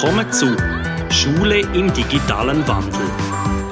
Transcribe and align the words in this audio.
Willkommen 0.00 0.32
zu 0.32 0.56
Schule 1.10 1.58
im 1.58 1.92
digitalen 1.92 2.68
Wandel, 2.68 3.10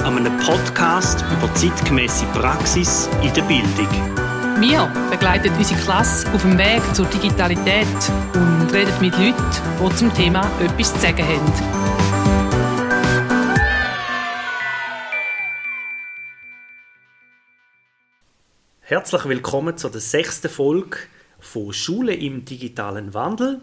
einem 0.02 0.36
Podcast 0.38 1.24
über 1.30 1.54
zeitgemäße 1.54 2.26
Praxis 2.32 3.08
in 3.22 3.32
der 3.32 3.42
Bildung. 3.42 3.88
Wir 4.58 4.92
begleiten 5.08 5.54
unsere 5.56 5.80
Klasse 5.82 6.28
auf 6.32 6.42
dem 6.42 6.58
Weg 6.58 6.82
zur 6.96 7.06
Digitalität 7.06 7.86
und 8.34 8.72
reden 8.72 8.92
mit 9.00 9.16
Leuten, 9.16 9.36
die 9.80 9.94
zum 9.94 10.12
Thema 10.14 10.40
etwas 10.60 10.94
zu 10.94 10.98
sagen 10.98 11.24
haben. 11.24 11.52
Herzlich 18.80 19.24
willkommen 19.26 19.76
zur 19.76 19.92
sechsten 19.92 20.48
Folge 20.48 20.98
von 21.38 21.72
Schule 21.72 22.14
im 22.14 22.44
digitalen 22.44 23.14
Wandel. 23.14 23.60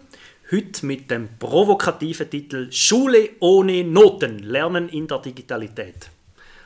Heute 0.53 0.85
mit 0.85 1.09
dem 1.09 1.29
provokativen 1.39 2.29
Titel 2.29 2.71
Schule 2.71 3.31
ohne 3.39 3.83
Noten, 3.83 4.37
Lernen 4.37 4.87
in 4.87 5.07
der 5.07 5.17
Digitalität. 5.17 6.11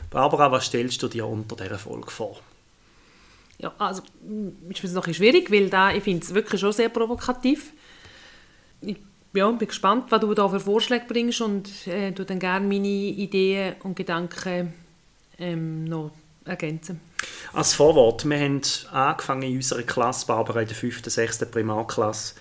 Barbara, 0.09 0.51
was 0.51 0.65
stellst 0.65 1.01
du 1.03 1.07
dir 1.07 1.25
unter 1.25 1.55
dieser 1.55 1.79
Folge 1.79 2.11
vor? 2.11 2.37
Ja, 3.59 3.73
also 3.77 4.01
ist 4.67 4.83
es 4.83 4.91
noch 4.91 5.07
ein 5.07 5.13
schwierig, 5.13 5.49
weil 5.49 5.69
da, 5.69 5.93
ich 5.93 6.03
finde 6.03 6.21
es 6.21 6.33
wirklich 6.33 6.59
schon 6.59 6.73
sehr 6.73 6.89
provokativ. 6.89 7.71
Ich 8.81 8.97
ja, 9.33 9.49
bin 9.51 9.65
gespannt, 9.65 10.07
was 10.09 10.19
du 10.19 10.33
da 10.33 10.49
für 10.49 10.59
Vorschläge 10.59 11.05
bringst 11.07 11.39
und 11.39 11.87
äh, 11.87 12.11
du 12.11 12.25
dann 12.25 12.39
gerne 12.39 12.67
meine 12.67 12.87
Ideen 12.87 13.75
und 13.83 13.95
Gedanken 13.95 14.73
ähm, 15.39 15.85
noch 15.85 16.11
ergänzen. 16.43 16.99
Als 17.53 17.73
Vorwort, 17.73 18.25
wir 18.25 18.37
haben 18.37 18.61
angefangen 18.91 19.43
in 19.43 19.55
unserer 19.55 19.83
Klasse, 19.83 20.25
Barbara 20.27 20.59
in 20.61 20.67
der 20.67 20.75
5., 20.75 21.05
6. 21.05 21.45
Primarklasse, 21.49 22.35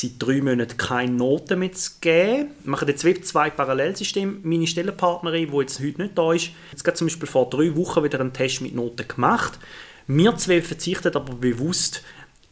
seit 0.00 0.12
drei 0.18 0.42
Monaten 0.42 0.76
keine 0.76 1.12
Noten 1.12 1.58
mehr 1.58 1.72
zu 1.72 1.92
geben. 2.00 2.50
Wir 2.62 2.70
machen 2.70 2.88
jetzt 2.88 3.26
zwei 3.26 3.50
Parallelsysteme. 3.50 4.38
Meine 4.42 4.66
Stellenpartnerin, 4.66 5.50
die 5.50 5.56
jetzt 5.58 5.80
heute 5.80 6.02
nicht 6.02 6.18
da 6.18 6.32
ist, 6.32 6.50
hat 6.86 6.96
zum 6.96 7.06
Beispiel 7.06 7.28
vor 7.28 7.48
drei 7.48 7.74
Wochen 7.76 8.04
wieder 8.04 8.20
einen 8.20 8.32
Test 8.32 8.60
mit 8.60 8.74
Noten 8.74 9.08
gemacht. 9.08 9.58
Wir 10.06 10.36
zwei 10.36 10.62
verzichten 10.62 11.14
aber 11.14 11.34
bewusst 11.34 12.02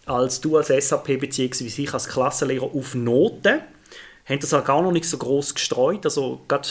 als 0.06 0.40
du 0.40 0.56
als 0.56 0.68
SAP 0.68 1.18
bzw. 1.18 1.82
ich 1.82 1.94
als 1.94 2.08
Klassenlehrer 2.08 2.74
auf 2.74 2.94
Noten. 2.94 3.60
Haben 4.26 4.40
das 4.40 4.54
auch 4.54 4.64
gar 4.64 4.82
noch 4.82 4.92
nicht 4.92 5.06
so 5.06 5.18
groß 5.18 5.54
gestreut. 5.54 6.04
Also 6.04 6.40
gerade 6.48 6.68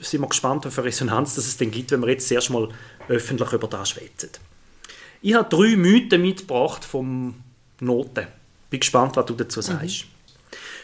sind 0.00 0.20
wir 0.20 0.28
gespannt, 0.28 0.64
welche 0.64 0.84
Resonanz 0.84 1.34
das 1.34 1.46
es 1.46 1.56
denn 1.56 1.70
gibt, 1.70 1.90
wenn 1.90 2.00
wir 2.00 2.10
jetzt 2.10 2.30
erst 2.30 2.50
mal 2.50 2.68
öffentlich 3.08 3.52
über 3.52 3.68
das 3.68 3.90
schwätzen. 3.90 4.30
Ich 5.22 5.34
habe 5.34 5.48
drei 5.48 5.76
Mythen 5.76 6.22
mitgebracht 6.22 6.84
vom 6.84 7.34
Noten. 7.80 8.26
Bin 8.70 8.80
gespannt, 8.80 9.16
was 9.16 9.26
du 9.26 9.34
dazu 9.34 9.60
sagst. 9.60 10.04
Mhm. 10.04 10.09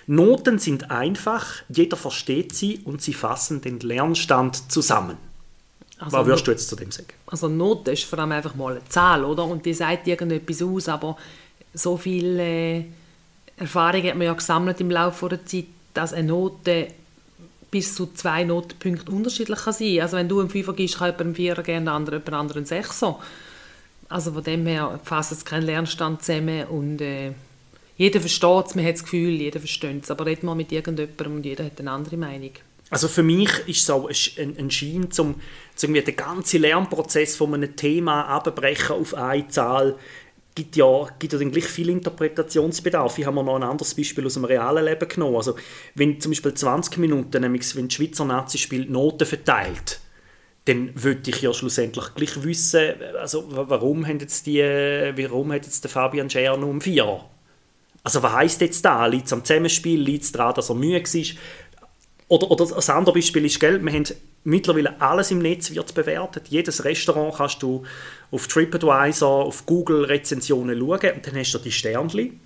Noten 0.07 0.59
sind 0.59 0.91
einfach, 0.91 1.47
jeder 1.69 1.97
versteht 1.97 2.55
sie 2.55 2.81
und 2.85 3.03
sie 3.03 3.13
fassen 3.15 3.61
den 3.61 3.81
Lernstand 3.81 4.71
zusammen. 4.71 5.17
Also 5.99 6.19
Was 6.19 6.27
würdest 6.27 6.47
du 6.47 6.51
jetzt 6.53 6.69
zu 6.69 6.77
dem 6.77 6.91
sagen? 6.91 7.09
Also 7.27 7.49
Note 7.49 7.91
ist 7.93 8.05
vor 8.05 8.19
allem 8.19 8.33
einfach 8.33 8.55
mal 8.55 8.73
eine 8.73 8.85
Zahl, 8.89 9.25
oder? 9.25 9.45
Und 9.45 9.65
die 9.65 9.75
sagt 9.75 10.07
irgendetwas 10.07 10.63
aus, 10.63 10.89
aber 10.89 11.17
so 11.73 11.97
viele 11.97 12.43
äh, 12.43 12.85
Erfahrungen 13.57 14.09
hat 14.09 14.17
man 14.17 14.27
ja 14.27 14.35
gesammelt 14.35 14.81
im 14.81 14.91
Laufe 14.91 15.29
der 15.29 15.45
Zeit, 15.47 15.67
dass 15.95 16.13
eine 16.13 16.29
Note 16.29 16.89
bis 17.71 17.95
zu 17.95 18.13
zwei 18.13 18.45
Notenpunkte 18.45 19.11
unterschiedlich 19.11 19.59
kann 19.59 19.73
sein. 19.73 20.01
Also 20.01 20.17
wenn 20.17 20.29
du 20.29 20.41
einen 20.41 20.51
Fünfer 20.51 20.75
gibst, 20.75 20.99
kann 20.99 21.09
jemand 21.09 21.21
einen 21.23 21.35
Vierer 21.35 21.63
geben, 21.63 21.87
der 21.87 21.95
andere 21.95 22.17
jemand 22.17 22.35
anderen 22.35 22.59
einen 22.59 22.67
Sechser. 22.67 23.19
Also 24.09 24.33
von 24.33 24.45
dem 24.45 24.67
her 24.67 25.01
fasst 25.03 25.33
es 25.33 25.45
keinen 25.45 25.65
Lernstand 25.65 26.23
zusammen 26.23 26.67
und 26.67 27.01
äh, 27.01 27.33
jeder 27.97 28.21
versteht 28.21 28.67
es, 28.67 28.75
man 28.75 28.85
hat 28.85 28.95
das 28.95 29.05
Gefühl, 29.05 29.31
jeder 29.31 29.59
versteht 29.59 30.05
es, 30.05 30.11
aber 30.11 30.27
redet 30.27 30.45
mal 30.45 30.55
mit 30.55 30.71
irgendjemandem 30.71 31.37
und 31.37 31.47
jeder 31.47 31.65
hat 31.65 31.81
eine 31.81 31.91
andere 31.91 32.17
Meinung. 32.17 32.53
Also 32.91 33.09
für 33.09 33.23
mich 33.23 33.51
ist 33.67 33.83
es 33.83 33.91
auch 33.91 34.09
ein, 34.09 34.57
ein 34.59 34.71
Schein, 34.71 35.09
um, 35.19 35.35
um 35.83 35.95
den 35.95 36.17
ganzen 36.17 36.61
Lernprozess 36.61 37.35
von 37.35 37.55
einem 37.55 37.75
Thema 37.75 38.27
abbrechen 38.27 38.97
auf 38.97 39.15
eine 39.15 39.49
Zahl, 39.49 39.97
gibt 40.55 40.77
ja, 40.77 41.07
gibt 41.19 41.33
ja 41.33 41.39
dann 41.39 41.51
gleich 41.51 41.67
viel 41.67 41.91
Interpretationsbedarf. 41.91 43.19
Ich 43.19 43.27
habe 43.27 43.37
mir 43.37 43.45
noch 43.45 43.57
ein 43.57 43.63
anderes 43.63 43.95
Beispiel 43.95 44.25
aus 44.27 44.35
dem 44.35 44.45
realen 44.45 44.85
Leben 44.85 45.09
genommen. 45.09 45.37
Also 45.37 45.57
wenn 45.95 46.21
zum 46.21 46.31
Beispiel 46.33 46.55
20 46.55 46.99
Minuten, 46.99 47.43
nämlich 47.43 47.75
wenn 47.77 47.89
die 47.89 47.95
Schweizer 47.95 48.25
Nazi 48.25 48.59
spielt, 48.59 48.89
Noten 48.89 49.27
verteilt, 49.27 50.01
dann 50.65 50.91
würde 50.95 51.31
ich 51.31 51.43
ja 51.43 51.53
schlussendlich 51.53 52.15
gleich 52.15 52.43
wissen, 52.43 52.95
also 53.21 53.45
warum 53.49 54.07
hat 54.07 54.21
jetzt, 54.21 54.47
die, 54.47 54.61
warum 54.61 55.53
hat 55.53 55.65
jetzt 55.65 55.85
der 55.85 55.91
Fabian 55.91 56.31
Scher 56.31 56.57
nur 56.57 56.71
um 56.71 56.81
vier? 56.81 57.25
Also 58.07 58.23
was 58.23 58.35
heisst 58.35 58.61
jetzt 58.61 58.85
da? 58.85 59.05
Liegt 59.07 59.27
es 59.27 59.33
am 59.33 59.45
Zusammenspiel? 59.45 60.01
Liegt 60.01 60.23
es 60.23 60.31
daran, 60.31 60.55
dass 60.55 60.69
er 60.69 60.77
müde 60.77 61.03
war? 61.03 61.37
Oder, 62.29 62.51
oder 62.53 62.67
das 62.67 62.89
andere 62.89 63.17
Beispiel 63.17 63.45
ist, 63.45 63.59
gell, 63.59 63.85
wir 63.85 63.93
haben 63.93 64.05
mittlerweile 64.45 65.01
alles 65.01 65.33
im 65.33 65.41
Netz 65.41 65.75
wird 65.75 65.93
bewertet. 65.93 66.47
Jedes 66.47 66.85
Restaurant 66.85 67.35
kannst 67.35 67.65
du 67.65 67.83
auf 68.31 68.47
TripAdvisor, 68.47 69.47
auf 69.47 69.67
Google 69.67 70.05
Rezensionen 70.05 70.79
schauen 70.79 71.15
und 71.17 71.27
dann 71.27 71.37
hast 71.37 71.51
du 71.51 71.59
die 71.59 71.73
Sternchen. 71.73 72.39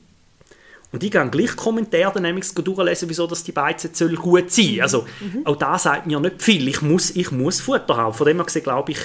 Und 0.92 1.04
ich 1.04 1.10
gehe 1.10 1.28
gleich 1.28 1.54
Kommentare 1.56 2.22
nämlich 2.22 2.50
durchlesen, 2.54 3.10
wieso 3.10 3.26
dass 3.26 3.44
die 3.44 3.52
Beizen 3.52 3.92
gut 4.16 4.50
sein 4.50 4.64
soll. 4.64 4.80
Also 4.80 5.06
mhm. 5.20 5.46
auch 5.46 5.56
da 5.56 5.78
sagt 5.78 6.06
mir 6.06 6.20
nicht 6.20 6.40
viel. 6.40 6.68
Ich 6.68 6.80
muss, 6.80 7.10
ich 7.10 7.30
muss 7.32 7.60
Futter 7.60 7.98
haben. 7.98 8.14
Von 8.14 8.26
dem 8.26 8.38
her 8.38 8.46
gesehen 8.46 8.62
glaube 8.62 8.92
ich, 8.92 8.98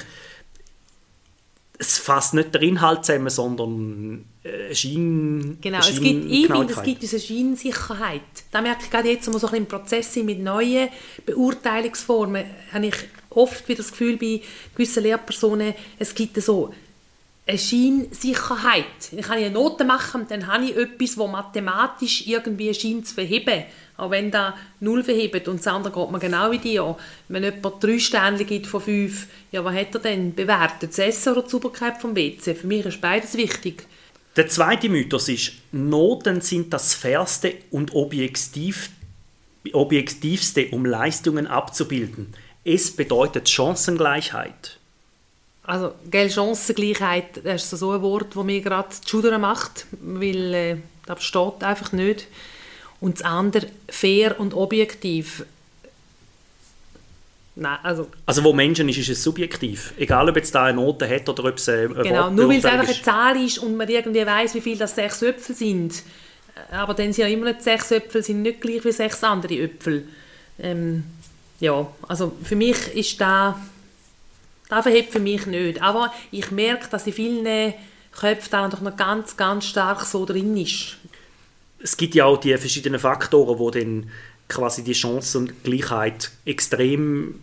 es 1.77 1.97
fasst 1.97 2.33
nicht 2.33 2.53
der 2.53 2.61
Inhalt 2.61 3.05
zusammen, 3.05 3.29
sondern 3.29 4.25
äh, 4.43 4.73
Schein. 4.73 5.57
Genau, 5.61 5.81
Schein 5.81 5.93
es 5.93 6.01
gibt, 6.01 6.31
ich 6.31 6.47
finde, 6.47 6.73
es 6.73 6.83
gibt 6.83 7.01
diese 7.01 7.19
Scheinsicherheit. 7.19 8.21
Da 8.51 8.61
merke 8.61 8.83
ich 8.83 8.91
gerade 8.91 9.09
jetzt, 9.09 9.27
wo 9.27 9.33
wir 9.33 9.39
so 9.39 9.47
ein 9.47 9.55
im 9.55 9.65
Prozess 9.65 10.13
sind 10.13 10.25
mit 10.25 10.39
neuen 10.41 10.89
Beurteilungsformen, 11.25 12.45
habe 12.71 12.85
ich 12.87 12.95
oft 13.29 13.67
wieder 13.67 13.77
das 13.77 13.91
Gefühl 13.91 14.17
bei 14.17 14.41
gewissen 14.73 15.03
Lehrpersonen, 15.03 15.73
es 15.99 16.15
gibt 16.15 16.41
so 16.41 16.73
eine 17.47 17.59
Scheinsicherheit. 17.59 19.11
Ich 19.11 19.21
kann 19.21 19.37
eine 19.37 19.51
Note 19.51 19.83
machen 19.85 20.21
und 20.21 20.31
dann 20.31 20.47
habe 20.47 20.65
ich 20.65 20.75
etwas, 20.75 21.15
das 21.15 21.27
mathematisch 21.27 22.25
irgendwie 22.25 22.73
scheint 22.73 23.07
zu 23.07 23.13
verheben. 23.13 23.65
Auch 23.97 24.09
wenn 24.09 24.31
da 24.31 24.55
null 24.79 25.03
verhebt 25.03 25.47
und 25.47 25.59
das 25.59 25.67
andere 25.67 25.93
geht 25.93 26.11
mir 26.11 26.19
genau 26.19 26.51
wie 26.51 26.57
dir. 26.57 26.97
Wenn 27.29 27.43
jemand 27.43 27.83
drei 27.83 27.99
Sterne 27.99 28.43
gibt 28.43 28.67
von 28.67 28.81
fünf, 28.81 29.27
ja, 29.51 29.63
was 29.63 29.75
hat 29.75 29.93
er 29.95 30.01
denn 30.01 30.33
bewertet? 30.33 30.89
Das 30.89 30.99
Essen 30.99 31.33
oder 31.33 31.43
die 31.43 31.49
Sauberkeit 31.49 32.01
vom 32.01 32.15
WC? 32.15 32.55
Für 32.55 32.67
mich 32.67 32.85
ist 32.85 32.99
beides 32.99 33.35
wichtig. 33.35 33.85
Der 34.35 34.49
zweite 34.49 34.89
Mythos 34.89 35.29
ist, 35.29 35.53
Noten 35.71 36.41
sind 36.41 36.73
das 36.73 36.93
fairste 36.93 37.53
und 37.71 37.93
objektiv, 37.95 38.89
objektivste, 39.71 40.67
um 40.71 40.85
Leistungen 40.85 41.47
abzubilden. 41.47 42.33
Es 42.65 42.91
bedeutet 42.91 43.47
Chancengleichheit. 43.47 44.79
Also, 45.67 45.93
gell, 46.09 46.29
Chancengleichheit, 46.29 47.43
das 47.43 47.63
ist 47.63 47.79
so 47.79 47.91
ein 47.91 48.01
Wort, 48.01 48.35
das 48.35 48.43
mir 48.43 48.61
gerade 48.61 48.89
zu 48.89 49.07
Schudern 49.07 49.41
macht, 49.41 49.87
weil 49.99 50.53
äh, 50.53 50.77
das 51.05 51.23
steht 51.23 51.63
einfach 51.63 51.91
nicht. 51.91 52.27
Und 52.99 53.19
das 53.19 53.25
andere, 53.25 53.67
fair 53.89 54.39
und 54.39 54.53
objektiv. 54.53 55.45
Nein, 57.55 57.77
also... 57.83 58.07
Also 58.25 58.43
wo 58.43 58.53
Menschen 58.53 58.89
ist, 58.89 58.97
ist 58.97 59.09
es 59.09 59.23
subjektiv. 59.23 59.93
Egal, 59.97 60.29
ob 60.29 60.35
jetzt 60.35 60.53
da 60.53 60.65
eine 60.65 60.77
Note 60.77 61.09
hat 61.09 61.27
oder 61.29 61.45
ob 61.45 61.57
es 61.57 61.69
eine 61.69 61.89
Genau, 61.89 62.29
nur 62.29 62.49
weil 62.49 62.59
es 62.59 62.65
einfach 62.65 62.87
eine 62.87 63.01
Zahl 63.01 63.37
ist 63.43 63.59
und 63.59 63.77
man 63.77 63.87
irgendwie 63.87 64.25
weiß, 64.25 64.55
wie 64.55 64.61
viel 64.61 64.77
das 64.77 64.95
sechs 64.95 65.21
Äpfel 65.21 65.55
sind. 65.55 66.03
Aber 66.71 66.93
dann 66.93 67.13
sind 67.13 67.23
ja 67.23 67.27
immer 67.27 67.45
nicht 67.45 67.63
sechs 67.63 67.91
Äpfel, 67.91 68.23
sind 68.23 68.41
nicht 68.41 68.61
gleich 68.61 68.83
wie 68.83 68.91
sechs 68.91 69.23
andere 69.23 69.55
Äpfel. 69.55 70.07
Ähm, 70.59 71.03
ja, 71.59 71.87
also 72.07 72.33
für 72.43 72.55
mich 72.55 72.77
ist 72.93 73.19
da 73.21 73.59
das 74.69 74.83
verhebt 74.83 75.11
für 75.11 75.19
mich 75.19 75.45
nicht. 75.45 75.81
Aber 75.81 76.13
ich 76.31 76.51
merke, 76.51 76.87
dass 76.89 77.07
in 77.07 77.13
vielen 77.13 77.73
Köpfen 78.11 78.51
da 78.51 78.67
noch 78.67 78.97
ganz, 78.97 79.37
ganz 79.37 79.65
stark 79.65 80.05
so 80.05 80.25
drin 80.25 80.55
ist. 80.57 80.97
Es 81.79 81.97
gibt 81.97 82.15
ja 82.15 82.25
auch 82.25 82.37
die 82.37 82.57
verschiedenen 82.57 82.99
Faktoren, 82.99 83.59
wo 83.59 83.69
dann 83.69 84.09
quasi 84.47 84.83
die 84.83 84.95
Chancengleichheit 84.95 86.31
extrem 86.45 87.39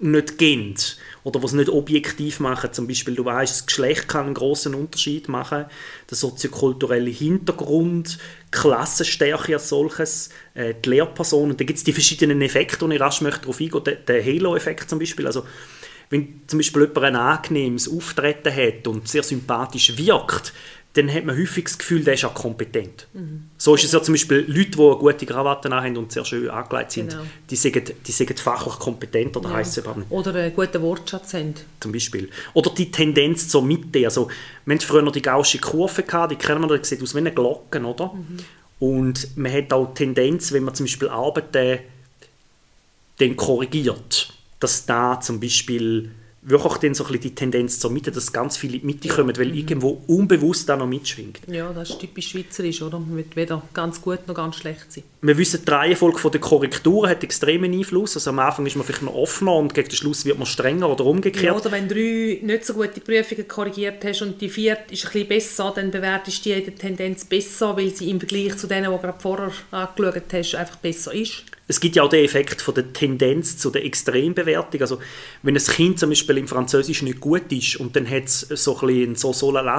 nicht 0.00 0.38
gehen 0.38 0.76
oder 1.24 1.42
was 1.42 1.52
nicht 1.52 1.68
objektiv 1.68 2.38
machen. 2.38 2.72
Zum 2.72 2.86
Beispiel, 2.86 3.16
du 3.16 3.24
weißt, 3.24 3.52
das 3.52 3.66
Geschlecht 3.66 4.06
kann 4.06 4.26
einen 4.26 4.34
großen 4.34 4.74
Unterschied 4.74 5.28
machen, 5.28 5.64
der 6.08 6.16
soziokulturelle 6.16 7.10
Hintergrund, 7.10 8.18
Klassenstärke 8.52 9.54
als 9.54 9.68
solches, 9.68 10.30
äh, 10.54 10.74
die 10.84 10.90
Lehrpersonen. 10.90 11.56
Da 11.56 11.64
gibt 11.64 11.78
es 11.78 11.84
die 11.84 11.92
verschiedenen 11.92 12.40
Effekte, 12.42 12.84
und 12.84 12.92
ich 12.92 13.00
rasch 13.00 13.20
möchte 13.20 13.40
darauf 13.40 13.60
eingehen. 13.60 13.96
Der 14.06 14.24
Halo-Effekt 14.24 14.88
zum 14.88 15.00
Beispiel, 15.00 15.26
also 15.26 15.44
wenn 16.10 16.42
zum 16.46 16.58
Beispiel 16.58 16.82
jemand 16.82 17.04
ein 17.04 17.16
angenehmes 17.16 17.90
Auftreten 17.90 18.54
hat 18.54 18.86
und 18.86 19.08
sehr 19.08 19.22
sympathisch 19.22 19.96
wirkt, 19.96 20.52
dann 20.94 21.12
hat 21.12 21.24
man 21.24 21.36
häufig 21.36 21.64
das 21.64 21.78
Gefühl, 21.78 22.02
der 22.02 22.14
ist 22.14 22.24
auch 22.24 22.34
kompetent. 22.34 23.06
Mhm. 23.12 23.50
So 23.56 23.74
ist 23.74 23.84
es 23.84 23.92
ja 23.92 24.02
zum 24.02 24.14
Beispiel 24.14 24.44
Leute, 24.48 24.70
die 24.70 24.80
eine 24.80 24.96
gute 24.96 25.26
Krawatte 25.26 25.70
haben 25.70 25.96
und 25.96 26.10
sehr 26.10 26.24
schön 26.24 26.48
angelegt 26.48 26.92
sind, 26.92 27.10
genau. 27.10 27.22
die, 27.48 27.56
sagen, 27.56 27.84
die 28.04 28.10
sagen 28.10 28.36
fachlich 28.36 28.78
kompetent 28.78 29.36
oder 29.36 29.50
ja. 29.50 29.58
nicht. 29.96 30.10
Oder 30.10 30.34
einen 30.34 30.54
guten 30.54 30.82
Wortschatz 30.82 31.34
haben. 31.34 31.54
Zum 31.78 31.92
Beispiel. 31.92 32.30
Oder 32.54 32.70
die 32.70 32.90
Tendenz 32.90 33.48
zur 33.48 33.62
Mitte. 33.62 34.04
Also, 34.06 34.28
wir 34.64 34.74
hatten 34.74 34.84
früher 34.84 35.02
noch 35.02 35.12
die 35.12 35.22
gausche 35.22 35.58
Kurve, 35.58 36.02
gehabt, 36.02 36.32
die 36.32 36.36
kennen 36.36 36.68
wir, 36.68 36.78
die 36.78 36.84
sieht 36.84 37.02
aus 37.02 37.14
wie 37.14 37.18
eine 37.18 37.32
Glocke, 37.32 37.80
oder? 37.80 38.14
Mhm. 38.14 38.38
Und 38.80 39.36
man 39.36 39.52
hat 39.52 39.72
auch 39.72 39.88
die 39.88 40.04
Tendenz, 40.04 40.52
wenn 40.52 40.64
man 40.64 40.74
zum 40.74 40.86
Beispiel 40.86 41.08
Arbeiten 41.08 41.80
dann 43.18 43.36
korrigiert, 43.36 44.32
dass 44.60 44.86
da 44.86 45.20
zum 45.20 45.40
Beispiel 45.40 46.10
wirklich 46.42 46.74
dann 46.74 46.94
so 46.94 47.04
ein 47.04 47.08
bisschen 47.08 47.22
die 47.22 47.34
Tendenz 47.34 47.78
zur 47.78 47.90
Mitte, 47.90 48.10
dass 48.10 48.32
ganz 48.32 48.56
viele 48.56 48.74
in 48.74 48.80
die 48.80 48.86
Mitte 48.86 49.08
kommen, 49.08 49.36
weil 49.36 49.54
irgendwo 49.54 50.02
unbewusst 50.06 50.68
da 50.68 50.76
noch 50.76 50.86
mitschwingt. 50.86 51.40
Ja, 51.46 51.72
das 51.72 51.90
ist 51.90 51.98
typisch 51.98 52.28
schweizerisch, 52.28 52.80
oder? 52.82 52.98
Man 52.98 53.16
wird 53.16 53.36
weder 53.36 53.62
ganz 53.74 54.00
gut 54.00 54.26
noch 54.26 54.34
ganz 54.34 54.56
schlecht 54.56 54.92
sein. 54.92 55.04
Wir 55.20 55.36
wissen, 55.36 55.64
die 55.64 55.70
Reihenfolge 55.70 56.30
der 56.30 56.40
Korrekturen 56.40 57.10
hat 57.10 57.24
extremen 57.24 57.72
Einfluss. 57.72 58.16
Also 58.16 58.30
am 58.30 58.38
Anfang 58.38 58.66
ist 58.66 58.76
man 58.76 58.86
vielleicht 58.86 59.02
noch 59.02 59.14
offener 59.14 59.54
und 59.54 59.74
gegen 59.74 59.88
den 59.88 59.96
Schluss 59.96 60.24
wird 60.24 60.38
man 60.38 60.46
strenger 60.46 60.88
oder 60.88 61.04
umgekehrt. 61.04 61.44
Ja, 61.44 61.56
oder 61.56 61.72
wenn 61.72 61.88
du 61.88 61.94
drei 61.94 62.40
nicht 62.42 62.64
so 62.64 62.74
gute 62.74 63.00
Prüfungen 63.00 63.48
korrigiert 63.48 64.04
hast 64.04 64.22
und 64.22 64.40
die 64.40 64.48
vierte 64.48 64.92
ist 64.94 65.04
ein 65.04 65.12
bisschen 65.12 65.28
besser, 65.28 65.72
dann 65.74 65.90
bewertest 65.90 66.46
du 66.46 66.50
die 66.50 66.52
in 66.56 66.64
der 66.64 66.74
Tendenz 66.76 67.24
besser, 67.24 67.76
weil 67.76 67.94
sie 67.94 68.10
im 68.10 68.20
Vergleich 68.20 68.56
zu 68.56 68.66
denen, 68.66 68.84
die 68.84 68.96
du 68.96 68.98
gerade 68.98 69.20
vorher 69.20 69.52
angeschaut 69.70 70.22
hast, 70.32 70.54
einfach 70.54 70.76
besser 70.76 71.12
ist 71.12 71.44
es 71.70 71.80
gibt 71.80 71.96
ja 71.96 72.02
auch 72.02 72.08
den 72.08 72.24
Effekt 72.24 72.62
von 72.62 72.74
der 72.74 72.94
Tendenz 72.94 73.58
zu 73.58 73.70
der 73.70 73.84
Extrembewertung. 73.84 74.80
Also 74.80 74.98
wenn 75.42 75.54
ein 75.54 75.62
Kind 75.62 75.98
zum 75.98 76.08
Beispiel 76.08 76.38
im 76.38 76.48
Französisch 76.48 77.02
nicht 77.02 77.20
gut 77.20 77.52
ist 77.52 77.76
und 77.76 77.94
dann 77.94 78.08
hat 78.08 78.24
es 78.24 78.40
so 78.40 78.78
ein 78.80 78.88
einen 78.88 79.16
so 79.16 79.32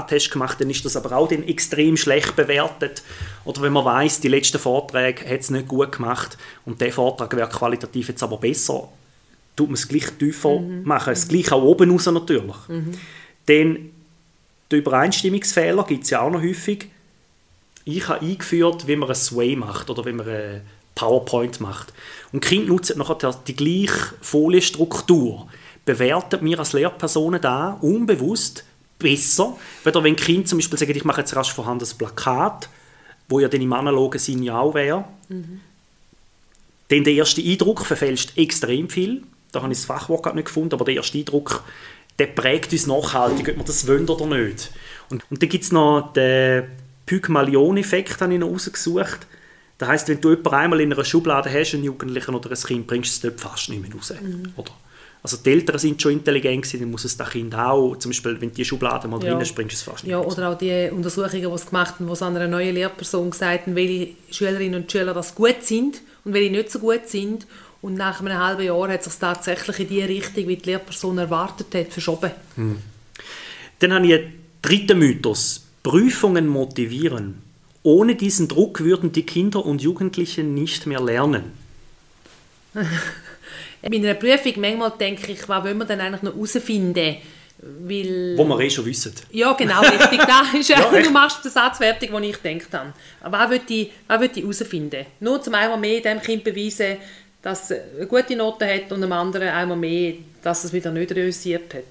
test 0.08 0.32
gemacht, 0.32 0.62
dann 0.62 0.70
ist 0.70 0.86
das 0.86 0.96
aber 0.96 1.18
auch 1.18 1.28
dann 1.28 1.44
extrem 1.44 1.98
schlecht 1.98 2.36
bewertet. 2.36 3.02
Oder 3.44 3.64
wenn 3.64 3.74
man 3.74 3.86
weiß, 3.86 4.22
die 4.22 4.28
letzten 4.28 4.60
Vorträge 4.60 5.28
hat 5.28 5.40
es 5.40 5.50
nicht 5.50 5.68
gut 5.68 5.94
gemacht 5.94 6.38
und 6.64 6.80
der 6.80 6.94
Vortrag 6.94 7.36
wäre 7.36 7.50
qualitativ 7.50 8.10
jetzt 8.10 8.22
aber 8.22 8.38
besser, 8.38 8.88
tut 9.56 9.68
man 9.68 9.74
es 9.74 9.88
gleich 9.88 10.12
tiefer 10.20 10.60
mhm. 10.60 10.84
machen. 10.84 11.10
Das 11.10 11.28
gleiche 11.28 11.56
auch 11.56 11.64
oben 11.64 11.90
raus 11.90 12.06
natürlich. 12.06 12.68
Mhm. 12.68 12.92
Dann 13.48 13.90
die 14.72 14.76
Übereinstimmungsfehler 14.76 15.84
gibt 15.86 16.04
es 16.04 16.12
ja 16.12 16.22
auch 16.22 16.30
noch 16.30 16.44
häufig. 16.44 16.86
Ich 17.84 18.08
habe 18.08 18.24
eingeführt, 18.24 18.88
wie 18.88 18.96
man 18.96 19.10
ein 19.10 19.16
Sway 19.16 19.56
macht 19.56 19.90
oder 19.90 20.06
wie 20.06 20.14
man 20.14 20.30
eine 20.30 20.62
PowerPoint 20.96 21.62
macht. 21.62 21.94
Und 22.32 22.42
Kind 22.42 22.68
nutzt 22.68 22.96
nachher 22.96 23.34
die 23.48 23.56
gleiche 23.56 24.14
Folienstruktur. 24.22 25.48
Bewertet 25.86 26.42
mir 26.42 26.60
als 26.60 26.74
Lehrpersonen 26.74 27.42
da 27.42 27.78
unbewusst 27.82 28.64
besser, 29.00 29.56
wenn 29.84 29.96
ein 30.06 30.16
Kind 30.16 30.48
zum 30.48 30.60
Beispiel 30.60 30.78
sagt, 30.78 30.92
ich 30.92 31.06
mache 31.06 31.22
jetzt 31.22 31.36
rasch 31.36 31.54
vorhandenes 31.54 31.94
Plakat, 31.94 32.70
wo 33.30 33.40
ja 33.40 33.48
dann 33.48 33.62
im 33.62 33.74
analogen 33.74 34.20
Sinn 34.20 34.44
ja 34.44 34.60
auch 34.60 34.74
wäre. 34.74 35.06
Mhm. 35.30 35.62
Denn 36.90 37.04
der 37.04 37.14
erste 37.14 37.42
Eindruck 37.42 37.86
verfälscht 37.86 38.38
extrem 38.38 38.90
viel. 38.90 39.24
Da 39.52 39.62
habe 39.62 39.72
ich 39.72 39.80
das 39.80 39.86
Fachwort 39.86 40.24
gerade 40.24 40.36
nicht 40.36 40.46
gefunden, 40.46 40.74
aber 40.74 40.86
der 40.86 40.96
erste 40.96 41.18
Eindruck, 41.18 41.64
der 42.18 42.28
prägt 42.28 42.74
uns 42.74 42.88
nachhaltig, 42.88 43.50
ob 43.50 43.58
man 43.58 43.66
das 43.66 43.88
wollen 43.88 44.10
oder 44.10 44.26
nicht. 44.26 44.72
Und, 45.10 45.24
und 45.30 45.42
dann 45.42 45.50
gibt 45.50 45.64
es 45.64 45.72
noch 45.72 46.14
den 46.14 46.66
Pygmalion-Effekt, 47.06 48.22
habe 48.22 48.34
ich 48.34 48.40
noch 48.40 48.50
rausgesucht. 48.50 49.26
Das 49.80 49.88
heißt, 49.88 50.10
wenn 50.10 50.22
du 50.22 50.32
jemanden 50.32 50.54
einmal 50.54 50.82
in 50.82 50.94
einer 50.94 51.06
Schublade 51.06 51.52
hast, 51.52 51.74
einen 51.74 51.86
Jugendlichen 51.86 52.36
oder 52.36 52.52
ein 52.52 52.58
Kind, 52.58 52.86
bringst 52.86 53.24
du 53.24 53.28
es 53.28 53.34
dort 53.34 53.40
fast 53.40 53.70
nicht 53.70 53.82
mehr 53.82 53.92
raus. 53.94 54.14
Mhm. 54.22 54.54
Oder? 54.58 54.72
Also 55.24 55.38
die 55.38 55.52
Eltern 55.52 55.80
sind 55.80 56.02
schon 56.02 56.12
intelligent 56.14 56.64
gewesen, 56.64 56.82
dann 56.82 56.92
muss 56.92 57.06
es 57.06 57.16
das 57.16 57.30
Kind 57.30 57.56
auch, 57.56 57.96
zum 57.98 58.12
Beispiel, 58.12 58.40
wenn 58.40 58.54
die 58.54 58.64
Schublade 58.64 59.08
mal 59.08 59.22
ja. 59.24 59.32
drin 59.32 59.42
ist, 59.42 59.56
bringst 59.56 59.74
du 59.74 59.78
es 59.78 59.84
fast 59.84 60.04
nicht 60.04 60.12
Ja, 60.12 60.20
raus. 60.20 60.38
oder 60.38 60.50
auch 60.50 60.58
die 60.58 60.90
Untersuchungen, 60.92 61.50
die 61.50 61.58
sie 61.58 61.66
gemacht 61.66 61.96
haben, 61.96 62.08
wo 62.08 62.16
sie 62.16 62.26
an 62.26 62.36
einer 62.36 62.48
neuen 62.48 62.74
Lehrperson 62.74 63.32
gesagt 63.32 63.68
haben, 63.68 63.76
welche 63.76 64.12
Schülerinnen 64.32 64.84
und 64.84 64.92
Schüler 64.92 65.14
das 65.14 65.34
gut 65.34 65.62
sind 65.62 66.02
und 66.24 66.34
welche 66.34 66.52
nicht 66.52 66.72
so 66.72 66.80
gut 66.80 67.08
sind. 67.08 67.48
Und 67.82 67.96
nach 67.96 68.20
einem 68.20 68.38
halben 68.38 68.64
Jahr 68.64 68.90
hat 68.90 69.00
es 69.00 69.06
sich 69.06 69.16
tatsächlich 69.16 69.80
in 69.80 69.88
die 69.88 70.02
Richtung, 70.02 70.48
wie 70.48 70.58
die 70.58 70.72
Lehrperson 70.72 71.18
erwartet 71.18 71.74
hat, 71.74 71.94
verschoben. 71.94 72.32
Hm. 72.56 72.80
Dann 73.80 73.94
habe 73.94 74.08
ich 74.08 74.14
einen 74.14 74.34
dritten 74.62 75.00
Mythos. 75.00 75.66
Prüfungen 75.84 76.48
motivieren. 76.48 77.49
Ohne 77.84 78.16
diesen 78.16 78.48
Druck 78.48 78.82
würden 78.82 79.12
die 79.12 79.26
Kinder 79.26 79.66
und 79.66 79.82
Jugendlichen 79.82 80.54
nicht 80.54 80.86
mehr 80.86 81.02
lernen. 81.02 81.54
In 83.82 84.06
einer 84.06 84.14
Prüfung 84.16 84.54
manchmal 84.58 84.92
denke 85.00 85.32
ich, 85.32 85.48
was 85.48 85.64
wollen 85.64 85.78
wir 85.78 85.86
denn 85.86 86.02
eigentlich 86.02 86.22
noch 86.22 86.34
herausfinden? 86.34 87.18
Weil, 87.62 88.38
Wo 88.38 88.46
wir 88.46 88.60
eh 88.62 88.70
schon 88.70 88.86
wissen. 88.86 89.14
Ja, 89.32 89.52
genau, 89.54 89.82
richtig. 89.82 90.20
Da 90.20 90.44
ist 90.58 90.70
ja, 90.70 90.82
du 90.82 91.10
machst 91.10 91.44
den 91.44 91.52
Satz 91.52 91.78
fertig, 91.78 92.10
den 92.12 92.24
ich 92.24 92.42
gedacht 92.42 92.74
habe. 92.74 92.94
Was 93.22 93.50
will 93.50 93.62
ich, 93.68 93.92
was 94.08 94.22
will 94.22 94.30
ich 94.34 94.44
herausfinden? 94.44 95.06
Nur 95.20 95.42
zum 95.42 95.56
einmal 95.56 95.78
mehr 95.78 96.00
dem 96.00 96.22
Kind 96.22 96.44
beweisen, 96.44 96.98
dass 97.42 97.72
es 97.72 97.80
eine 97.98 98.08
gute 98.08 98.36
Note 98.36 98.66
hat 98.66 98.92
und 98.92 99.02
dem 99.02 99.12
anderen 99.12 99.50
einmal 99.50 99.78
mehr, 99.78 100.14
dass 100.42 100.64
es 100.64 100.74
wieder 100.74 100.92
nicht 100.92 101.12
realisiert 101.12 101.74
hat. 101.74 101.84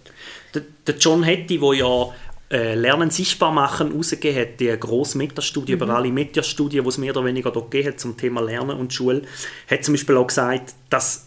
Der, 0.54 0.62
der 0.86 0.96
John 0.96 1.24
Hattie, 1.24 1.58
der 1.58 1.74
ja 1.74 2.14
äh, 2.50 2.74
Lernen 2.74 3.10
sichtbar 3.10 3.52
machen 3.52 3.92
rausgegeben 3.92 4.40
hat, 4.40 4.60
die 4.60 4.74
grosse 4.78 5.18
Metastudie 5.18 5.74
mhm. 5.74 5.82
über 5.82 5.94
alle 5.94 6.10
Metastudien, 6.10 6.82
die 6.82 6.88
es 6.88 6.98
mehr 6.98 7.14
oder 7.14 7.24
weniger 7.24 7.50
dort 7.50 7.70
gegeben 7.70 7.92
hat 7.92 8.00
zum 8.00 8.16
Thema 8.16 8.40
Lernen 8.40 8.78
und 8.78 8.92
Schule, 8.92 9.22
hat 9.70 9.84
zum 9.84 9.94
Beispiel 9.94 10.16
auch 10.16 10.26
gesagt, 10.26 10.74
dass 10.88 11.26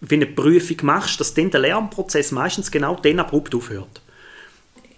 wenn 0.00 0.20
du 0.20 0.26
eine 0.26 0.34
Prüfung 0.34 0.78
machst, 0.82 1.20
dass 1.20 1.34
dann 1.34 1.50
der 1.50 1.60
Lernprozess 1.60 2.32
meistens 2.32 2.70
genau 2.70 2.96
dann 2.96 3.20
abrupt 3.20 3.54
aufhört. 3.54 4.00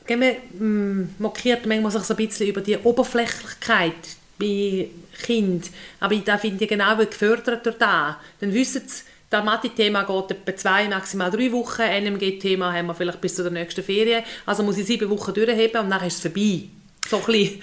Man 0.09 0.37
mm, 0.59 1.15
mokiert 1.19 1.67
manchmal 1.67 1.91
sich 1.91 2.03
so 2.03 2.15
ein 2.15 2.27
bisschen 2.27 2.49
über 2.49 2.61
die 2.61 2.77
Oberflächlichkeit 2.77 3.95
bei 4.39 4.89
Kind, 5.23 5.71
aber 5.99 6.15
da 6.17 6.39
finde 6.39 6.63
ich 6.63 6.71
genau 6.71 6.97
gefördert 6.97 7.67
durch 7.67 7.79
das. 7.79 8.17
Dann 8.41 8.53
wissen 8.53 8.83
sie, 8.87 9.03
das 9.37 9.45
Mathe-Thema 9.45 10.05
geht 10.05 10.39
etwa 10.39 10.57
zwei, 10.57 10.89
maximal 10.89 11.31
drei 11.31 11.53
Wochen. 11.53 11.83
NMG-Thema 11.83 12.73
haben 12.73 12.87
wir 12.87 12.95
vielleicht 12.95 13.21
bis 13.21 13.35
zu 13.35 13.43
der 13.43 13.53
nächsten 13.53 13.83
Ferien. 13.83 14.23
Also 14.45 14.63
muss 14.63 14.79
ich 14.79 14.87
sieben 14.87 15.09
Wochen 15.11 15.35
durchheben 15.35 15.83
und 15.83 15.91
dann 15.91 16.05
ist 16.05 16.15
es 16.15 16.21
vorbei. 16.21 16.65
So 17.09 17.23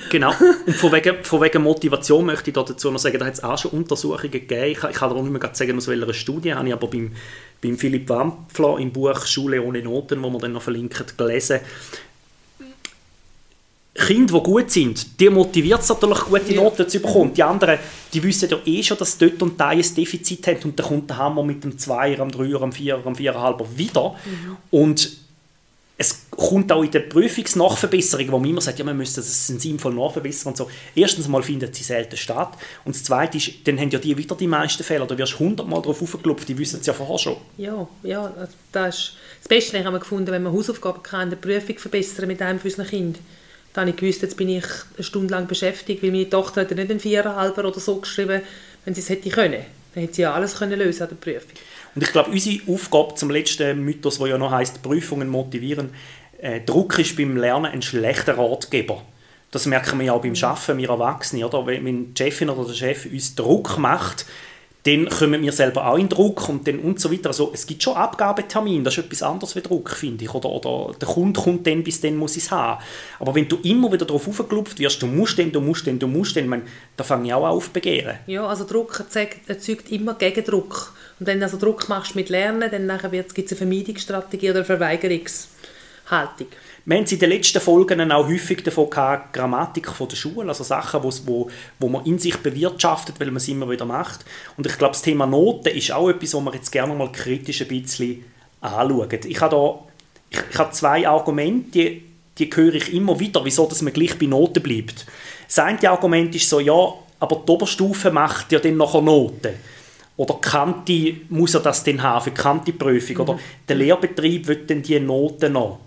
genau. 0.09 0.33
Und 0.65 0.75
von 0.75 0.91
wegen, 0.93 1.23
von 1.23 1.41
wegen 1.41 1.63
Motivation 1.63 2.25
möchte 2.25 2.49
ich 2.49 2.53
dazu 2.53 2.91
noch 2.91 2.99
sagen, 2.99 3.19
da 3.19 3.25
hat 3.25 3.33
es 3.33 3.43
auch 3.43 3.57
schon 3.57 3.71
Untersuchungen 3.71 4.31
gegeben. 4.31 4.71
Ich, 4.71 4.83
ich 4.83 4.95
kann 4.95 5.11
auch 5.11 5.21
nicht 5.21 5.31
mehr 5.31 5.49
sagen, 5.53 5.77
aus 5.77 5.87
welcher 5.87 6.13
Studie, 6.13 6.53
habe 6.53 6.67
ich 6.67 6.73
aber 6.73 6.87
beim, 6.87 7.11
beim 7.61 7.77
Philipp 7.77 8.07
Wampfler 8.07 8.77
im 8.79 8.93
Buch 8.93 9.25
«Schule 9.25 9.61
ohne 9.61 9.81
Noten», 9.81 10.23
wo 10.23 10.29
man 10.29 10.39
dann 10.39 10.53
noch 10.53 10.61
verlinken, 10.61 11.05
gelesen. 11.17 11.59
Kinder, 13.95 14.39
die 14.39 14.43
gut 14.43 14.71
sind, 14.71 15.19
die 15.19 15.29
motiviert 15.29 15.81
es 15.81 15.89
natürlich, 15.89 16.19
gute 16.21 16.55
Noten 16.55 16.89
zu 16.89 16.99
bekommen. 16.99 17.33
Die 17.33 17.43
anderen, 17.43 17.77
die 18.11 18.23
wissen 18.23 18.49
ja 18.49 18.57
eh 18.65 18.81
schon, 18.81 18.97
dass 18.97 19.17
dort 19.17 19.41
und 19.41 19.59
da 19.59 19.67
ein 19.67 19.81
Defizit 19.81 20.47
haben 20.47 20.63
und 20.63 20.79
dann 20.79 20.87
kommt 20.87 21.09
der 21.11 21.17
Hammer 21.17 21.43
mit 21.43 21.63
dem 21.63 21.77
Zweier, 21.77 22.19
am 22.19 22.31
Dreier, 22.31 22.61
am 22.61 22.71
Vierer, 22.71 23.05
am 23.05 23.15
Viererhalber 23.15 23.67
wieder. 23.77 24.15
Mhm. 24.25 24.57
Und 24.71 25.11
es 25.95 26.25
kommt 26.31 26.71
auch 26.71 26.81
in 26.81 26.89
der 26.89 27.01
Prüfungsnachverbesserung, 27.01 28.31
wo 28.31 28.39
man 28.39 28.49
immer 28.49 28.61
sagt, 28.61 28.79
ja, 28.79 28.85
man 28.85 28.97
müsste 28.97 29.21
das 29.21 29.47
sinnvoll 29.47 29.93
nachverbessern 29.93 30.51
und 30.51 30.57
so. 30.57 30.67
Erstens 30.95 31.27
mal 31.27 31.43
findet 31.43 31.75
sie 31.75 31.83
selten 31.83 32.17
statt 32.17 32.57
und 32.83 32.95
das 32.95 33.03
Zweite 33.03 33.37
ist, 33.37 33.51
dann 33.65 33.79
haben 33.79 33.91
ja 33.91 33.99
die 33.99 34.17
wieder 34.17 34.35
die 34.35 34.47
meisten 34.47 34.83
Fehler. 34.83 35.05
Da 35.05 35.15
wirst 35.15 35.33
du 35.33 35.39
hundertmal 35.39 35.83
drauf 35.83 36.01
aufgeklopft, 36.01 36.49
die 36.49 36.57
wissen 36.57 36.79
es 36.79 36.87
ja 36.87 36.93
vorher 36.93 37.19
schon. 37.19 37.37
Ja, 37.57 37.87
ja, 38.01 38.33
das 38.71 38.97
ist 38.97 39.13
das 39.41 39.47
Beste, 39.47 39.85
haben 39.85 39.93
wir 39.93 39.99
gefunden, 39.99 40.31
wenn 40.31 40.41
man 40.41 40.51
Hausaufgaben 40.51 41.03
kann 41.03 41.23
in 41.23 41.29
der 41.29 41.37
Prüfung 41.37 41.77
verbessern 41.77 42.27
mit 42.27 42.41
einem 42.41 42.59
von 42.59 42.71
unseren 42.71 42.87
Kindern 42.87 43.23
dann 43.73 43.87
habe 43.87 43.91
ich 43.91 43.95
gewusst, 43.97 44.21
jetzt 44.21 44.37
bin 44.37 44.49
ich 44.49 44.65
eine 44.95 45.03
Stunde 45.03 45.33
lang 45.33 45.47
beschäftigt, 45.47 46.03
weil 46.03 46.11
meine 46.11 46.29
Tochter 46.29 46.61
hat 46.61 46.71
nicht 46.71 46.89
einen 46.89 46.99
Viererhalber 46.99 47.65
oder 47.65 47.79
so 47.79 47.97
geschrieben, 47.97 48.41
wenn 48.85 48.93
sie 48.93 49.01
es 49.01 49.09
hätte 49.09 49.29
können. 49.29 49.65
Dann 49.93 50.03
hätte 50.03 50.13
sie 50.13 50.21
ja 50.21 50.33
alles 50.33 50.57
können 50.57 50.77
lösen 50.77 51.03
an 51.03 51.09
der 51.09 51.15
Prüfung. 51.15 51.51
Und 51.95 52.03
ich 52.03 52.11
glaube, 52.11 52.31
unsere 52.31 52.59
Aufgabe 52.71 53.15
zum 53.15 53.29
letzten 53.29 53.83
Mythos, 53.83 54.17
der 54.17 54.27
ja 54.27 54.37
noch 54.37 54.51
heißt 54.51 54.81
Prüfungen 54.81 55.27
motivieren, 55.27 55.91
äh, 56.39 56.61
Druck 56.61 56.99
ist 56.99 57.15
beim 57.17 57.37
Lernen 57.37 57.67
ein 57.67 57.81
schlechter 57.81 58.37
Ratgeber. 58.37 59.01
Das 59.51 59.65
merken 59.65 59.99
wir 59.99 60.07
ja 60.07 60.13
auch 60.13 60.21
beim 60.21 60.33
Arbeiten, 60.33 60.77
wir 60.77 60.89
Erwachsenen. 60.89 61.43
Oder? 61.43 61.65
Wenn 61.65 62.13
die 62.13 62.23
Chefin 62.23 62.49
oder 62.49 62.67
der 62.67 62.73
Chef 62.73 63.05
uns 63.05 63.35
Druck 63.35 63.77
macht, 63.77 64.25
dann 64.83 65.07
kommen 65.07 65.41
wir 65.41 65.53
selber 65.53 65.87
auch 65.87 65.97
in 65.97 66.09
Druck 66.09 66.49
und 66.49 66.67
dann 66.67 66.79
und 66.79 66.99
so 66.99 67.11
weiter. 67.11 67.29
Also 67.29 67.51
es 67.53 67.65
gibt 67.65 67.81
schon 67.81 67.95
Abgabetermine, 67.95 68.83
das 68.83 68.97
ist 68.97 69.05
etwas 69.05 69.23
anderes 69.23 69.55
wie 69.55 69.61
Druck, 69.61 69.91
finde 69.91 70.25
ich. 70.25 70.33
Oder, 70.33 70.49
oder 70.49 70.93
der 70.99 71.07
Kunde 71.07 71.39
kommt 71.39 71.65
dann, 71.65 71.83
bis 71.83 72.01
dann 72.01 72.17
muss 72.17 72.35
ich 72.35 72.43
es 72.43 72.51
haben. 72.51 72.83
Aber 73.19 73.33
wenn 73.33 73.47
du 73.47 73.57
immer 73.63 73.91
wieder 73.93 74.05
darauf 74.05 74.27
aufgeklopft 74.27 74.79
wirst, 74.79 75.01
du 75.01 75.07
musst 75.07 75.37
denn, 75.37 75.53
du 75.53 75.61
musst 75.61 75.87
denn, 75.87 75.99
du 75.99 76.07
musst 76.07 76.35
meine, 76.35 76.63
da 76.97 77.05
fange 77.05 77.27
ich 77.27 77.33
auch 77.33 77.45
an 77.45 77.51
aufbegehren. 77.51 78.17
Ja, 78.27 78.45
also 78.45 78.65
Druck 78.65 79.05
erzeugt 79.47 79.89
immer 79.89 80.15
Gegendruck. 80.15 80.93
Und 81.19 81.27
wenn 81.27 81.39
du 81.39 81.45
also 81.45 81.57
Druck 81.57 81.87
machst 81.87 82.15
mit 82.15 82.27
Lernen, 82.27 82.69
dann 82.69 82.99
gibt 83.33 83.37
es 83.37 83.51
eine 83.51 83.57
Vermeidungsstrategie 83.57 84.49
oder 84.49 84.59
eine 84.59 84.65
Verweigerungshaltung. 86.13 86.47
Wir 86.85 86.97
haben 86.97 87.05
in 87.05 87.19
den 87.19 87.29
letzten 87.29 87.61
Folgen 87.61 88.11
auch 88.11 88.27
häufig 88.27 88.63
davon 88.63 88.89
gehabt, 88.89 89.33
Grammatik 89.33 89.89
von 89.89 90.07
der 90.07 90.17
Schule, 90.17 90.49
also 90.49 90.63
Sachen, 90.63 91.01
wo, 91.01 91.49
wo 91.79 91.89
man 91.89 92.05
in 92.05 92.19
sich 92.19 92.37
bewirtschaftet, 92.37 93.19
weil 93.19 93.27
man 93.27 93.37
es 93.37 93.47
immer 93.47 93.69
wieder 93.69 93.85
macht. 93.85 94.25
Und 94.57 94.67
ich 94.67 94.77
glaube, 94.77 94.93
das 94.93 95.01
Thema 95.01 95.25
Noten 95.25 95.69
ist 95.69 95.91
auch 95.91 96.09
etwas, 96.09 96.33
was 96.33 96.43
wir 96.43 96.53
jetzt 96.53 96.71
gerne 96.71 96.93
mal 96.93 97.11
kritisch 97.11 97.61
ein 97.61 97.69
bisschen 97.69 98.25
anschauen. 98.59 99.09
Ich 99.25 99.41
habe, 99.41 99.55
da, 99.55 99.79
ich, 100.29 100.43
ich 100.51 100.59
habe 100.59 100.71
zwei 100.71 101.07
Argumente, 101.07 101.71
die, 101.71 102.03
die 102.37 102.49
höre 102.53 102.75
ich 102.75 102.93
immer 102.93 103.17
wieder, 103.17 103.45
wieso 103.45 103.65
dass 103.65 103.81
man 103.81 103.93
gleich 103.93 104.19
bei 104.19 104.25
Noten 104.25 104.61
bleibt. 104.61 105.05
Das 105.47 105.59
eine 105.59 105.89
Argument 105.89 106.35
ist 106.35 106.49
so, 106.49 106.59
ja, 106.59 106.93
aber 107.19 107.43
die 107.47 107.51
Oberstufe 107.51 108.11
macht 108.11 108.51
ja 108.51 108.59
dann 108.59 108.75
nachher 108.75 109.01
Noten. 109.01 109.53
Oder 110.17 110.35
Kante 110.35 111.15
muss 111.29 111.55
er 111.55 111.61
das 111.61 111.83
dann 111.83 112.03
haben 112.03 112.23
für 112.25 112.31
die 112.31 112.41
Kante-Prüfung. 112.41 113.15
Mhm. 113.15 113.21
Oder 113.21 113.39
der 113.67 113.75
Lehrbetrieb 113.77 114.47
will 114.47 114.65
dann 114.67 114.81
die 114.81 114.99
Noten 114.99 115.53
noch 115.53 115.79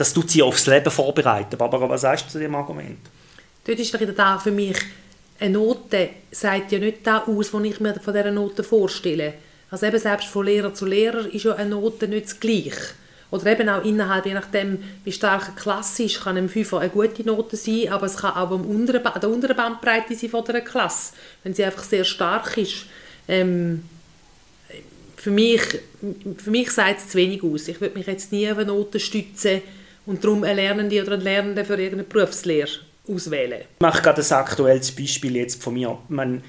das 0.00 0.14
tut 0.14 0.30
sie 0.30 0.42
aufs 0.42 0.66
Leben 0.66 0.90
vorbereiten. 0.90 1.58
Barbara, 1.58 1.86
was 1.86 2.00
sagst 2.00 2.26
du 2.26 2.30
zu 2.30 2.38
dem 2.38 2.54
Argument? 2.54 2.98
Dort 3.64 3.78
ist 3.78 4.00
wieder 4.00 4.12
da 4.12 4.38
für 4.38 4.50
mich, 4.50 4.78
eine 5.38 5.50
Note 5.50 6.08
sagt 6.30 6.72
ja 6.72 6.78
nicht 6.78 7.06
das 7.06 7.26
aus, 7.26 7.52
was 7.52 7.64
ich 7.64 7.80
mir 7.80 7.94
von 8.00 8.14
dieser 8.14 8.30
Note 8.30 8.64
vorstelle. 8.64 9.34
Also 9.70 9.86
eben 9.86 9.98
selbst 9.98 10.28
von 10.28 10.46
Lehrer 10.46 10.72
zu 10.72 10.86
Lehrer 10.86 11.26
ist 11.32 11.44
ja 11.44 11.54
eine 11.54 11.70
Note 11.70 12.08
nicht 12.08 12.26
das 12.26 12.40
Gleiche. 12.40 12.94
Oder 13.30 13.52
eben 13.52 13.68
auch 13.68 13.84
innerhalb, 13.84 14.24
je 14.24 14.32
nachdem, 14.34 14.82
wie 15.04 15.12
stark 15.12 15.48
eine 15.48 15.54
Klasse 15.54 16.04
ist, 16.04 16.22
kann 16.22 16.36
ein 16.36 16.48
Fünfer 16.48 16.80
eine 16.80 16.88
gute 16.88 17.22
Note 17.22 17.56
sein, 17.56 17.88
aber 17.90 18.06
es 18.06 18.16
kann 18.16 18.32
auch 18.32 18.50
an 18.50 18.86
der 19.20 19.30
unteren 19.30 19.56
Bandbreite 19.56 20.14
sein 20.14 20.30
von 20.30 20.44
der 20.46 20.62
Klasse, 20.62 21.12
wenn 21.44 21.52
sie 21.54 21.64
einfach 21.64 21.84
sehr 21.84 22.04
stark 22.04 22.56
ist. 22.56 22.86
Ähm, 23.28 23.84
für 25.16 25.30
mich, 25.30 25.60
für 26.38 26.50
mich 26.50 26.70
sagt 26.70 27.00
es 27.00 27.08
zu 27.10 27.18
wenig 27.18 27.44
aus. 27.44 27.68
Ich 27.68 27.80
würde 27.82 27.98
mich 27.98 28.06
jetzt 28.06 28.32
nie 28.32 28.50
auf 28.50 28.56
eine 28.56 28.68
Note 28.68 28.98
stützen 28.98 29.60
und 30.06 30.24
darum 30.24 30.44
eine 30.44 30.54
Lernende 30.54 31.02
oder 31.02 31.12
einen 31.12 31.22
Lernenden 31.22 31.64
für 31.64 31.74
irgendeine 31.74 32.04
Berufslehre 32.04 32.70
auswählen. 33.08 33.60
Ich 33.60 33.80
mache 33.80 34.02
gerade 34.02 34.22
ein 34.22 34.32
aktuelles 34.32 34.92
Beispiel 34.92 35.36
jetzt 35.36 35.62
von 35.62 35.74
mir. 35.74 35.98
Man, 36.08 36.42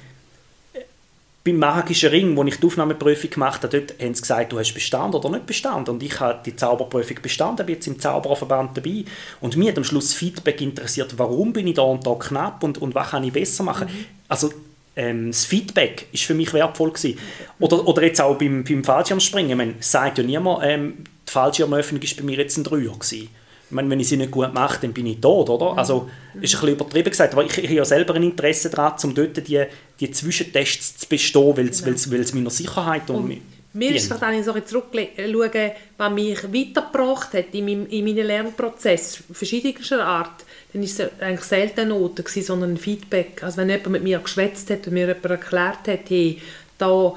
beim 1.43 1.58
Magischen 1.58 2.10
Ring, 2.10 2.36
wo 2.36 2.43
ich 2.43 2.60
die 2.60 2.67
Aufnahmeprüfung 2.67 3.29
gemacht 3.29 3.63
habe, 3.63 3.79
dort 3.79 4.00
haben 4.00 4.13
sie 4.13 4.22
gesagt, 4.22 4.51
du 4.51 4.60
hast 4.60 4.74
bestanden 4.74 5.15
oder 5.15 5.29
nicht 5.29 5.48
bestanden. 5.48 5.96
Und 5.96 6.03
ich 6.03 6.20
habe 6.20 6.39
die 6.46 6.55
Zauberprüfung 6.55 7.17
bestanden, 7.22 7.65
bin 7.65 7.75
jetzt 7.75 7.88
im 7.88 8.00
Zaubererverband 8.00 8.77
dabei. 8.77 9.05
Und 9.39 9.58
mir 9.58 9.72
hat 9.72 9.77
am 9.77 9.84
Schluss 9.84 10.13
Feedback 10.13 10.62
interessiert, 10.62 11.17
warum 11.17 11.51
bin 11.51 11.67
ich 11.67 11.75
da 11.75 11.81
und 11.81 12.05
da 12.05 12.13
knapp 12.13 12.63
und, 12.63 12.77
und 12.77 12.93
was 12.93 13.10
kann 13.10 13.24
ich 13.24 13.34
besser 13.34 13.63
machen. 13.63 13.88
Mhm. 13.88 14.05
Also 14.27 14.53
ähm, 14.96 15.31
das 15.31 15.46
Feedback 15.46 16.08
ist 16.12 16.25
für 16.25 16.36
mich 16.36 16.53
wertvoll 16.53 16.91
gewesen. 16.91 17.17
Oder, 17.60 17.88
oder 17.88 18.03
jetzt 18.03 18.22
auch 18.22 18.38
beim, 18.38 18.63
beim 18.63 18.84
Fallschirmspringen. 18.84 19.58
Man 19.58 19.75
sagt 19.79 20.20
ja 20.20 20.24
niemand, 20.24 20.63
ähm, 20.63 21.05
die 21.27 21.31
Fallschirmöffnung 21.31 22.03
war 22.03 22.10
bei 22.17 22.24
mir 22.24 22.38
jetzt 22.38 22.58
ein 22.58 22.63
Dreier 22.63 22.93
gewesen. 22.93 23.29
Meine, 23.72 23.90
wenn 23.90 24.00
ich 24.00 24.10
sie 24.10 24.18
nicht 24.18 24.32
gut 24.32 24.54
mache, 24.54 24.80
dann 24.82 24.94
bin 24.94 25.06
ich 25.06 25.20
tot, 25.20 25.50
oder? 25.50 25.78
Also, 25.78 26.10
ist 26.34 26.36
ein 26.36 26.42
bisschen 26.42 26.70
übertrieben 26.70 27.10
gesagt, 27.10 27.34
aber 27.34 27.44
ich, 27.44 27.58
ich 27.58 27.66
habe 27.66 27.75
ja 27.75 27.86
selber 27.86 28.16
ein 28.16 28.24
Interesse 28.24 28.70
daran, 28.70 28.94
um 29.04 29.13
dort 29.13 29.48
die, 29.48 29.63
die 30.00 30.12
Zwischentests 30.12 30.98
zu 30.98 31.08
bestehen, 31.08 31.58
weil 31.58 31.68
es, 31.70 31.84
genau. 31.84 32.36
meiner 32.36 32.50
Sicherheit 32.50 33.10
und, 33.10 33.18
und 33.18 33.42
mir 33.74 33.96
ist 33.96 34.12
wenn 34.22 34.34
ich 34.34 34.46
so 34.46 34.60
zurückschaue, 34.60 35.72
was 35.98 36.12
mich 36.12 36.44
weitergebracht 36.44 37.34
hat 37.34 37.54
in 37.54 37.66
meinem, 37.66 37.88
in 37.88 38.04
meinem 38.04 38.28
Lernprozess, 38.28 39.24
verschiedenster 39.32 40.06
Art, 40.06 40.44
dann 40.74 40.82
war 40.82 40.90
es 40.90 41.22
eigentlich 41.22 41.44
selten 41.44 41.88
Noten, 41.90 42.25
sondern 42.28 42.74
ein 42.74 42.78
Feedback. 42.78 43.42
Also 43.44 43.58
wenn 43.58 43.70
jemand 43.70 43.90
mit 43.92 44.04
mir 44.04 44.20
geschwätzt 44.20 44.70
hat 44.70 44.88
und 44.88 44.94
mir 44.94 45.08
jemand 45.08 45.25
erklärt 45.25 45.88
hat, 45.88 46.10
hey, 46.10 46.42
da, 46.78 47.13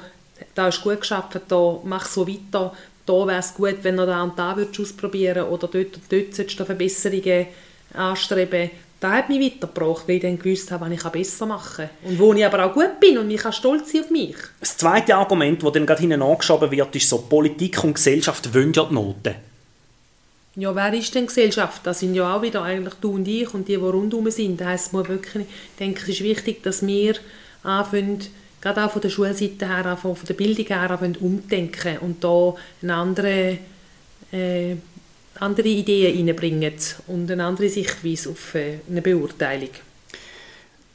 da 0.53 0.67
ist 0.69 0.81
gut 0.81 1.01
geschafft, 1.01 1.39
da 1.47 1.79
mach 1.83 2.05
so 2.05 2.25
weiter, 2.25 2.73
da 3.05 3.27
wäre 3.27 3.39
es 3.39 3.53
gut, 3.53 3.77
wenn 3.83 3.97
du 3.97 4.05
da 4.05 4.23
und 4.23 4.37
da 4.37 4.55
würdest 4.55 4.79
ausprobieren 4.79 5.47
oder 5.47 5.67
dort 5.67 5.95
und 5.95 6.03
dort 6.09 6.33
solltest 6.33 6.59
du 6.59 6.65
Verbesserungen 6.65 7.47
anstreben. 7.93 8.71
Das 8.99 9.11
hat 9.11 9.29
mich 9.29 9.53
weitergebracht, 9.53 10.07
weil 10.07 10.15
ich 10.15 10.21
dann 10.21 10.39
gewusst 10.39 10.71
habe, 10.71 10.85
was 10.85 10.93
ich 10.93 11.11
besser 11.11 11.45
machen 11.45 11.89
kann. 12.01 12.09
Und 12.11 12.19
wo 12.19 12.33
ich 12.33 12.45
aber 12.45 12.65
auch 12.65 12.73
gut 12.73 12.99
bin 12.99 13.17
und 13.17 13.29
ich 13.29 13.41
kann 13.41 13.53
stolz 13.53 13.91
sein 13.91 14.01
auf 14.01 14.09
mich. 14.09 14.35
Das 14.59 14.77
zweite 14.77 15.15
Argument, 15.15 15.61
das 15.61 15.73
dann 15.73 15.85
gerade 15.85 16.01
hinten 16.01 16.21
angeschoben 16.21 16.71
wird, 16.71 16.95
ist 16.95 17.09
so, 17.09 17.19
Politik 17.19 17.83
und 17.83 17.95
Gesellschaft 17.95 18.53
wollen 18.53 18.73
ja 18.73 18.85
die 18.85 18.93
Noten. 18.93 19.35
Ja, 20.55 20.73
wer 20.73 20.93
ist 20.93 21.13
denn 21.13 21.27
Gesellschaft? 21.27 21.81
Das 21.83 21.99
sind 21.99 22.15
ja 22.15 22.33
auch 22.35 22.41
wieder 22.41 22.63
eigentlich 22.63 22.93
du 22.95 23.15
und 23.15 23.27
ich 23.27 23.53
und 23.53 23.67
die, 23.67 23.75
die 23.75 23.83
rundherum 23.83 24.31
sind. 24.31 24.61
Das 24.61 24.67
heisst, 24.67 24.93
man 24.93 25.07
wirklich, 25.07 25.43
ich 25.43 25.77
denke, 25.77 26.01
es 26.01 26.07
ist 26.07 26.23
wichtig, 26.23 26.63
dass 26.63 26.87
wir 26.87 27.15
anfangen, 27.61 28.21
gerade 28.61 28.85
auch 28.85 28.91
von 28.91 29.01
der 29.01 29.09
Schulseite 29.09 29.67
her, 29.67 29.97
von 29.97 30.15
der 30.27 30.33
Bildung 30.33 30.65
her, 30.65 30.99
umdenken 31.19 31.97
und 31.99 32.23
da 32.23 32.55
eine 32.81 32.93
andere, 32.95 33.57
äh, 34.31 34.75
andere 35.39 35.67
Ideen 35.67 36.27
reinbringen 36.27 36.73
und 37.07 37.31
eine 37.31 37.45
andere 37.45 37.69
Sichtweise 37.69 38.29
auf 38.29 38.55
äh, 38.55 38.79
eine 38.89 39.01
Beurteilung. 39.01 39.69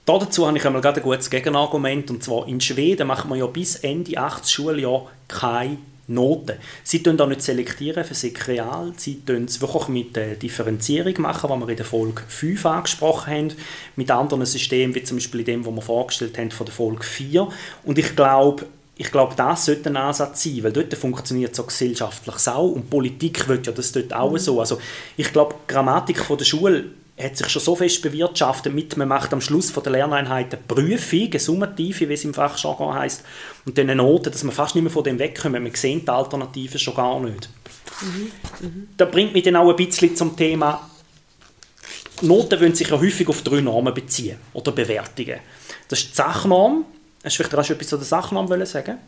Dazu 0.05 0.47
habe 0.47 0.59
ich 0.59 0.67
einmal 0.67 0.83
gerade 0.83 1.00
ein 1.00 1.05
gutes 1.05 1.31
Gegenargument, 1.31 2.11
und 2.11 2.25
zwar 2.25 2.49
in 2.49 2.61
Schweden 2.61 3.07
macht 3.07 3.29
man 3.29 3.38
ja 3.38 3.47
bis 3.47 3.76
Ende 3.76 4.19
8. 4.19 4.50
Schuljahr 4.50 5.11
keine 5.29 5.79
Noten. 6.07 6.57
Sie 6.83 7.02
tun 7.02 7.16
da 7.16 7.26
nicht 7.26 7.42
selektieren 7.42 8.04
für 8.04 8.14
Sekreal, 8.14 8.92
sie 8.97 9.21
tun 9.25 9.45
es 9.45 9.61
wirklich 9.61 9.88
mit 9.88 10.16
der 10.16 10.35
Differenzierung 10.35 11.21
machen, 11.21 11.50
was 11.50 11.61
wir 11.61 11.69
in 11.69 11.76
der 11.76 11.87
Folge 11.87 12.23
5 12.26 12.66
angesprochen 12.66 13.33
haben, 13.33 13.52
mit 13.97 14.11
anderen 14.11 14.47
Systemen, 14.47 14.95
wie 14.95 15.04
zum 15.04 15.19
Beispiel 15.19 15.45
dem, 15.45 15.64
was 15.64 15.75
wir 15.75 15.83
vorgestellt 15.83 16.38
haben 16.38 16.50
von 16.50 16.66
der 16.66 16.75
Folge 16.75 17.04
4. 17.04 17.49
Und 17.85 17.99
ich 17.99 18.16
glaube, 18.16 18.66
ich 19.00 19.11
glaube, 19.11 19.35
das 19.35 19.64
sollte 19.64 19.88
ein 19.88 19.97
Ansatz 19.97 20.42
sein, 20.42 20.62
weil 20.62 20.73
dort 20.73 20.92
funktioniert 20.92 21.54
so 21.54 21.64
gesellschaftlich 21.64 22.47
auch 22.49 22.69
und 22.69 22.90
Politik 22.90 23.49
wird 23.49 23.66
ja 23.66 23.73
das 23.73 23.92
dort 23.92 24.12
auch 24.12 24.37
so. 24.37 24.61
Also 24.61 24.78
ich 25.16 25.33
glaube, 25.33 25.54
die 25.54 25.73
Grammatik 25.73 26.19
von 26.19 26.37
der 26.37 26.45
Schule 26.45 26.85
hat 27.23 27.37
sich 27.37 27.49
schon 27.49 27.62
so 27.62 27.77
fest 27.77 28.03
bewirtschaftet 28.03 28.75
mit, 28.75 28.97
man 28.97 29.09
macht 29.09 29.33
am 29.33 29.41
Schluss 29.41 29.71
von 29.71 29.83
der 29.83 29.93
Lerneinheit 29.93 30.53
eine 30.53 30.62
Prüfung, 30.62 31.29
eine 31.31 31.39
Summative, 31.39 32.09
wie 32.09 32.15
es 32.15 32.25
im 32.25 32.35
Fachjargon 32.35 32.95
heisst, 32.95 33.25
und 33.65 33.77
dann 33.77 33.91
eine 33.91 34.03
Note, 34.03 34.31
dass 34.31 34.45
man 34.45 34.55
fast 34.55 34.75
nicht 34.75 34.85
mehr 34.85 34.93
von 34.93 35.05
dem 35.05 35.19
wegkommt. 35.19 35.61
Man 35.61 35.75
sieht 35.75 36.07
die 36.07 36.11
Alternativen 36.11 36.79
schon 36.79 36.95
gar 36.95 37.21
nicht. 37.21 37.49
Mhm. 38.00 38.31
Mhm. 38.61 38.89
Das 38.97 39.11
bringt 39.11 39.33
mich 39.33 39.43
dann 39.45 39.57
auch 39.57 39.71
ein 39.71 39.77
bisschen 39.77 40.17
zum 40.17 40.37
Thema, 40.37 40.91
Noten 42.23 42.61
wollen 42.61 42.75
sich 42.75 42.89
ja 42.89 43.00
häufig 43.00 43.29
auf 43.29 43.43
drei 43.43 43.61
Normen 43.61 43.95
beziehen 43.95 44.37
oder 44.53 44.73
Bewertungen. 44.73 45.41
Das 45.89 46.00
ist 46.00 46.11
die 46.11 46.17
Sachnorm. 46.17 46.85
Hast 47.25 47.39
du 47.39 47.45
vielleicht 47.45 47.55
auch 47.55 47.71
etwas 47.71 47.89
zu 47.89 47.97
der 47.97 48.07
Sachnorm 48.07 48.67
sagen 48.67 48.99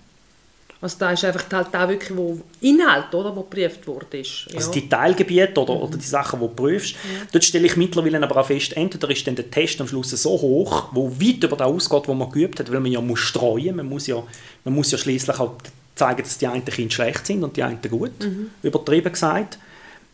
also 0.83 0.97
da 0.99 1.13
ist 1.13 1.25
einfach 1.25 1.45
halt 1.53 1.75
auch 1.77 1.89
wirklich 1.89 2.17
wo 2.17 2.41
Inhalt, 2.61 3.15
oder, 3.15 3.35
wo 3.37 3.43
geprüft 3.43 3.87
wurde. 3.87 4.19
Ist. 4.19 4.47
Ja. 4.51 4.57
Also 4.57 4.73
die 4.73 4.89
Teilgebiete 4.89 5.61
oder, 5.61 5.81
oder 5.81 5.97
die 5.97 6.05
Sachen, 6.05 6.41
die 6.41 6.47
du 6.47 6.53
prüfst. 6.53 6.95
Ja. 6.95 6.99
Dort 7.31 7.45
stelle 7.45 7.67
ich 7.67 7.77
mittlerweile 7.77 8.21
aber 8.21 8.41
auch 8.41 8.47
fest, 8.47 8.77
entweder 8.77 9.09
ist 9.09 9.25
dann 9.25 9.37
der 9.37 9.49
Test 9.49 9.81
am 9.81 9.87
Schluss 9.87 10.11
so 10.11 10.31
hoch, 10.31 10.89
wo 10.91 11.09
weit 11.09 11.45
über 11.45 11.57
das 11.57 11.69
ausgeht, 11.69 12.09
was 12.09 12.17
man 12.17 12.29
geübt 12.33 12.59
hat, 12.59 12.73
weil 12.73 12.81
man 12.81 12.91
ja 12.91 13.01
muss 13.01 13.21
streuen, 13.21 13.77
man 13.77 13.89
muss 13.89 14.09
ja, 14.09 14.21
man 14.65 14.75
muss 14.75 14.91
ja 14.91 14.99
schließlich 14.99 15.39
auch 15.39 15.55
zeigen, 15.95 16.23
dass 16.25 16.39
die 16.39 16.49
einen 16.49 16.65
Kinder 16.65 16.93
schlecht 16.93 17.29
sind 17.29 17.45
und 17.45 17.57
die 17.57 17.63
einen 17.63 17.81
gut, 17.81 18.19
mhm. 18.21 18.51
übertrieben 18.65 19.13
gesagt. 19.13 19.59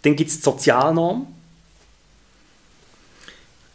Dann 0.02 0.16
gibt 0.16 0.28
es 0.28 0.36
die 0.36 0.42
Sozialnorm. 0.42 1.26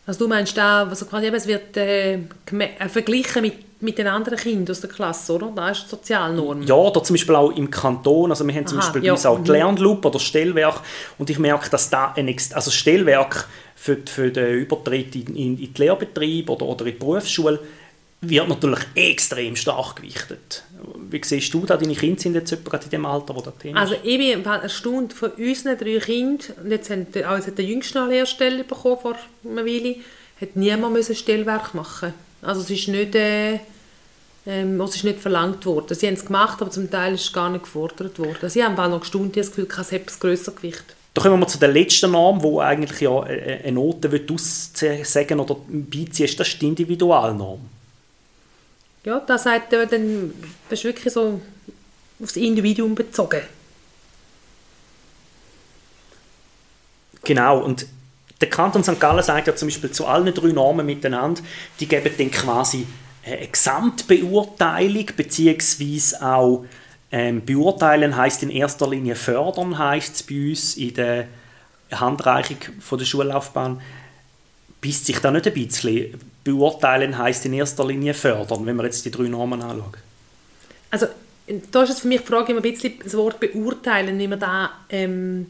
Also 0.05 0.25
du 0.25 0.27
meinst 0.27 0.55
da, 0.55 0.83
also 0.83 1.07
quasi 1.07 1.27
es 1.27 1.47
wird 1.47 1.75
äh, 1.75 2.19
verglichen 2.87 3.41
mit 3.41 3.53
mit 3.83 3.97
den 3.97 4.07
anderen 4.07 4.37
Kindern 4.37 4.71
aus 4.71 4.81
der 4.81 4.89
Klasse, 4.89 5.33
oder? 5.33 5.51
Das 5.55 5.79
ist 5.79 5.85
die 5.85 5.89
Sozialnorm. 5.91 6.63
Ja, 6.63 6.75
oder 6.75 7.03
zum 7.03 7.15
Beispiel 7.15 7.35
auch 7.35 7.51
im 7.51 7.69
Kanton. 7.69 8.31
Also 8.31 8.47
wir 8.47 8.53
haben 8.55 8.65
zum 8.65 8.79
Aha, 8.79 8.85
Beispiel 8.85 9.03
ja. 9.03 9.11
bei 9.11 9.15
uns 9.15 9.25
auch 9.25 9.37
die 9.37 9.51
mhm. 9.51 9.57
Lernloop 9.57 10.05
oder 10.05 10.19
Stellwerk 10.19 10.81
und 11.17 11.29
ich 11.29 11.37
merke, 11.37 11.69
dass 11.69 11.89
da 11.89 12.13
ein 12.15 12.35
also 12.53 12.71
Stellwerk 12.71 13.47
für, 13.75 13.97
für 14.05 14.31
den 14.31 14.59
Übertritt 14.59 15.15
in, 15.15 15.35
in, 15.35 15.57
in 15.59 15.73
den 15.73 15.75
Lehrbetrieb 15.75 16.49
oder, 16.49 16.65
oder 16.65 16.85
in 16.85 16.93
die 16.93 16.97
Berufsschule 16.97 17.59
wird 18.21 18.47
natürlich 18.47 18.79
extrem 18.95 19.55
stark 19.57 19.97
gewichtet. 19.97 20.63
Wie 21.09 21.21
siehst 21.21 21.53
du 21.53 21.65
da? 21.65 21.75
Deine 21.75 21.93
Kinder 21.93 22.21
sind 22.21 22.35
jetzt 22.35 22.63
gerade 22.63 22.85
in 22.85 22.89
dem 22.89 23.05
Alter, 23.05 23.35
wo 23.35 23.41
das 23.41 23.57
Thema 23.57 23.81
Also 23.81 23.95
ich 24.01 24.17
bin 24.17 24.45
erstaunt 24.45 25.11
von 25.11 25.31
unseren 25.31 25.77
drei 25.77 25.99
Kindern, 25.99 26.55
und 26.63 26.71
jetzt 26.71 26.89
hat, 26.89 27.17
also 27.25 27.51
der 27.51 27.65
Jüngste 27.65 28.01
eine 28.01 28.11
Lehrstelle 28.11 28.63
bekommen 28.63 28.97
vor 29.01 29.17
einer 29.43 29.65
Weile, 29.65 29.97
hat 30.39 30.55
niemand 30.55 31.05
Stellwerk 31.05 31.73
machen 31.73 32.13
Also 32.43 32.61
es 32.61 32.69
ist 32.69 32.87
nicht... 32.87 33.15
Äh, 33.15 33.59
ähm, 34.45 34.79
es 34.81 34.95
ist 34.97 35.03
nicht 35.03 35.19
verlangt 35.19 35.65
worden. 35.65 35.95
Sie 35.95 36.05
haben 36.05 36.15
es 36.15 36.25
gemacht, 36.25 36.61
aber 36.61 36.69
zum 36.69 36.89
Teil 36.91 37.13
ist 37.13 37.25
es 37.25 37.33
gar 37.33 37.49
nicht 37.49 37.63
gefordert 37.63 38.19
worden. 38.19 38.49
Sie 38.49 38.63
haben 38.63 38.77
auch 38.77 38.89
noch 38.89 38.99
gestaunt, 38.99 39.37
das 39.37 39.47
Gefühl, 39.47 39.67
es 39.69 39.91
hat 39.91 40.19
grösser 40.19 40.51
Gewicht. 40.51 40.83
Da 41.13 41.21
kommen 41.21 41.39
wir 41.39 41.47
zu 41.47 41.59
der 41.59 41.69
letzten 41.69 42.11
Norm, 42.11 42.41
wo 42.41 42.59
eigentlich 42.59 42.99
ja 42.99 43.21
eine 43.21 43.71
Note 43.71 44.09
aussagen 44.31 45.39
oder 45.39 45.55
beiziehen, 45.67 46.25
ist 46.25 46.39
das 46.39 46.47
ist 46.49 46.61
die 46.61 46.67
Individualnorm. 46.67 47.61
Ja, 49.05 49.19
da 49.19 49.37
sagt 49.37 49.73
dann, 49.73 50.33
das 50.69 50.79
ist 50.79 50.85
wirklich 50.85 51.13
so 51.13 51.39
aufs 52.21 52.35
Individuum 52.35 52.95
bezogen. 52.95 53.41
Genau, 57.23 57.63
und 57.63 57.85
der 58.43 58.49
Kanton 58.49 58.83
St. 58.83 58.99
Gallen 58.99 59.23
sagt 59.23 59.47
ja 59.47 59.55
zum 59.55 59.69
Beispiel 59.69 59.91
zu 59.91 60.05
allen 60.05 60.33
drei 60.33 60.49
Normen 60.49 60.85
miteinander, 60.85 61.41
die 61.79 61.87
geben 61.87 62.11
dann 62.17 62.29
quasi 62.29 62.85
eine 63.25 63.47
Gesamtbeurteilung 63.47 65.05
beziehungsweise 65.15 66.21
auch 66.21 66.65
ähm, 67.09 67.45
beurteilen 67.45 68.17
heißt 68.17 68.43
in 68.43 68.49
erster 68.49 68.89
Linie 68.89 69.15
fördern 69.15 69.77
heißt 69.77 70.15
es 70.15 70.23
bei 70.23 70.49
uns 70.49 70.75
in 70.75 70.93
der 70.93 71.27
Handreichung 71.91 72.57
von 72.81 72.97
der 72.97 73.05
Schullaufbahn 73.05 73.79
beißt 74.81 75.05
sich 75.05 75.19
da 75.19 75.31
nicht 75.31 75.47
ein 75.47 75.53
bisschen 75.53 76.19
beurteilen 76.43 77.17
heißt 77.17 77.45
in 77.45 77.53
erster 77.53 77.85
Linie 77.85 78.13
fördern 78.13 78.65
wenn 78.65 78.75
wir 78.75 78.83
jetzt 78.83 79.05
die 79.05 79.11
drei 79.11 79.29
Normen 79.29 79.61
anschauen 79.61 79.93
also 80.91 81.05
da 81.71 81.83
ist 81.83 81.91
es 81.91 81.99
für 82.01 82.07
mich 82.09 82.21
die 82.21 82.27
Frage 82.27 82.51
immer 82.51 82.59
ein 82.59 82.69
bisschen 82.69 82.99
das 83.01 83.15
Wort 83.15 83.39
beurteilen 83.39 84.19
wie 84.19 84.27
man 84.27 84.39
da 84.39 84.71
ähm, 84.89 85.45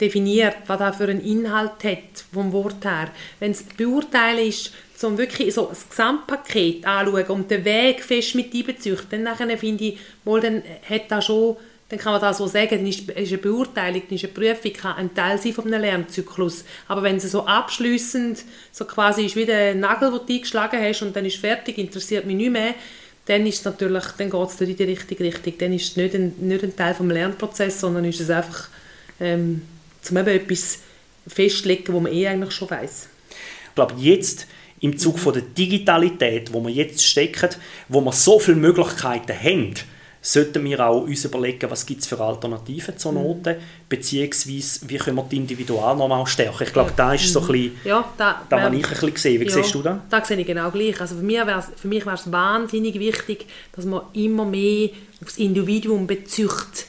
definiert 0.00 0.56
was 0.66 0.78
da 0.78 0.92
für 0.92 1.04
einen 1.04 1.24
Inhalt 1.24 1.84
hat 1.84 2.24
vom 2.32 2.52
Wort 2.52 2.84
her 2.84 3.10
wenn 3.40 3.52
es 3.52 3.62
beurteilen 3.62 4.48
ist 4.48 4.72
um 5.04 5.18
wirklich 5.18 5.54
so 5.54 5.66
das 5.66 5.88
Gesamtpaket 5.88 6.86
anschauen 6.86 7.26
und 7.26 7.50
den 7.50 7.64
Weg 7.64 8.02
fest 8.02 8.34
mit 8.34 8.54
einbeziehen, 8.54 8.98
dann 9.10 9.58
finde 9.58 9.84
ich, 9.84 9.98
wohl, 10.24 10.40
dann 10.40 10.62
hat 10.88 11.10
das 11.10 11.26
schon, 11.26 11.56
dann 11.88 11.98
kann 11.98 12.12
man 12.12 12.20
das 12.20 12.38
so 12.38 12.46
sagen, 12.46 12.78
dann 12.78 12.86
ist, 12.86 13.10
eine 13.14 13.38
Beurteilung, 13.38 14.02
dann 14.08 14.16
ist 14.16 14.24
eine 14.24 14.32
Prüfung 14.32 14.72
kann 14.72 14.96
ein 14.96 15.14
Teil 15.14 15.38
sein 15.38 15.52
von 15.52 15.66
einem 15.66 15.82
Lernzyklus. 15.82 16.64
Aber 16.88 17.02
wenn 17.02 17.16
es 17.16 17.30
so 17.30 17.46
abschließend 17.46 18.42
so 18.72 18.84
quasi 18.86 19.26
ist 19.26 19.36
wie 19.36 19.44
der 19.44 19.74
Nagel, 19.74 20.10
den 20.10 20.26
du 20.26 20.32
eingeschlagen 20.32 20.80
hast 20.80 21.02
und 21.02 21.14
dann 21.14 21.26
ist 21.26 21.36
fertig, 21.36 21.78
interessiert 21.78 22.24
mich 22.24 22.36
nicht 22.36 22.52
mehr, 22.52 22.74
dann 23.26 23.46
ist 23.46 23.64
natürlich, 23.64 24.04
dann 24.18 24.30
geht 24.30 24.48
es 24.48 24.60
in 24.60 24.76
die 24.76 24.82
richtige 24.84 25.24
Richtung. 25.24 25.54
Dann 25.58 25.72
ist 25.72 25.90
es 25.90 25.96
nicht 25.96 26.14
ein, 26.14 26.34
nicht 26.40 26.62
ein 26.62 26.76
Teil 26.76 26.94
des 26.94 27.06
Lernprozesses, 27.06 27.80
sondern 27.80 28.04
ist 28.04 28.20
es 28.20 28.30
einfach, 28.30 28.68
ähm, 29.20 29.62
zum 30.04 30.16
eben 30.16 30.28
etwas 30.28 30.78
festlegen, 31.26 31.92
wo 31.92 32.00
man 32.00 32.12
eh 32.12 32.28
eigentlich 32.28 32.52
schon 32.52 32.70
weiß. 32.70 33.08
Ich 33.68 33.74
glaube, 33.74 33.94
jetzt 33.98 34.46
im 34.80 34.98
Zug 34.98 35.18
von 35.18 35.32
der 35.32 35.42
Digitalität, 35.42 36.52
wo 36.52 36.64
wir 36.64 36.72
jetzt 36.72 37.04
stecken, 37.04 37.50
wo 37.88 38.00
wir 38.00 38.12
so 38.12 38.38
viele 38.38 38.58
Möglichkeiten 38.58 39.32
haben, 39.32 39.74
sollten 40.24 40.64
wir 40.64 40.80
auch 40.80 41.02
uns 41.02 41.24
überlegen, 41.24 41.70
was 41.70 41.84
gibt 41.84 42.00
es 42.00 42.06
für 42.06 42.18
Alternativen 42.18 42.96
zur 42.96 43.12
mhm. 43.12 43.22
Note, 43.22 43.54
mhm. 43.54 43.58
beziehungsweise 43.88 44.88
wie 44.88 44.96
können 44.96 45.16
wir 45.16 45.26
die 45.30 45.36
Individualnorm 45.36 46.12
auch 46.12 46.26
stärken. 46.26 46.64
Ich 46.64 46.72
glaube, 46.72 46.92
da 46.96 47.12
ist 47.12 47.30
so 47.30 47.40
ein 47.40 47.46
bisschen, 47.46 47.80
ja, 47.84 48.12
da, 48.16 48.42
da 48.48 48.60
habe 48.62 48.76
ich 48.76 48.84
ein 48.84 48.90
bisschen 48.90 49.14
gesehen. 49.14 49.40
Wie 49.40 49.44
ja, 49.44 49.52
siehst 49.52 49.74
du 49.74 49.82
das? 49.82 49.98
Da 50.08 50.24
sehe 50.24 50.38
ich 50.38 50.46
genau 50.46 50.70
gleich. 50.70 50.98
Also 50.98 51.16
für 51.16 51.22
mich 51.22 51.36
wäre 51.36 52.14
es 52.14 52.32
wahnsinnig 52.32 52.98
wichtig, 52.98 53.46
dass 53.72 53.84
man 53.84 54.02
immer 54.14 54.46
mehr 54.46 54.88
aufs 55.22 55.36
Individuum 55.36 56.06
bezücht, 56.06 56.86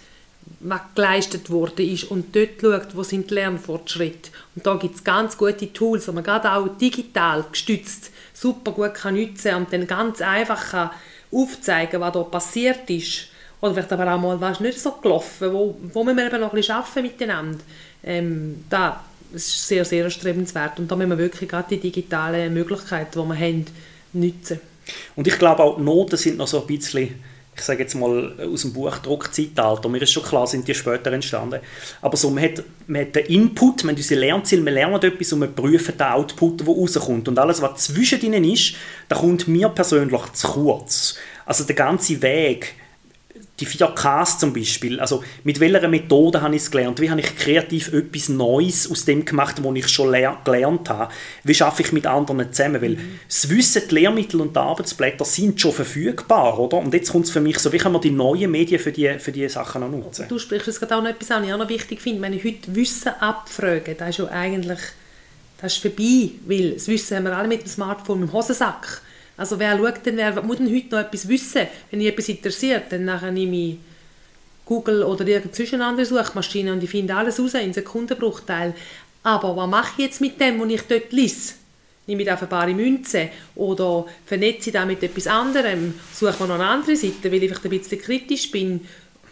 was 0.67 0.81
geleistet 0.95 1.49
wurde 1.49 1.83
ist 1.83 2.05
und 2.05 2.35
dort 2.35 2.61
schaut, 2.61 2.95
wo 2.95 3.03
sind 3.03 3.29
die 3.29 3.35
Lernfortschritte. 3.35 4.31
Und 4.55 4.65
da 4.65 4.75
gibt 4.75 4.95
es 4.95 5.03
ganz 5.03 5.37
gute 5.37 5.71
Tools, 5.71 6.05
die 6.05 6.11
man 6.11 6.23
gerade 6.23 6.51
auch 6.51 6.67
digital 6.77 7.45
gestützt 7.51 8.11
super 8.35 8.71
gut 8.71 8.93
kann 8.93 9.15
nutzen 9.15 9.55
und 9.55 9.71
dann 9.71 9.87
ganz 9.87 10.21
einfach 10.21 10.71
kann 10.71 10.91
aufzeigen, 11.31 12.01
was 12.01 12.13
da 12.13 12.23
passiert 12.23 12.89
ist. 12.89 13.27
Oder 13.61 13.73
vielleicht 13.73 13.93
aber 13.93 14.13
auch 14.13 14.19
mal, 14.19 14.39
was 14.39 14.59
nicht 14.59 14.79
so 14.79 14.91
gelaufen, 14.91 15.51
wo, 15.51 15.77
wo 15.93 16.03
müssen 16.03 16.17
wir 16.17 16.27
eben 16.27 16.41
noch 16.41 16.51
ein 16.51 16.55
bisschen 16.55 16.75
arbeiten 16.75 17.01
miteinander. 17.01 17.59
Ähm, 18.03 18.65
das 18.69 18.97
ist 19.33 19.67
sehr, 19.67 19.85
sehr 19.85 20.03
erstrebenswert. 20.03 20.77
Und 20.79 20.91
da 20.91 20.95
müssen 20.95 21.11
wir 21.11 21.17
wirklich 21.17 21.49
gerade 21.49 21.69
die 21.69 21.79
digitalen 21.79 22.53
Möglichkeiten, 22.53 23.21
die 23.21 23.27
wir 23.27 23.39
haben, 23.39 23.65
nutzen. 24.13 24.59
Und 25.15 25.27
ich 25.27 25.39
glaube 25.39 25.63
auch, 25.63 25.77
die 25.77 25.83
Noten 25.83 26.17
sind 26.17 26.37
noch 26.37 26.47
so 26.47 26.61
ein 26.61 26.67
bisschen 26.67 27.15
ich 27.55 27.61
sage 27.61 27.83
jetzt 27.83 27.95
mal 27.95 28.33
aus 28.39 28.63
dem 28.63 28.73
Buchdruckzeitalter, 28.73 29.87
mir 29.87 30.01
ist 30.01 30.11
schon 30.11 30.23
klar, 30.23 30.45
sind 30.45 30.67
die 30.67 30.75
später 30.75 31.11
entstanden, 31.11 31.61
aber 32.01 32.17
so, 32.17 32.29
man, 32.29 32.43
hat, 32.43 32.63
man 32.87 33.01
hat 33.01 33.15
den 33.15 33.25
Input, 33.27 33.85
man 33.85 33.95
hat 33.95 33.99
unsere 33.99 34.19
Lernziele, 34.19 34.65
wir 34.65 34.73
lernen 34.73 35.01
etwas 35.01 35.31
und 35.31 35.39
wir 35.39 35.47
prüfen 35.47 35.97
den 35.97 36.07
Output, 36.07 36.59
der 36.59 36.67
rauskommt. 36.67 37.27
Und 37.27 37.39
alles, 37.39 37.61
was 37.61 37.85
zwischen 37.85 38.21
ihnen 38.21 38.43
ist, 38.43 38.75
da 39.07 39.15
kommt 39.15 39.47
mir 39.47 39.69
persönlich 39.69 40.21
zu 40.33 40.47
kurz. 40.49 41.15
Also 41.45 41.63
der 41.63 41.75
ganze 41.75 42.21
Weg, 42.21 42.75
die 43.59 43.67
4Ks 43.67 44.39
zum 44.39 44.53
Beispiel, 44.53 44.99
also 44.99 45.23
mit 45.43 45.59
welcher 45.59 45.87
Methode 45.87 46.41
habe 46.41 46.55
ich 46.55 46.63
es 46.63 46.71
gelernt? 46.71 46.99
Wie 46.99 47.09
habe 47.09 47.21
ich 47.21 47.37
kreativ 47.37 47.93
etwas 47.93 48.27
Neues 48.27 48.91
aus 48.91 49.05
dem 49.05 49.23
gemacht, 49.23 49.63
was 49.63 49.75
ich 49.75 49.87
schon 49.87 50.11
gelernt 50.43 50.89
habe? 50.89 51.13
Wie 51.43 51.53
schaffe 51.53 51.81
ich 51.81 51.93
mit 51.93 52.05
anderen 52.05 52.51
zusammen? 52.51 52.81
Weil 52.81 52.97
das 53.27 53.49
Wissen, 53.49 53.83
die 53.89 53.95
Lehrmittel 53.95 54.41
und 54.41 54.55
die 54.55 54.59
Arbeitsblätter 54.59 55.23
sind 55.23 55.59
schon 55.61 55.71
verfügbar, 55.71 56.59
oder? 56.59 56.77
Und 56.77 56.93
jetzt 56.93 57.11
kommt 57.11 57.25
es 57.25 57.31
für 57.31 57.39
mich 57.39 57.59
so, 57.59 57.71
wie 57.71 57.77
kann 57.77 57.93
man 57.93 58.01
die 58.01 58.11
neuen 58.11 58.51
Medien 58.51 58.79
für 58.79 58.91
diese 58.91 59.19
für 59.19 59.31
die 59.31 59.47
Sachen 59.47 59.81
noch 59.81 59.89
nutzen? 59.89 60.27
Du 60.27 60.37
sprichst 60.37 60.67
jetzt 60.67 60.79
gerade 60.79 60.97
auch 60.97 61.01
noch 61.01 61.09
etwas 61.09 61.31
an, 61.31 61.41
was 61.41 61.47
ich 61.47 61.53
auch 61.53 61.59
noch 61.59 61.69
wichtig 61.69 62.01
finde. 62.01 62.21
Wenn 62.21 62.33
ich 62.33 62.43
heute 62.43 62.75
Wissen 62.75 63.13
abfrage, 63.19 63.95
das 63.95 64.09
ist 64.09 64.17
ja 64.17 64.27
eigentlich 64.27 64.79
das 65.57 65.73
ist 65.73 65.81
vorbei, 65.81 66.31
weil 66.45 66.71
das 66.71 66.87
Wissen 66.87 67.15
haben 67.15 67.23
wir 67.23 67.37
alle 67.37 67.47
mit 67.47 67.61
dem 67.61 67.69
Smartphone 67.69 68.23
im 68.23 68.33
Hosensack. 68.33 69.01
Also 69.37 69.59
wer 69.59 69.77
schaut 69.77 70.05
denn, 70.05 70.17
wer 70.17 70.41
muss 70.41 70.57
denn 70.57 70.73
heute 70.73 70.95
noch 70.95 71.01
etwas 71.01 71.27
wissen? 71.27 71.67
Wenn 71.91 71.99
mich 71.99 72.07
etwas 72.07 72.29
interessiert, 72.29 72.83
dann 72.89 73.05
nachher 73.05 73.31
nehme 73.31 73.55
ich 73.55 73.77
Google 74.65 75.03
oder 75.03 75.27
irgendeine 75.27 75.85
andere 75.85 76.05
Suchmaschine 76.05 76.73
und 76.73 76.83
ich 76.83 76.89
finde 76.89 77.15
alles 77.15 77.39
raus 77.39 77.53
in 77.53 77.73
Sekundenbruchteil. 77.73 78.73
Aber 79.23 79.55
was 79.55 79.69
mache 79.69 79.93
ich 79.97 80.05
jetzt 80.05 80.21
mit 80.21 80.39
dem, 80.39 80.59
was 80.59 80.69
ich 80.69 80.81
dort 80.81 81.11
lese? 81.11 81.53
Nehme 82.07 82.21
ich 82.21 82.27
da 82.27 82.37
für 82.37 82.45
bare 82.45 82.73
Münze 82.73 83.29
oder 83.55 84.05
vernetze 84.25 84.69
ich 84.69 84.73
das 84.73 84.85
mit 84.85 85.01
etwas 85.01 85.27
anderem? 85.27 85.95
Suche 86.13 86.35
mir 86.39 86.47
noch 86.47 86.55
eine 86.55 86.67
andere 86.67 86.95
Seite, 86.95 87.31
weil 87.31 87.43
ich 87.43 87.49
vielleicht 87.49 87.65
ein 87.65 87.69
bisschen 87.69 88.01
kritisch 88.01 88.51
bin 88.51 88.81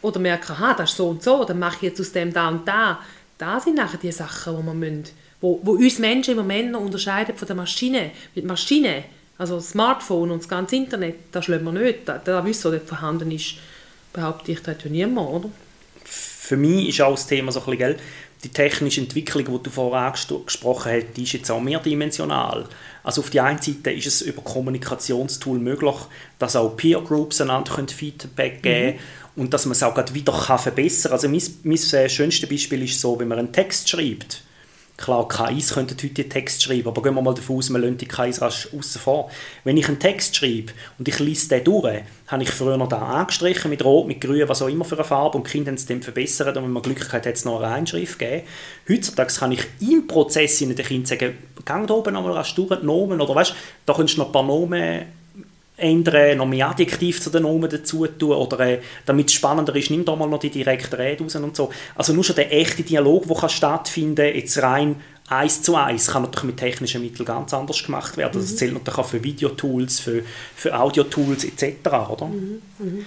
oder 0.02 0.20
merke, 0.20 0.54
aha, 0.54 0.74
das 0.74 0.92
ist 0.92 0.98
so 0.98 1.08
und 1.10 1.24
so, 1.24 1.44
dann 1.44 1.60
mache 1.60 1.78
ich 1.78 1.82
jetzt 1.84 2.02
aus 2.02 2.12
dem 2.12 2.34
da 2.34 2.50
und 2.50 2.68
da. 2.68 3.00
Das 3.38 3.64
sind 3.64 3.76
nachher 3.76 3.98
die 3.98 4.12
Sachen, 4.12 4.58
die, 4.58 4.66
wir 4.66 4.74
müssen, 4.74 5.04
wo, 5.40 5.60
wo 5.64 5.72
uns 5.74 6.00
Menschen 6.00 6.32
im 6.32 6.38
Moment 6.38 6.72
noch 6.72 6.82
unterscheiden 6.82 7.36
von 7.36 7.48
der 7.48 7.56
Maschine. 7.56 8.12
Weil 8.34 8.42
die 8.42 8.48
Maschine 8.48 9.04
also 9.44 9.58
das 9.58 9.72
Smartphone 9.72 10.32
und 10.32 10.42
das 10.42 10.48
ganze 10.48 10.78
Internet, 10.78 11.16
das 11.34 11.44
schlagen 11.44 11.66
wir 11.66 11.74
nicht. 11.74 12.08
Das 12.08 12.46
Wissen, 12.46 12.72
das 12.72 12.82
vorhanden 12.86 13.30
ist, 13.30 13.56
behaupte 14.14 14.54
ich, 14.54 14.60
das 14.60 14.76
hat 14.76 14.86
ja 14.86 14.90
niemand, 14.90 15.30
oder? 15.30 15.50
Für 16.06 16.56
mich 16.56 16.88
ist 16.88 17.02
auch 17.02 17.12
das 17.12 17.28
Thema 17.28 17.52
so 17.52 17.60
ein 17.60 17.66
bisschen, 17.66 17.78
gell, 17.80 17.98
die 18.42 18.50
technische 18.50 19.02
Entwicklung, 19.02 19.44
die 19.44 19.64
du 19.64 19.70
vorher 19.70 20.08
angesprochen 20.08 20.94
hast, 20.94 21.18
die 21.18 21.24
ist 21.24 21.34
jetzt 21.34 21.52
auch 21.52 21.60
mehrdimensional. 21.60 22.68
Also 23.04 23.20
auf 23.20 23.32
der 23.32 23.44
einen 23.44 23.62
Seite 23.62 23.92
ist 23.92 24.08
es 24.08 24.22
über 24.22 24.42
Kommunikationstool 24.42 25.60
möglich, 25.60 25.96
dass 26.40 26.56
auch 26.56 26.78
Peer 26.78 27.02
Groups 27.02 27.42
einander 27.42 27.86
Feedback 27.88 28.64
geben 28.64 28.64
können 28.64 29.00
mhm. 29.36 29.42
und 29.42 29.54
dass 29.54 29.66
man 29.66 29.74
es 29.74 29.84
auch 29.84 29.98
wieder 30.14 30.34
verbessern 30.34 31.10
kann. 31.10 31.12
Also 31.12 31.28
mein, 31.28 31.42
mein 31.64 32.02
äh, 32.02 32.10
schönstes 32.10 32.50
Beispiel 32.50 32.84
ist 32.84 33.02
so, 33.02 33.20
wenn 33.20 33.28
man 33.28 33.40
einen 33.40 33.52
Text 33.52 33.90
schreibt, 33.90 34.42
Klar, 35.04 35.28
KIs 35.28 35.74
könnten 35.74 35.98
heute 36.02 36.30
Text 36.30 36.64
schreiben, 36.64 36.88
aber 36.88 37.02
gehen 37.02 37.14
wir 37.14 37.22
mal 37.22 37.34
davon 37.34 37.58
aus, 37.58 37.70
man 37.70 37.82
lässt 37.82 38.00
die 38.00 38.08
KIs 38.08 38.42
rasch 38.42 38.70
außen 38.74 39.02
vor. 39.02 39.30
Wenn 39.66 39.76
ich 39.76 39.90
einen 39.90 40.00
Text 40.00 40.34
schreibe 40.34 40.72
und 40.98 41.06
ich 41.06 41.20
lese 41.20 41.50
den 41.50 41.66
durch, 41.66 42.04
habe 42.28 42.44
ich 42.44 42.50
früher 42.50 42.78
noch 42.78 42.88
da 42.88 43.00
angestrichen 43.00 43.70
mit 43.70 43.84
Rot, 43.84 44.08
mit 44.08 44.22
Grün, 44.22 44.48
was 44.48 44.62
auch 44.62 44.70
immer 44.70 44.86
für 44.86 44.96
eine 44.96 45.04
Farbe 45.04 45.38
und 45.38 45.46
die 45.46 45.52
Kinder 45.52 45.72
haben 45.72 45.76
es 45.76 45.86
dann 45.86 46.02
verbessert 46.02 46.56
und 46.56 46.64
wenn 46.64 46.72
man 46.72 46.82
Glück 46.82 47.12
hat, 47.12 47.26
hat 47.26 47.36
es 47.36 47.44
noch 47.44 47.62
eine 47.62 47.74
Einschrift 47.74 48.18
gegeben. 48.18 48.48
Heutzutage 48.88 49.34
kann 49.34 49.52
ich 49.52 49.66
im 49.82 50.08
Prozess 50.08 50.60
den 50.60 50.74
Kindern 50.74 51.06
sagen, 51.06 51.38
gang 51.66 51.86
da 51.86 51.96
oben 51.96 52.14
nochmal 52.14 52.32
rasch 52.32 52.56
durch 52.56 52.82
Nomen 52.82 53.20
oder 53.20 53.36
weißt, 53.36 53.54
da 53.86 53.94
könntest 53.94 54.18
du 54.18 54.22
noch 54.22 54.30
ein 54.30 54.32
paar 54.32 54.44
Nomen 54.44 55.04
ändern, 55.84 56.38
noch 56.38 56.46
mehr 56.46 56.70
Adjektiv 56.70 57.22
zu 57.22 57.30
den 57.30 57.44
Nomen 57.44 57.70
dazu 57.70 58.08
tun 58.08 58.32
oder 58.32 58.60
äh, 58.62 58.80
damit 59.06 59.28
es 59.28 59.34
spannender 59.34 59.76
ist, 59.76 59.92
nimm 59.92 60.06
da 60.06 60.16
mal 60.16 60.28
noch 60.28 60.40
die 60.40 60.50
direkte 60.50 60.98
Rede 60.98 61.24
raus 61.24 61.36
und 61.36 61.56
so. 61.56 61.70
Also 61.96 62.14
nur 62.14 62.24
schon 62.24 62.36
der 62.36 62.52
echte 62.54 62.84
Dialog, 62.84 63.28
der 63.28 63.50
stattfinden 63.50 64.34
jetzt 64.36 64.62
rein 64.62 64.96
eins 65.30 65.62
zu 65.62 65.76
eins, 65.76 66.08
kann 66.08 66.24
natürlich 66.24 66.48
mit 66.48 66.58
technischen 66.58 67.02
Mitteln 67.02 67.26
ganz 67.26 67.54
anders 67.54 67.84
gemacht 67.84 68.18
werden. 68.18 68.40
Mhm. 68.40 68.46
Das 68.46 68.56
zählt 68.56 68.74
natürlich 68.74 68.98
auch 68.98 69.06
für 69.06 69.24
Videotools, 69.24 70.00
für, 70.00 70.24
für 70.56 70.78
Audiotools 70.78 71.44
etc. 71.44 71.88
Oder? 72.10 72.26
Mhm. 72.28 72.62
Mhm. 72.80 73.06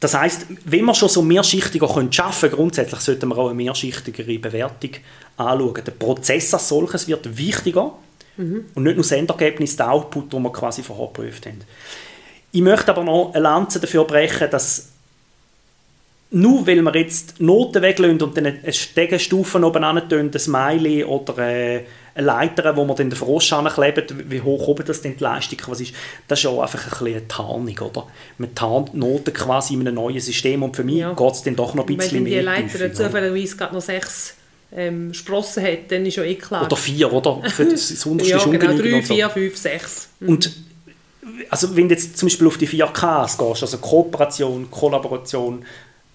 Das 0.00 0.14
heißt, 0.14 0.46
wenn 0.64 0.84
wir 0.84 0.94
schon 0.94 1.08
so 1.08 1.22
mehrschichtiger 1.22 1.88
können 1.88 2.12
schaffen, 2.12 2.50
grundsätzlich 2.50 3.00
sollten 3.00 3.28
wir 3.28 3.38
auch 3.38 3.46
eine 3.46 3.54
mehrschichtigere 3.54 4.38
Bewertung 4.38 4.90
anschauen. 5.36 5.82
Der 5.84 5.92
Prozess 5.92 6.54
als 6.54 6.68
solches 6.68 7.08
wird 7.08 7.36
wichtiger 7.36 7.94
Mhm. 8.38 8.64
Und 8.74 8.82
nicht 8.84 8.96
nur 8.96 9.02
das 9.02 9.12
Endergebnis, 9.12 9.76
der 9.76 9.90
Output, 9.90 10.32
den 10.32 10.42
wir 10.42 10.52
quasi 10.52 10.82
vorher 10.82 11.08
geprüft 11.08 11.46
haben. 11.46 11.60
Ich 12.52 12.62
möchte 12.62 12.90
aber 12.90 13.04
noch 13.04 13.32
eine 13.34 13.42
Lanze 13.42 13.78
dafür 13.78 14.04
brechen, 14.04 14.48
dass 14.50 14.88
nur 16.30 16.66
weil 16.66 16.82
wir 16.82 16.96
jetzt 16.96 17.40
Noten 17.40 17.82
weglassen 17.82 18.20
und 18.20 18.36
dann 18.36 18.46
eine 18.46 18.72
Stegenstufe 18.72 19.62
oben 19.64 20.08
tun, 20.08 20.30
ein 20.32 20.38
Smiley 20.38 21.04
oder 21.04 21.38
eine 21.38 21.84
Leiter, 22.16 22.76
wo 22.76 22.84
man 22.84 22.96
dann 22.96 23.10
den 23.10 23.16
Frosch 23.16 23.52
anklebt, 23.52 24.30
wie 24.30 24.42
hoch 24.42 24.68
oben 24.68 24.84
das 24.84 25.00
denn 25.00 25.16
die 25.16 25.24
Leistung 25.24 25.58
was 25.66 25.80
ist, 25.80 25.94
das 26.26 26.40
ist 26.40 26.46
auch 26.46 26.60
einfach 26.60 26.84
ein 26.84 26.90
bisschen 26.90 27.06
eine 27.06 27.28
Tarnung, 27.28 27.78
oder? 27.78 28.06
Man 28.36 28.54
tarnt 28.54 28.94
Noten 28.94 29.32
quasi 29.32 29.74
in 29.74 29.80
einem 29.80 29.94
neuen 29.94 30.20
System 30.20 30.62
und 30.62 30.76
für 30.76 30.84
mich 30.84 30.96
ja. 30.96 31.14
geht 31.14 31.32
es 31.32 31.42
dann 31.42 31.56
doch 31.56 31.74
noch 31.74 31.88
ein 31.88 31.96
bisschen 31.96 32.22
mehr. 32.24 32.44
Wenn 32.44 32.68
die 32.68 32.76
Leiter 32.78 32.92
zufälligerweise 32.92 33.56
gerade 33.56 33.74
noch 33.74 33.82
sechs 33.82 34.34
ähm, 34.72 35.14
Sprossen 35.14 35.62
hat, 35.62 35.90
dann 35.90 36.04
ist 36.04 36.16
ja 36.16 36.24
eh 36.24 36.34
klar. 36.34 36.64
Oder 36.64 36.76
vier, 36.76 37.12
oder? 37.12 37.42
Für 37.50 37.64
das, 37.70 37.88
das 37.88 38.04
unterste 38.06 38.32
ja, 38.32 38.44
genau, 38.44 38.76
drei, 38.76 39.00
so. 39.02 39.14
vier, 39.14 39.30
fünf, 39.30 39.56
sechs. 39.56 40.08
Mhm. 40.20 40.28
Und 40.28 40.52
also 41.50 41.76
wenn 41.76 41.88
du 41.88 41.94
jetzt 41.94 42.16
zum 42.16 42.28
Beispiel 42.28 42.46
auf 42.46 42.58
die 42.58 42.68
4Ks 42.68 43.38
gehst, 43.38 43.62
also 43.62 43.78
Kooperation, 43.78 44.70
Kollaboration, 44.70 45.64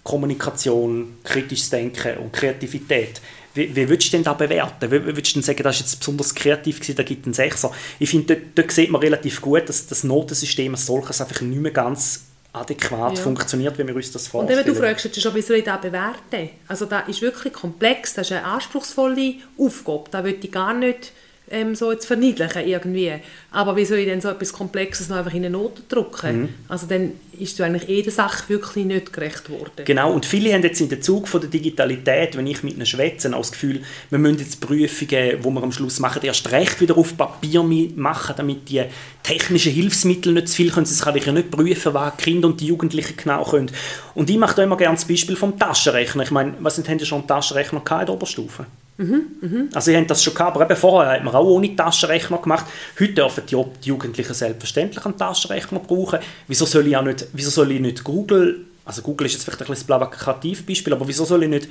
Kommunikation, 0.03 1.17
kritisches 1.23 1.69
Denken 1.69 2.17
und 2.17 2.33
Kreativität, 2.33 3.21
wie, 3.55 3.75
wie 3.75 3.87
würdest 3.87 4.11
du 4.11 4.17
denn 4.17 4.23
da 4.23 4.33
bewerten? 4.33 4.91
Wie, 4.91 5.05
würdest 5.05 5.31
du 5.31 5.33
denn 5.35 5.43
sagen, 5.43 5.61
das 5.63 5.75
ist 5.75 5.81
jetzt 5.81 5.99
besonders 5.99 6.33
kreativ 6.33 6.79
gewesen, 6.79 6.95
da 6.95 7.03
gibt 7.03 7.21
es 7.21 7.27
einen 7.27 7.33
Sechser? 7.33 7.71
Ich 7.99 8.09
finde, 8.09 8.35
dort, 8.35 8.47
dort 8.55 8.71
sieht 8.71 8.89
man 8.89 9.01
relativ 9.01 9.41
gut, 9.41 9.69
dass 9.69 9.85
das 9.85 10.03
Notensystem 10.03 10.73
als 10.73 10.87
solches 10.87 11.21
einfach 11.21 11.41
nicht 11.41 11.61
mehr 11.61 11.71
ganz 11.71 12.25
adäquat 12.53 13.17
ja. 13.17 13.23
funktioniert, 13.23 13.77
wie 13.77 13.87
wir 13.87 13.95
uns 13.95 14.11
das 14.11 14.27
vorstellen. 14.27 14.59
Und 14.59 14.65
eben, 14.65 14.75
du 14.75 14.81
fragst 14.81 15.05
jetzt 15.05 15.19
schon, 15.21 15.33
wie 15.33 15.41
soll 15.41 15.57
ich 15.57 15.63
das 15.63 15.81
bewerten? 15.81 16.49
Also 16.67 16.85
das 16.85 17.07
ist 17.07 17.21
wirklich 17.21 17.51
komplex, 17.51 18.13
das 18.13 18.27
ist 18.27 18.37
eine 18.37 18.45
anspruchsvolle 18.45 19.35
Aufgabe, 19.57 20.05
da 20.11 20.23
würde 20.23 20.39
ich 20.41 20.51
gar 20.51 20.73
nicht 20.73 21.11
ähm, 21.51 21.75
so 21.75 21.91
jetzt 21.91 22.05
verniedlichen 22.05 22.65
irgendwie. 22.65 23.13
Aber 23.51 23.75
wie 23.75 23.85
soll 23.85 23.99
ich 23.99 24.07
denn 24.07 24.21
so 24.21 24.29
etwas 24.29 24.53
Komplexes 24.53 25.09
noch 25.09 25.17
einfach 25.17 25.33
in 25.33 25.45
eine 25.45 25.51
Note 25.51 25.83
drucken? 25.87 26.41
Mhm. 26.41 26.49
Also 26.67 26.87
dann 26.87 27.11
ist 27.37 27.57
du 27.57 27.63
eigentlich 27.63 27.87
jede 27.89 28.11
Sache 28.11 28.47
wirklich 28.49 28.85
nicht 28.85 29.13
gerecht 29.13 29.49
worden. 29.49 29.85
Genau, 29.85 30.13
und 30.13 30.25
viele 30.25 30.53
haben 30.53 30.63
jetzt 30.63 30.79
in 30.81 30.89
der 30.89 31.01
Zug 31.01 31.27
von 31.27 31.41
der 31.41 31.49
Digitalität, 31.49 32.37
wenn 32.37 32.47
ich 32.47 32.63
mit 32.63 32.75
ihnen 32.75 32.85
schwätze, 32.85 33.33
auch 33.33 33.39
das 33.39 33.51
Gefühl, 33.51 33.81
wir 34.09 34.19
müssen 34.19 34.39
jetzt 34.39 34.61
Prüfungen, 34.61 35.41
die 35.41 35.43
wir 35.43 35.63
am 35.63 35.71
Schluss 35.71 35.99
machen, 35.99 36.21
erst 36.23 36.51
recht 36.51 36.79
wieder 36.79 36.97
auf 36.97 37.17
Papier 37.17 37.63
machen, 37.63 38.35
damit 38.37 38.69
die 38.69 38.83
technischen 39.23 39.73
Hilfsmittel 39.73 40.33
nicht 40.33 40.49
zu 40.49 40.55
viel 40.55 40.71
können. 40.71 40.85
Sie 40.85 40.99
kann 41.03 41.33
nicht 41.33 41.51
prüfen, 41.51 41.93
was 41.93 42.15
die 42.17 42.23
Kinder 42.23 42.47
und 42.47 42.61
die 42.61 42.67
Jugendlichen 42.67 43.17
genau 43.17 43.43
können. 43.43 43.71
Und 44.15 44.29
ich 44.29 44.37
mache 44.37 44.55
da 44.55 44.63
immer 44.63 44.77
gerne 44.77 44.95
das 44.95 45.05
Beispiel 45.05 45.35
vom 45.35 45.57
Taschenrechner. 45.57 46.23
Ich 46.23 46.31
meine, 46.31 46.53
was 46.59 46.77
haben 46.77 46.99
Sie 46.99 47.05
schon 47.05 47.19
einen 47.19 47.27
Taschenrechner 47.27 47.79
in 47.79 48.05
der 48.05 48.09
Oberstufe? 48.09 48.65
Mhm, 48.97 49.21
mh. 49.41 49.63
Also 49.73 49.91
ich 49.91 49.97
habe 49.97 50.05
das 50.05 50.23
schon 50.23 50.33
gehabt, 50.33 50.55
aber 50.55 50.65
eben 50.65 50.79
vorher 50.79 51.13
hat 51.13 51.23
man 51.23 51.33
auch 51.33 51.45
ohne 51.45 51.75
Taschenrechner 51.75 52.37
gemacht. 52.37 52.65
Heute 52.99 53.13
dürfen 53.13 53.43
die, 53.49 53.55
die 53.83 53.87
Jugendlichen 53.89 54.33
selbstverständlich 54.33 55.03
einen 55.05 55.17
Taschenrechner 55.17 55.79
brauchen. 55.79 56.19
Wieso 56.47 56.65
soll 56.65 56.87
ich 56.87 56.95
auch 56.95 57.03
nicht, 57.03 57.25
wieso 57.33 57.49
soll 57.49 57.71
ich 57.71 57.79
nicht 57.79 58.03
Google, 58.03 58.65
also 58.85 59.01
Google 59.01 59.27
ist 59.27 59.33
jetzt 59.33 59.45
vielleicht 59.45 59.61
ein 59.61 59.67
bisschen 59.67 59.87
Plakativbeispiel, 59.87 60.93
aber 60.93 61.07
wieso 61.07 61.25
soll 61.25 61.43
ich 61.43 61.49
nicht 61.49 61.69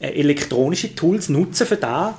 äh, 0.00 0.08
elektronische 0.08 0.94
Tools 0.94 1.28
nutzen 1.28 1.66
für 1.66 1.76
das, 1.76 2.14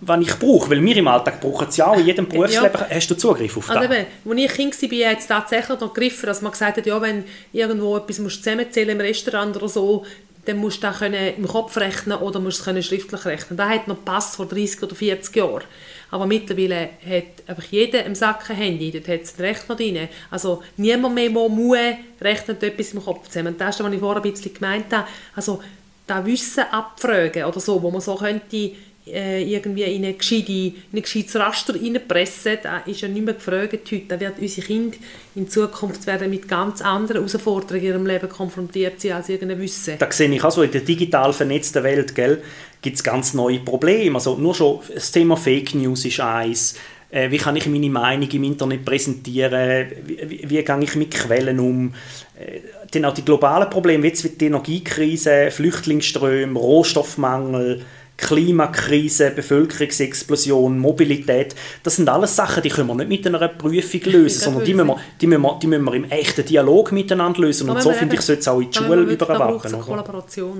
was 0.00 0.20
ich 0.20 0.38
brauche. 0.38 0.70
Weil 0.70 0.82
wir 0.82 0.96
im 0.96 1.08
Alltag 1.08 1.40
brauchen 1.40 1.68
es 1.68 1.76
ja 1.76 1.86
auch. 1.86 1.98
In 1.98 2.06
jedem 2.06 2.26
Berufsleben 2.26 2.80
ja. 2.80 2.86
hast 2.90 3.10
du 3.10 3.16
Zugriff 3.16 3.56
auf 3.56 3.68
also 3.68 3.82
das. 3.82 3.90
Also 3.90 4.02
eben, 4.02 4.30
als 4.30 4.38
ich 4.38 4.56
Kind 4.56 4.92
war, 4.92 5.10
hat 5.10 5.18
es 5.18 5.26
tatsächlich 5.26 5.80
noch 5.80 5.92
gegriffen, 5.92 6.26
dass 6.26 6.42
man 6.42 6.52
gesagt 6.52 6.78
hat, 6.78 6.86
ja, 6.86 7.00
wenn 7.00 7.24
irgendwo 7.52 7.96
etwas 7.96 8.16
zusammenzählen 8.16 8.90
im 8.90 9.00
Restaurant 9.00 9.56
oder 9.56 9.68
so, 9.68 10.04
dann 10.44 10.56
musst 10.56 10.82
du 10.82 10.86
das 10.86 11.00
im 11.02 11.46
Kopf 11.46 11.76
rechnen 11.76 12.18
oder 12.18 12.40
musst 12.40 12.66
es 12.66 12.86
schriftlich 12.86 13.24
rechnen. 13.24 13.56
Das 13.56 13.68
hat 13.68 13.88
noch 13.88 13.96
gepasst 13.96 14.36
vor 14.36 14.46
30 14.46 14.82
oder 14.82 14.94
40 14.94 15.36
Jahren. 15.36 15.64
Aber 16.10 16.26
mittlerweile 16.26 16.90
hat 17.06 17.48
einfach 17.48 17.64
jeder 17.70 18.04
im 18.04 18.14
Sack 18.14 18.50
ein 18.50 18.56
Handy, 18.56 18.90
dort 18.90 19.08
hat 19.08 19.22
es 19.22 19.38
einen 19.38 19.48
Rechner 19.48 19.76
drin. 19.76 20.08
Also 20.30 20.62
niemand 20.76 21.14
mehr 21.14 21.30
muss 21.30 21.78
rechnet 22.20 22.62
etwas 22.62 22.92
im 22.92 23.04
Kopf 23.04 23.28
zusammen. 23.28 23.56
das 23.56 23.76
ist 23.76 23.84
was 23.84 23.92
ich 23.92 24.00
vorher 24.00 24.22
ein 24.22 24.30
bisschen 24.30 24.54
gemeint 24.54 24.92
habe. 24.92 25.06
Also 25.36 25.62
das 26.06 26.24
Wissen 26.24 26.64
abfragen 26.70 27.44
oder 27.44 27.60
so, 27.60 27.80
wo 27.80 27.90
man 27.90 28.00
so 28.00 28.16
könnte 28.16 28.72
äh, 29.06 29.42
irgendwie 29.42 29.82
in 29.82 30.04
ein, 30.04 30.16
gescheite, 30.16 30.72
ein 30.92 31.02
gescheites 31.02 31.36
Raster 31.36 31.74
reinpressen, 31.74 32.58
das 32.62 32.86
ist 32.86 33.00
ja 33.00 33.08
nicht 33.08 33.24
mehr 33.24 33.34
gefragt 33.34 33.90
heute. 33.90 34.02
Da 34.06 34.20
werden 34.20 34.36
unsere 34.40 34.66
Kinder 34.66 34.96
in 35.34 35.48
Zukunft 35.48 36.06
werden 36.06 36.30
mit 36.30 36.48
ganz 36.48 36.82
anderen 36.82 37.18
Herausforderungen 37.18 37.80
in 37.80 37.86
ihrem 37.86 38.06
Leben 38.06 38.28
konfrontiert 38.28 39.00
sein, 39.00 39.12
als 39.12 39.28
irgendein 39.28 39.60
Wissen. 39.60 39.96
Da 39.98 40.10
sehe 40.10 40.28
ich 40.28 40.44
auch 40.44 40.50
so, 40.50 40.62
in 40.62 40.70
der 40.70 40.82
digital 40.82 41.32
vernetzten 41.32 41.82
Welt 41.82 42.14
gibt 42.14 42.96
es 42.96 43.02
ganz 43.02 43.34
neue 43.34 43.60
Probleme. 43.60 44.16
Also 44.16 44.36
nur 44.36 44.54
schon 44.54 44.80
das 44.94 45.10
Thema 45.10 45.36
Fake 45.36 45.74
News 45.74 46.04
ist 46.04 46.20
eins. 46.20 46.76
Äh, 47.10 47.30
wie 47.30 47.38
kann 47.38 47.56
ich 47.56 47.66
meine 47.66 47.90
Meinung 47.90 48.30
im 48.30 48.44
Internet 48.44 48.84
präsentieren? 48.84 49.90
Wie, 50.06 50.18
wie, 50.28 50.50
wie 50.50 50.62
gehe 50.62 50.82
ich 50.82 50.94
mit 50.94 51.10
Quellen 51.10 51.58
um? 51.58 51.92
Äh, 52.38 52.60
dann 52.92 53.04
auch 53.04 53.14
die 53.14 53.24
globalen 53.24 53.68
Probleme, 53.68 54.04
wie 54.04 54.28
die 54.28 54.46
Energiekrise, 54.46 55.50
Flüchtlingsströme, 55.50 56.58
Rohstoffmangel, 56.58 57.84
Klimakrise, 58.20 59.30
Bevölkerungsexplosion, 59.30 60.78
Mobilität, 60.78 61.54
das 61.82 61.96
sind 61.96 62.08
alles 62.08 62.36
Sachen, 62.36 62.62
die 62.62 62.68
können 62.68 62.88
wir 62.88 62.94
nicht 62.94 63.08
mit 63.08 63.26
einer 63.26 63.48
Prüfung 63.48 64.00
lösen, 64.04 64.40
sondern 64.40 64.64
die 64.64 64.74
müssen, 64.74 64.88
wir, 64.88 65.00
die, 65.20 65.26
müssen 65.26 65.42
wir, 65.42 65.58
die 65.60 65.66
müssen 65.66 65.84
wir 65.84 65.94
im 65.94 66.04
echten 66.10 66.44
Dialog 66.44 66.92
miteinander 66.92 67.40
lösen. 67.40 67.68
Und 67.70 67.82
so 67.82 67.92
finde 67.92 68.14
ich, 68.14 68.20
sollte 68.20 68.40
es 68.40 68.48
auch 68.48 68.60
in 68.60 68.70
die 68.70 68.78
Schule 68.78 69.02
überwachen. 69.02 69.80
Kollaboration. 69.80 70.58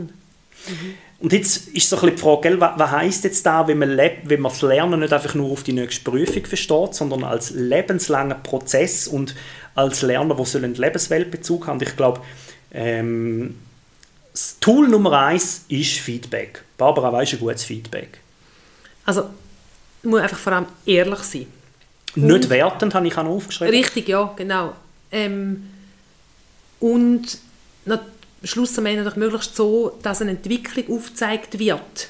Mhm. 0.69 0.95
Und 1.21 1.35
jetzt 1.35 1.69
ist 1.69 1.89
so 1.89 1.97
ein 1.97 2.01
bisschen 2.01 2.17
die 2.17 2.23
Frage, 2.23 2.41
gell, 2.43 2.61
was, 2.61 2.79
was 2.79 2.91
heisst 2.91 3.25
jetzt 3.25 3.45
da, 3.45 3.69
wenn 3.69 3.79
man, 3.79 3.97
wenn 3.97 4.41
man 4.41 4.51
das 4.51 4.63
Lernen 4.63 5.01
nicht 5.01 5.13
einfach 5.13 5.35
nur 5.35 5.51
auf 5.51 5.63
die 5.63 5.75
nächste 5.75 6.11
Prüfung 6.11 6.47
versteht, 6.47 6.95
sondern 6.95 7.25
als 7.25 7.51
lebenslanger 7.51 8.37
Prozess 8.37 9.07
und 9.07 9.35
als 9.75 10.01
Lerner, 10.01 10.35
der 10.35 10.63
einen 10.63 10.75
Lebensweltbezug 10.75 11.67
hat. 11.67 11.75
Und 11.75 11.83
ich 11.83 11.95
glaube, 11.95 12.21
ähm, 12.73 13.57
das 14.33 14.57
Tool 14.61 14.89
Nummer 14.89 15.13
eins 15.21 15.65
ist 15.69 15.99
Feedback. 15.99 16.63
Barbara, 16.81 17.13
weißt 17.13 17.33
du 17.33 17.37
ein 17.37 17.41
gutes 17.41 17.65
Feedback? 17.65 18.21
Also, 19.05 19.23
man 20.03 20.11
muss 20.11 20.21
einfach 20.21 20.39
vor 20.39 20.53
allem 20.55 20.67
ehrlich 20.87 21.19
sein. 21.21 21.47
Nicht 22.17 22.45
und, 22.45 22.51
wertend, 22.51 22.95
habe 22.95 23.07
ich 23.07 23.17
auch 23.17 23.25
aufgeschrieben. 23.25 23.75
Richtig, 23.75 24.09
ja, 24.09 24.33
genau. 24.35 24.75
Ähm, 25.13 25.69
und 26.81 27.39
na, 27.85 28.01
schlussendlich 28.43 28.97
natürlich 28.97 29.17
möglichst 29.17 29.55
so, 29.55 29.99
dass 30.03 30.23
eine 30.23 30.33
Entwicklung 30.33 30.99
aufgezeigt 30.99 31.59
wird. 31.59 32.09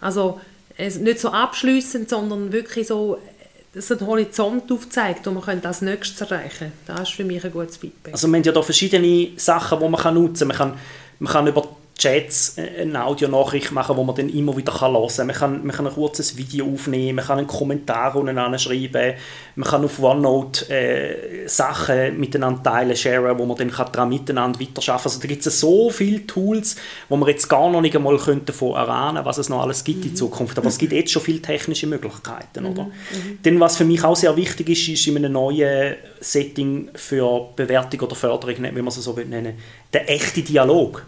Also 0.00 0.40
es 0.76 0.98
nicht 0.98 1.18
so 1.18 1.30
abschließend, 1.30 2.08
sondern 2.08 2.52
wirklich 2.52 2.86
so, 2.86 3.18
dass 3.74 3.90
ein 3.90 4.06
Horizont 4.06 4.70
aufzeigt, 4.70 5.26
wo 5.26 5.32
man 5.32 5.60
das 5.60 5.82
Nächstes 5.82 6.20
erreichen 6.20 6.72
kann. 6.86 6.96
Das 6.96 7.08
ist 7.08 7.16
für 7.16 7.24
mich 7.24 7.44
ein 7.44 7.52
gutes 7.52 7.76
Feedback. 7.76 8.14
Also 8.14 8.28
man 8.28 8.40
hat 8.40 8.46
ja 8.46 8.52
da 8.52 8.62
verschiedene 8.62 9.30
Sachen, 9.36 9.80
die 9.80 9.88
man 9.88 10.14
nutzen 10.14 10.48
kann. 10.48 10.58
Man 10.58 10.72
kann, 10.72 10.80
man 11.18 11.32
kann 11.32 11.46
über 11.46 11.76
Chats 12.02 12.58
äh, 12.58 12.82
eine 12.82 13.04
Audionachricht 13.04 13.70
machen, 13.70 13.96
wo 13.96 14.02
man 14.02 14.16
dann 14.16 14.28
immer 14.28 14.56
wieder 14.56 14.72
hören 14.80 15.08
kann. 15.08 15.26
Man 15.26 15.36
kann, 15.36 15.66
man 15.66 15.76
kann 15.76 15.86
ein 15.86 15.92
kurzes 15.92 16.36
Video 16.36 16.66
aufnehmen, 16.66 17.16
man 17.16 17.24
kann 17.24 17.38
einen 17.38 17.46
Kommentar 17.46 18.16
unten 18.16 18.58
schreiben, 18.58 19.14
man 19.54 19.68
kann 19.68 19.84
auf 19.84 20.02
OneNote 20.02 20.68
äh, 20.68 21.46
Sachen 21.48 22.18
miteinander 22.18 22.62
teilen, 22.62 22.96
sharen, 22.96 23.38
wo 23.38 23.46
man 23.46 23.56
dann 23.56 23.70
kann 23.70 23.92
daran 23.92 24.08
miteinander 24.08 24.58
weiterarbeiten 24.58 25.04
Also 25.04 25.20
da 25.20 25.28
gibt 25.28 25.46
es 25.46 25.60
so 25.60 25.90
viele 25.90 26.26
Tools, 26.26 26.76
wo 27.08 27.16
man 27.16 27.28
jetzt 27.28 27.48
gar 27.48 27.70
noch 27.70 27.80
nicht 27.80 27.94
einmal 27.94 28.18
davon 28.44 28.74
erahnen 28.74 29.24
was 29.24 29.38
es 29.38 29.48
noch 29.48 29.62
alles 29.62 29.84
gibt 29.84 30.04
mhm. 30.04 30.10
in 30.10 30.16
Zukunft. 30.16 30.58
Aber 30.58 30.68
es 30.68 30.78
gibt 30.78 30.92
jetzt 30.92 31.12
schon 31.12 31.22
viele 31.22 31.40
technische 31.40 31.86
Möglichkeiten. 31.86 32.66
Oder? 32.66 32.84
Mhm. 32.84 32.90
Mhm. 32.90 33.42
Denn 33.44 33.60
was 33.60 33.76
für 33.76 33.84
mich 33.84 34.02
auch 34.02 34.16
sehr 34.16 34.36
wichtig 34.36 34.70
ist, 34.70 34.88
ist 34.88 35.06
in 35.06 35.18
einem 35.18 35.32
neuen 35.32 35.94
Setting 36.20 36.90
für 36.94 37.48
Bewertung 37.54 38.00
oder 38.00 38.16
Förderung, 38.16 38.56
wie 38.58 38.82
man 38.82 38.88
es 38.88 38.96
so 38.96 39.12
nennen 39.12 39.54
der 39.92 40.10
echte 40.10 40.42
Dialog. 40.42 41.04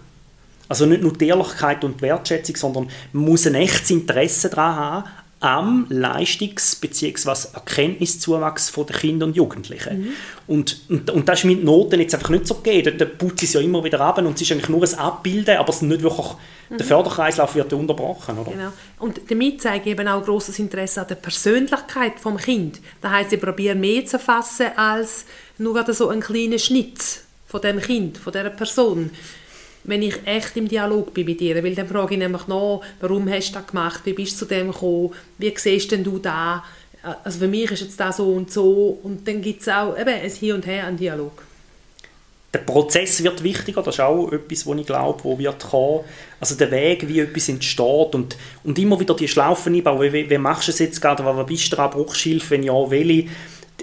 Also 0.69 0.87
nicht 0.87 1.03
nur 1.03 1.13
die 1.13 1.29
Ehrlichkeit 1.29 1.85
und 1.85 2.01
die 2.01 2.03
Wertschätzung, 2.03 2.57
sondern 2.57 2.89
man 3.13 3.25
muss 3.25 3.47
ein 3.47 3.55
echtes 3.55 3.91
Interesse 3.91 4.49
daran 4.49 4.77
haben, 4.77 5.05
am 5.45 5.87
Leistungs- 5.91 6.81
bzw. 6.81 7.49
Erkenntniszuwachs 7.53 8.73
der 8.73 8.97
Kinder 8.97 9.27
und 9.27 9.37
Jugendlichen. 9.37 10.01
Mhm. 10.01 10.13
Und, 10.47 10.81
und, 10.89 11.11
und 11.11 11.29
das 11.29 11.41
ist 11.41 11.45
mit 11.45 11.63
Noten 11.63 12.01
jetzt 12.01 12.15
einfach 12.15 12.31
nicht 12.31 12.47
so 12.47 12.55
gegeben. 12.55 12.97
Da 12.97 13.05
putzt 13.05 13.43
es 13.43 13.53
ja 13.53 13.61
immer 13.61 13.85
wieder 13.85 14.01
ab 14.01 14.17
und 14.19 14.35
es 14.35 14.41
ist 14.41 14.53
eigentlich 14.53 14.71
nur 14.71 14.83
ein 14.83 14.95
Abbilden, 14.95 15.59
aber 15.59 15.69
es 15.69 15.83
nicht 15.83 16.03
wirklich, 16.03 16.29
mhm. 16.71 16.79
der 16.79 16.87
Förderkreislauf 16.87 17.55
wird 17.55 17.73
unterbrochen. 17.75 18.39
Oder? 18.39 18.53
Genau. 18.53 18.73
Und 19.01 19.21
damit 19.29 19.61
zeige 19.61 19.91
ich 19.91 19.91
eben 19.91 20.09
auch 20.09 20.25
grosses 20.25 20.59
Interesse 20.59 21.03
an 21.03 21.09
der 21.09 21.17
Persönlichkeit 21.17 22.25
des 22.25 22.43
Kindes. 22.43 22.81
Das 23.03 23.13
heisst, 23.13 23.33
ich 23.35 23.41
probiere 23.41 23.75
mehr 23.75 24.07
zu 24.07 24.19
fassen 24.19 24.69
als 24.77 25.27
nur 25.59 25.93
so 25.93 26.09
einen 26.09 26.23
kleinen 26.23 26.59
Schnitt 26.59 27.21
von 27.47 27.61
dem 27.61 27.81
Kind, 27.81 28.17
von 28.17 28.33
dieser 28.33 28.49
Person 28.49 29.11
wenn 29.85 30.03
ich 30.03 30.17
echt 30.27 30.57
im 30.57 30.69
Dialog 30.69 31.15
bin 31.15 31.27
mit 31.27 31.41
ihr, 31.41 31.63
weil 31.63 31.75
dann 31.75 31.89
frage 31.89 32.15
ich 32.15 32.19
nämlich 32.19 32.47
noch, 32.47 32.83
warum 33.01 33.31
hast 33.31 33.51
du 33.51 33.59
das 33.59 33.67
gemacht, 33.67 34.01
wie 34.05 34.15
bist 34.15 34.33
du 34.33 34.39
zu 34.39 34.45
dem 34.47 34.73
gekommen, 34.73 35.13
wie 35.39 35.55
siehst 35.57 35.93
denn 35.93 36.03
du 36.03 36.19
da, 36.19 36.65
also 37.23 37.39
für 37.39 37.49
mich 37.49 37.71
ist 37.71 37.83
jetzt 37.83 38.01
das 38.01 38.17
so 38.17 38.33
und 38.33 38.51
so. 38.51 38.99
Und 39.03 39.27
dann 39.29 39.43
gibt 39.43 39.61
es 39.61 39.69
auch 39.69 39.99
eben 39.99 40.09
ein 40.09 40.31
Hin 40.31 40.53
und 40.53 40.67
Her 40.67 40.87
an 40.87 40.97
Dialog. 40.97 41.43
Der 42.53 42.61
Prozess 42.61 43.23
wird 43.23 43.43
wichtiger, 43.43 43.83
das 43.83 43.97
ist 43.97 44.01
auch 44.01 44.31
etwas, 44.31 44.65
wo 44.65 44.75
ich 44.75 44.87
glaube, 44.87 45.25
wo 45.25 45.37
wird 45.37 45.59
kommen. 45.59 46.05
Also 46.39 46.55
der 46.55 46.71
Weg, 46.71 47.07
wie 47.09 47.19
etwas 47.19 47.49
entsteht 47.49 48.15
und, 48.15 48.37
und 48.63 48.79
immer 48.79 48.99
wieder 49.01 49.15
die 49.15 49.27
Schlaufen 49.27 49.75
einbauen, 49.75 50.13
wie, 50.13 50.31
wie 50.31 50.39
machst 50.39 50.69
du 50.69 50.73
es 50.73 50.79
jetzt 50.79 51.01
gerade, 51.01 51.25
was 51.25 51.47
bist 51.47 51.73
du 51.73 51.77
brauchst 51.77 52.25
du 52.25 52.29
Hilfe, 52.29 52.51
wenn 52.51 52.63
ja, 52.63 52.91
welche? 52.91 53.29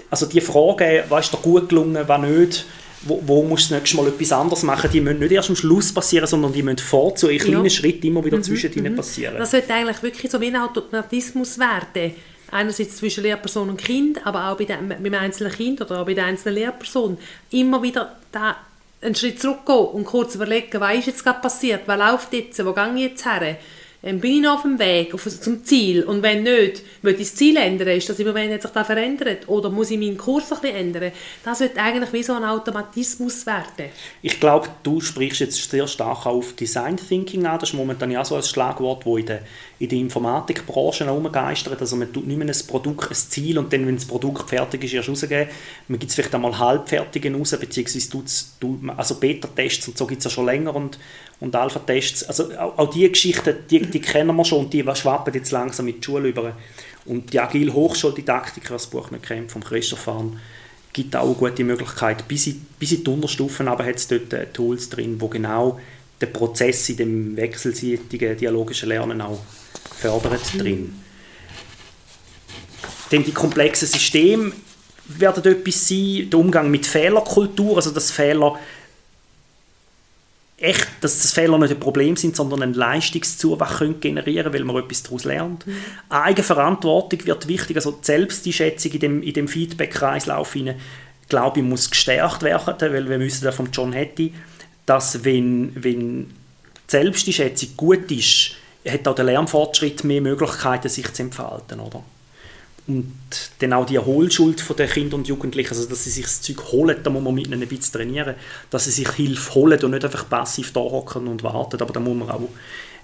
Also 0.08 0.24
die 0.24 0.40
Frage, 0.40 1.04
was 1.10 1.26
ist 1.26 1.34
dir 1.34 1.38
gut 1.38 1.68
gelungen, 1.68 2.02
was 2.06 2.20
nicht, 2.22 2.66
wo, 3.04 3.22
wo 3.26 3.42
musst 3.42 3.70
du 3.70 3.74
das 3.74 3.80
nächste 3.80 3.96
Mal 3.96 4.08
etwas 4.08 4.32
anderes 4.32 4.62
machen, 4.62 4.90
die 4.92 5.00
müssen 5.00 5.18
nicht 5.18 5.32
erst 5.32 5.50
am 5.50 5.56
Schluss 5.56 5.92
passieren, 5.92 6.26
sondern 6.26 6.52
die 6.52 6.62
müssen 6.62 6.78
vor 6.78 7.14
zu 7.14 7.28
in 7.28 7.38
kleinen 7.38 7.64
ja. 7.64 7.70
Schritten 7.70 8.06
immer 8.06 8.24
wieder 8.24 8.38
mhm. 8.38 8.42
zwischen 8.42 8.70
mhm. 8.82 8.96
passieren. 8.96 9.36
Das 9.38 9.50
sollte 9.50 9.72
eigentlich 9.72 10.02
wirklich 10.02 10.30
so 10.30 10.40
wie 10.40 10.48
ein 10.48 10.56
Automatismus 10.56 11.58
werden. 11.58 12.14
Einerseits 12.50 12.96
zwischen 12.96 13.22
Lehrperson 13.22 13.70
und 13.70 13.78
Kind, 13.78 14.26
aber 14.26 14.50
auch 14.50 14.58
bei 14.58 14.64
dem, 14.64 14.88
beim 14.88 15.14
einzelnen 15.14 15.52
Kind 15.52 15.80
oder 15.80 16.02
auch 16.02 16.06
bei 16.06 16.14
der 16.14 16.26
einzelnen 16.26 16.56
Lehrperson. 16.56 17.16
Immer 17.50 17.82
wieder 17.82 18.16
da 18.30 18.56
einen 19.00 19.14
Schritt 19.14 19.40
zurückgehen 19.40 19.86
und 19.86 20.04
kurz 20.04 20.34
überlegen, 20.34 20.80
was 20.80 20.98
ist 20.98 21.06
jetzt 21.06 21.24
gerade 21.24 21.40
passiert, 21.40 21.82
was 21.86 21.98
läuft 21.98 22.32
jetzt, 22.32 22.64
wo 22.64 22.72
gehe 22.72 22.92
ich 22.94 23.00
jetzt 23.02 23.24
her? 23.24 23.56
Ähm, 24.02 24.20
bin 24.20 24.36
ich 24.36 24.40
noch 24.40 24.54
auf 24.54 24.62
dem 24.62 24.78
Weg 24.78 25.14
auf, 25.14 25.28
zum 25.40 25.64
Ziel 25.64 26.02
und 26.02 26.22
wenn 26.22 26.42
nicht, 26.42 26.82
will 27.02 27.12
ich 27.12 27.20
das 27.20 27.34
Ziel 27.34 27.56
ändern, 27.56 27.88
ist 27.88 28.08
das 28.08 28.18
im 28.18 28.26
Moment 28.26 28.60
sich 28.60 28.70
da 28.70 28.84
verändert 28.84 29.48
oder 29.48 29.70
muss 29.70 29.90
ich 29.90 29.98
meinen 29.98 30.16
Kurs 30.16 30.52
ein 30.52 30.74
ändern? 30.74 31.12
Das 31.44 31.60
wird 31.60 31.78
eigentlich 31.78 32.12
wie 32.12 32.22
so 32.22 32.32
ein 32.32 32.44
Automatismus 32.44 33.46
werden. 33.46 33.90
Ich 34.20 34.40
glaube, 34.40 34.68
du 34.82 35.00
sprichst 35.00 35.40
jetzt 35.40 35.70
sehr 35.70 35.86
stark 35.86 36.26
auf 36.26 36.54
Design 36.54 36.96
Thinking 36.96 37.46
an, 37.46 37.58
das 37.58 37.70
ist 37.70 37.74
momentan 37.76 38.10
ja 38.10 38.24
so 38.24 38.34
ein 38.34 38.42
Schlagwort, 38.42 39.06
das 39.06 39.18
in 39.18 39.26
der, 39.26 39.42
in 39.82 39.88
der 39.88 39.98
Informatikbranche 39.98 41.06
herumgeistert, 41.06 41.80
also 41.80 41.96
man 41.96 42.12
tut 42.12 42.24
nicht 42.24 42.36
mehr 42.36 42.46
ein 42.46 42.66
Produkt, 42.68 43.10
ein 43.10 43.16
Ziel 43.16 43.58
und 43.58 43.72
dann, 43.72 43.84
wenn 43.84 43.96
das 43.96 44.04
Produkt 44.04 44.48
fertig 44.48 44.84
ist, 44.84 44.94
erst 44.94 45.08
rausgeben. 45.08 45.48
Man 45.88 45.98
gibt 45.98 46.10
es 46.10 46.14
vielleicht 46.14 46.32
einmal 46.32 46.56
halbfertige 46.56 47.34
raus, 47.34 47.50
beziehungsweise 47.58 48.08
tut, 48.60 48.78
also 48.96 49.16
Beta-Tests 49.16 49.88
und 49.88 49.98
so 49.98 50.06
gibt 50.06 50.20
es 50.20 50.24
ja 50.26 50.30
schon 50.30 50.46
länger 50.46 50.76
und, 50.76 51.00
und 51.40 51.56
Alpha-Tests. 51.56 52.22
Also 52.22 52.56
auch, 52.56 52.78
auch 52.78 52.90
diese 52.90 53.08
Geschichten, 53.08 53.56
die, 53.68 53.80
die 53.80 54.00
kennen 54.00 54.36
wir 54.36 54.44
schon 54.44 54.66
und 54.66 54.72
die 54.72 54.84
schwappen 54.94 55.34
jetzt 55.34 55.50
langsam 55.50 55.88
in 55.88 56.00
die 56.00 56.04
Schule 56.04 56.28
über. 56.28 56.56
Und 57.04 57.32
die 57.32 57.40
agile 57.40 57.72
Hochschuldidaktik, 57.72 58.68
das 58.68 58.86
Buch 58.86 59.10
nicht 59.10 59.24
kennt, 59.24 59.50
vom 59.50 59.64
Christoph 59.64 60.06
Hahn, 60.06 60.38
gibt 60.92 61.16
auch 61.16 61.26
eine 61.26 61.34
gute 61.34 61.64
Möglichkeit. 61.64 62.28
Bis 62.28 62.46
in, 62.46 62.64
bis 62.78 62.92
in 62.92 63.02
die 63.02 63.10
Unterstufen 63.10 63.66
aber 63.66 63.84
hat 63.84 63.96
es 63.96 64.06
dort 64.06 64.32
äh, 64.32 64.46
Tools 64.46 64.90
drin, 64.90 65.20
wo 65.20 65.26
genau 65.26 65.80
den 66.22 66.32
Prozess 66.32 66.88
in 66.88 66.96
dem 66.96 67.36
wechselseitigen 67.36 68.36
dialogischen 68.36 68.88
Lernen 68.88 69.20
auch 69.20 69.40
fördert 69.98 70.54
mhm. 70.54 70.58
drin. 70.58 70.94
Denn 73.10 73.24
die 73.24 73.32
komplexen 73.32 73.88
Systeme 73.88 74.52
werden 75.06 75.44
etwas 75.44 75.88
sein, 75.88 76.30
der 76.30 76.38
Umgang 76.38 76.70
mit 76.70 76.86
Fehlerkultur, 76.86 77.76
also 77.76 77.90
dass 77.90 78.10
Fehler 78.10 78.58
echt, 80.56 80.88
dass 81.00 81.20
das 81.20 81.32
Fehler 81.32 81.58
nicht 81.58 81.72
ein 81.72 81.80
Problem 81.80 82.16
sind, 82.16 82.36
sondern 82.36 82.62
ein 82.62 82.74
Leistungszuwachs 82.74 83.78
können 83.78 84.00
generieren 84.00 84.52
weil 84.52 84.64
man 84.64 84.76
etwas 84.76 85.02
daraus 85.02 85.24
lernt. 85.24 85.66
Mhm. 85.66 85.76
Eigenverantwortung 86.08 87.26
wird 87.26 87.48
wichtig, 87.48 87.76
also 87.76 87.92
die 87.92 88.06
Selbsteinschätzung 88.06 88.92
in 88.92 89.00
dem, 89.00 89.22
in 89.22 89.34
dem 89.34 89.48
Feedback-Kreislauf 89.48 90.56
glaube 91.28 91.60
ich, 91.60 91.64
muss 91.64 91.90
gestärkt 91.90 92.42
werden, 92.42 92.92
weil 92.92 93.08
wir 93.08 93.18
wissen 93.18 93.44
ja 93.44 93.52
von 93.52 93.70
John 93.72 93.94
Hattie, 93.94 94.34
dass 94.86 95.24
wenn, 95.24 95.72
wenn 95.74 96.26
die 96.28 96.34
Selbsteinschätzung 96.86 97.70
gut 97.76 98.10
ist, 98.10 98.52
hat 98.86 99.06
auch 99.06 99.14
der 99.14 99.24
Lernfortschritt 99.24 100.04
mehr 100.04 100.20
Möglichkeiten, 100.20 100.88
sich 100.88 101.12
zu 101.12 101.22
entfalten, 101.22 101.80
oder? 101.80 102.02
Und 102.88 103.12
dann 103.60 103.74
auch 103.74 103.86
die 103.86 103.94
Erholschuld 103.94 104.64
der 104.76 104.88
Kinder 104.88 105.14
und 105.14 105.28
Jugendlichen, 105.28 105.70
also 105.70 105.88
dass 105.88 106.02
sie 106.02 106.10
sich 106.10 106.24
das 106.24 106.42
Zeug 106.42 106.72
holen, 106.72 106.98
da 107.00 107.10
muss 107.10 107.22
man 107.22 107.32
mit 107.32 107.46
ihnen 107.46 107.62
ein 107.62 107.68
bisschen 107.68 107.92
trainieren, 107.92 108.34
dass 108.70 108.86
sie 108.86 108.90
sich 108.90 109.08
Hilfe 109.10 109.54
holen 109.54 109.80
und 109.84 109.92
nicht 109.92 110.04
einfach 110.04 110.28
passiv 110.28 110.72
da 110.72 110.80
hocken 110.80 111.28
und 111.28 111.44
warten, 111.44 111.80
aber 111.80 111.92
da 111.92 112.00
muss 112.00 112.16
man 112.16 112.28
auch 112.28 112.40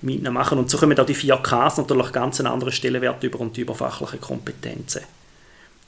mit 0.03 0.17
ihnen 0.17 0.33
machen. 0.33 0.59
Und 0.59 0.69
so 0.69 0.79
kommen 0.79 0.99
auch 0.99 1.07
die 1.07 1.15
4Ks 1.15 1.79
natürlich 1.79 2.11
ganz 2.11 2.41
einen 2.41 2.53
anderen 2.53 2.73
Stellenwert 2.73 3.23
über 3.23 3.39
und 3.41 3.57
die 3.57 3.61
überfachlichen 3.61 4.21
Kompetenzen. 4.21 5.03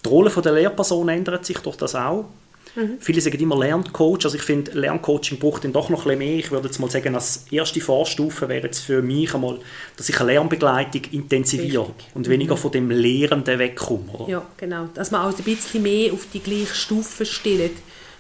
Die 0.05 0.09
Rolle 0.09 0.31
der 0.31 0.53
Lehrperson 0.53 1.09
ändert 1.09 1.45
sich 1.45 1.59
durch 1.59 1.77
das 1.77 1.97
auch. 1.97 2.27
Mhm. 2.75 2.99
Viele 3.01 3.21
sagen 3.21 3.39
immer 3.39 3.59
Lerncoach. 3.59 4.25
Also 4.25 4.37
ich 4.37 4.43
finde, 4.43 4.73
Lerncoaching 4.73 5.39
braucht 5.39 5.65
dann 5.65 5.73
doch 5.73 5.89
noch 5.89 6.07
ein 6.07 6.19
bisschen 6.19 6.19
mehr. 6.19 6.39
Ich 6.39 6.51
würde 6.51 6.67
jetzt 6.69 6.79
mal 6.79 6.91
sagen, 6.91 7.15
als 7.15 7.47
erste 7.51 7.81
Vorstufe 7.81 8.49
wäre 8.49 8.67
jetzt 8.67 8.81
für 8.81 9.03
mich 9.03 9.35
einmal, 9.35 9.59
dass 9.97 10.09
ich 10.09 10.21
eine 10.21 10.33
Lernbegleitung 10.33 11.03
intensiviere 11.13 11.89
Richtig. 11.89 12.07
und 12.15 12.29
weniger 12.29 12.55
mhm. 12.55 12.61
von 12.61 12.73
dem 12.73 12.91
Lehrenden 12.91 13.59
wegkomme. 13.59 14.13
Oder? 14.13 14.31
Ja, 14.31 14.47
genau. 14.57 14.89
Dass 14.95 15.11
man 15.11 15.23
auch 15.23 15.37
ein 15.37 15.45
bisschen 15.45 15.83
mehr 15.83 16.13
auf 16.13 16.27
die 16.33 16.41
gleiche 16.41 16.75
Stufe 16.75 17.27
stellt. 17.27 17.73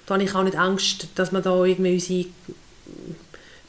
Da 0.06 0.14
habe 0.14 0.24
ich 0.24 0.34
auch 0.34 0.42
nicht 0.42 0.56
Angst, 0.56 1.08
dass 1.14 1.30
man 1.30 1.42
da 1.42 1.64
irgendwie 1.64 1.92
unsere, 1.92 2.26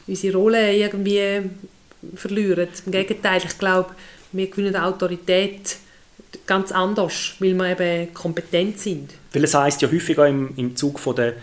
unsere 0.08 0.38
Rolle 0.38 0.76
irgendwie 0.76 1.50
verlieren. 2.16 2.68
Im 2.86 2.92
Gegenteil, 2.92 3.42
ich 3.46 3.58
glaube, 3.58 3.92
wir 4.32 4.48
gewinnen 4.48 4.76
Autorität 4.76 5.78
ganz 6.52 6.74
anders, 6.74 7.36
weil 7.40 7.54
wir 7.54 7.80
eben 7.80 8.14
kompetent 8.14 8.78
sind. 8.78 9.14
Weil 9.32 9.46
es 9.46 9.54
heisst 9.54 9.82
ja 9.82 9.90
häufiger 9.90 10.28
im, 10.28 10.52
im 10.58 10.76
Zug 10.76 11.00
von 11.00 11.16
der, 11.16 11.36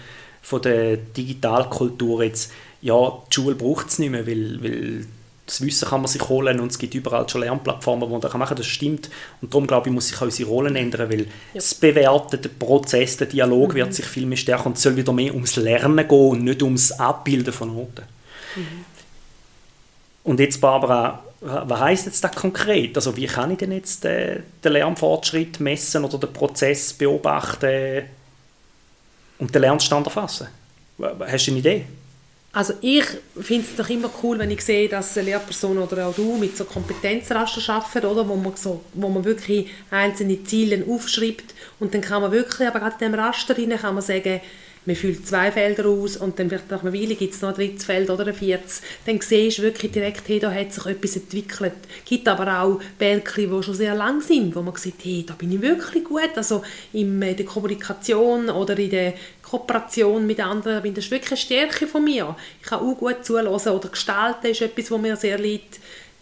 von 0.43 0.61
der 0.61 0.99
Digitalkultur 0.99 2.25
jetzt, 2.25 2.53
ja, 2.83 3.13
die 3.31 3.35
Schule 3.35 3.55
braucht 3.55 3.89
es 3.89 3.99
nicht 3.99 4.11
mehr, 4.11 4.27
weil, 4.27 4.63
weil 4.63 5.07
das 5.47 5.63
Wissen 5.63 5.89
kann 5.89 6.03
man 6.03 6.09
sich 6.09 6.29
holen 6.29 6.61
und 6.61 6.71
es 6.71 6.79
gibt 6.79 6.95
überall 6.95 7.27
schon 7.27 7.41
Lernplattformen, 7.41 8.07
wo 8.07 8.13
man 8.13 8.21
das 8.21 8.35
machen 8.35 8.49
kann, 8.49 8.57
das 8.59 8.67
stimmt. 8.67 9.09
Und 9.41 9.55
darum, 9.55 9.67
glaube 9.67 9.89
ich, 9.89 9.95
muss 9.95 10.09
sich 10.09 10.19
auch 10.19 10.27
unsere 10.27 10.51
Rollen 10.51 10.77
ändern, 10.77 11.11
weil 11.11 11.23
ja. 11.23 11.27
das 11.55 11.75
Bewerten, 11.75 12.43
der 12.43 12.51
Prozess, 12.51 13.17
der 13.17 13.29
Dialog 13.29 13.73
mhm. 13.73 13.77
wird 13.77 13.95
sich 13.95 14.05
viel 14.05 14.27
mehr 14.27 14.37
stärken 14.37 14.69
und 14.69 14.77
es 14.77 14.83
soll 14.83 14.95
wieder 14.95 15.15
mehr 15.15 15.33
ums 15.33 15.57
Lernen 15.57 16.07
gehen 16.07 16.29
und 16.29 16.45
nicht 16.45 16.63
ums 16.63 16.93
Abbilden 16.93 17.55
von 17.55 17.75
Noten. 17.75 18.03
Mhm. 18.57 18.85
Und 20.25 20.39
jetzt, 20.39 20.61
Barbara, 20.61 21.25
was 21.41 21.81
heißt 21.81 22.07
jetzt 22.07 22.25
das 22.25 22.35
konkret? 22.35 22.97
Also 22.97 23.17
wie 23.17 23.27
kann 23.27 23.51
ich 23.53 23.59
denn 23.59 23.73
jetzt 23.73 24.05
den, 24.05 24.43
den 24.63 24.73
Lernfortschritt 24.73 25.61
messen 25.61 26.05
oder 26.05 26.19
den 26.19 26.33
Prozess 26.33 26.93
beobachten 26.93 28.05
und 29.39 29.55
den 29.55 29.63
Lernstand 29.63 30.07
erfassen? 30.07 30.49
Hast 30.99 31.47
du 31.47 31.51
eine 31.53 31.61
Idee? 31.61 31.85
Also 32.53 32.75
ich 32.81 33.05
finde 33.41 33.67
es 33.69 33.77
doch 33.77 33.89
immer 33.89 34.11
cool, 34.23 34.39
wenn 34.39 34.51
ich 34.51 34.63
sehe, 34.63 34.89
dass 34.89 35.17
eine 35.17 35.27
Lehrperson 35.27 35.79
oder 35.79 36.09
auch 36.09 36.15
du 36.15 36.37
mit 36.39 36.57
so 36.57 36.65
Kompetenzraster 36.65 37.73
arbeiten, 37.73 38.07
oder? 38.07 38.29
Wo, 38.29 38.35
man 38.35 38.57
so, 38.57 38.83
wo 38.95 39.09
man 39.09 39.25
wirklich 39.25 39.69
einzelne 39.91 40.43
Ziele 40.43 40.85
aufschreibt 40.89 41.55
und 41.79 41.95
dann 41.95 42.01
kann 42.01 42.23
man 42.23 42.33
wirklich, 42.33 42.67
aber 42.67 42.81
gerade 42.81 43.05
in 43.05 43.13
dem 43.13 43.21
Raster 43.21 43.55
kann 43.55 43.95
man 43.95 44.03
sagen, 44.03 44.41
man 44.89 44.97
füllt 44.97 45.27
zwei 45.27 45.53
Felder 45.53 45.87
aus 45.87 46.17
und 46.17 46.39
dann 46.39 46.51
wird 46.51 46.71
nach 46.71 46.83
einer 46.83 46.95
Weile 46.95 47.15
gibt 47.15 47.35
es 47.35 47.43
noch 47.43 47.51
ein 47.51 47.57
drittes 47.57 47.85
Feld 47.85 48.09
oder 48.09 48.27
ein 48.27 48.33
viertes. 48.33 48.81
Dann 49.05 49.21
siehst 49.21 49.59
du 49.59 49.63
wirklich 49.63 49.93
direkt, 49.93 50.27
hey, 50.29 50.41
da 50.41 50.51
hat 50.51 50.73
sich 50.73 50.87
etwas 50.87 51.15
entwickelt. 51.17 51.75
Es 52.03 52.09
gibt 52.09 52.27
aber 52.27 52.63
auch 52.63 52.81
Bälkchen, 52.99 53.55
die 53.55 53.63
schon 53.63 53.75
sehr 53.75 53.95
lang 53.95 54.23
sind, 54.23 54.57
wo 54.57 54.63
man 54.63 54.75
sieht, 54.77 54.95
hey, 55.03 55.27
da 55.27 55.35
bin 55.35 55.53
ich 55.53 55.61
wirklich 55.61 56.05
gut. 56.05 56.31
Also 56.37 56.63
in 56.95 57.21
der 57.21 57.45
Kommunikation 57.45 58.49
oder 58.49 58.79
in 58.79 58.89
der 58.89 59.13
Kooperation 59.43 60.27
mit 60.27 60.41
anderen, 60.41 60.83
das 60.95 61.05
ist 61.05 61.11
wirklich 61.11 61.33
eine 61.33 61.37
Stärke 61.37 61.87
von 61.87 62.03
mir. 62.03 62.35
Ich 62.63 62.67
kann 62.67 62.81
auch 62.81 62.97
gut 62.97 63.27
zuhören 63.27 63.49
oder 63.49 63.89
gestalten 63.91 64.47
ist 64.47 64.63
etwas, 64.63 64.91
was 64.91 65.01
mir 65.03 65.17
sehr 65.17 65.39
liegt. 65.39 65.81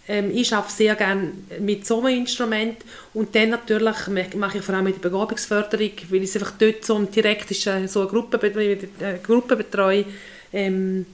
Ähm, 0.08 0.30
ich 0.32 0.52
arbeite 0.52 0.72
sehr 0.72 0.94
gerne 0.94 1.32
mit 1.60 1.86
so 1.86 2.00
einem 2.00 2.20
Instrument. 2.20 2.78
Und 3.14 3.34
dann 3.34 3.50
natürlich 3.50 4.06
mache 4.34 4.58
ich 4.58 4.64
vor 4.64 4.74
allem 4.74 4.84
mit 4.84 4.96
der 4.96 5.08
Begabungsförderung, 5.08 5.90
weil 6.10 6.22
ich 6.22 6.34
einfach 6.34 6.52
dort 6.58 6.84
so 6.84 6.98
direkt 7.00 7.50
ist, 7.50 7.66
äh, 7.66 7.86
so 7.86 8.00
eine 8.00 8.08
Gruppe, 8.08 8.40
eine 8.40 9.18
Gruppe 9.22 9.56
betreue, 9.56 10.04
ähm, 10.52 11.06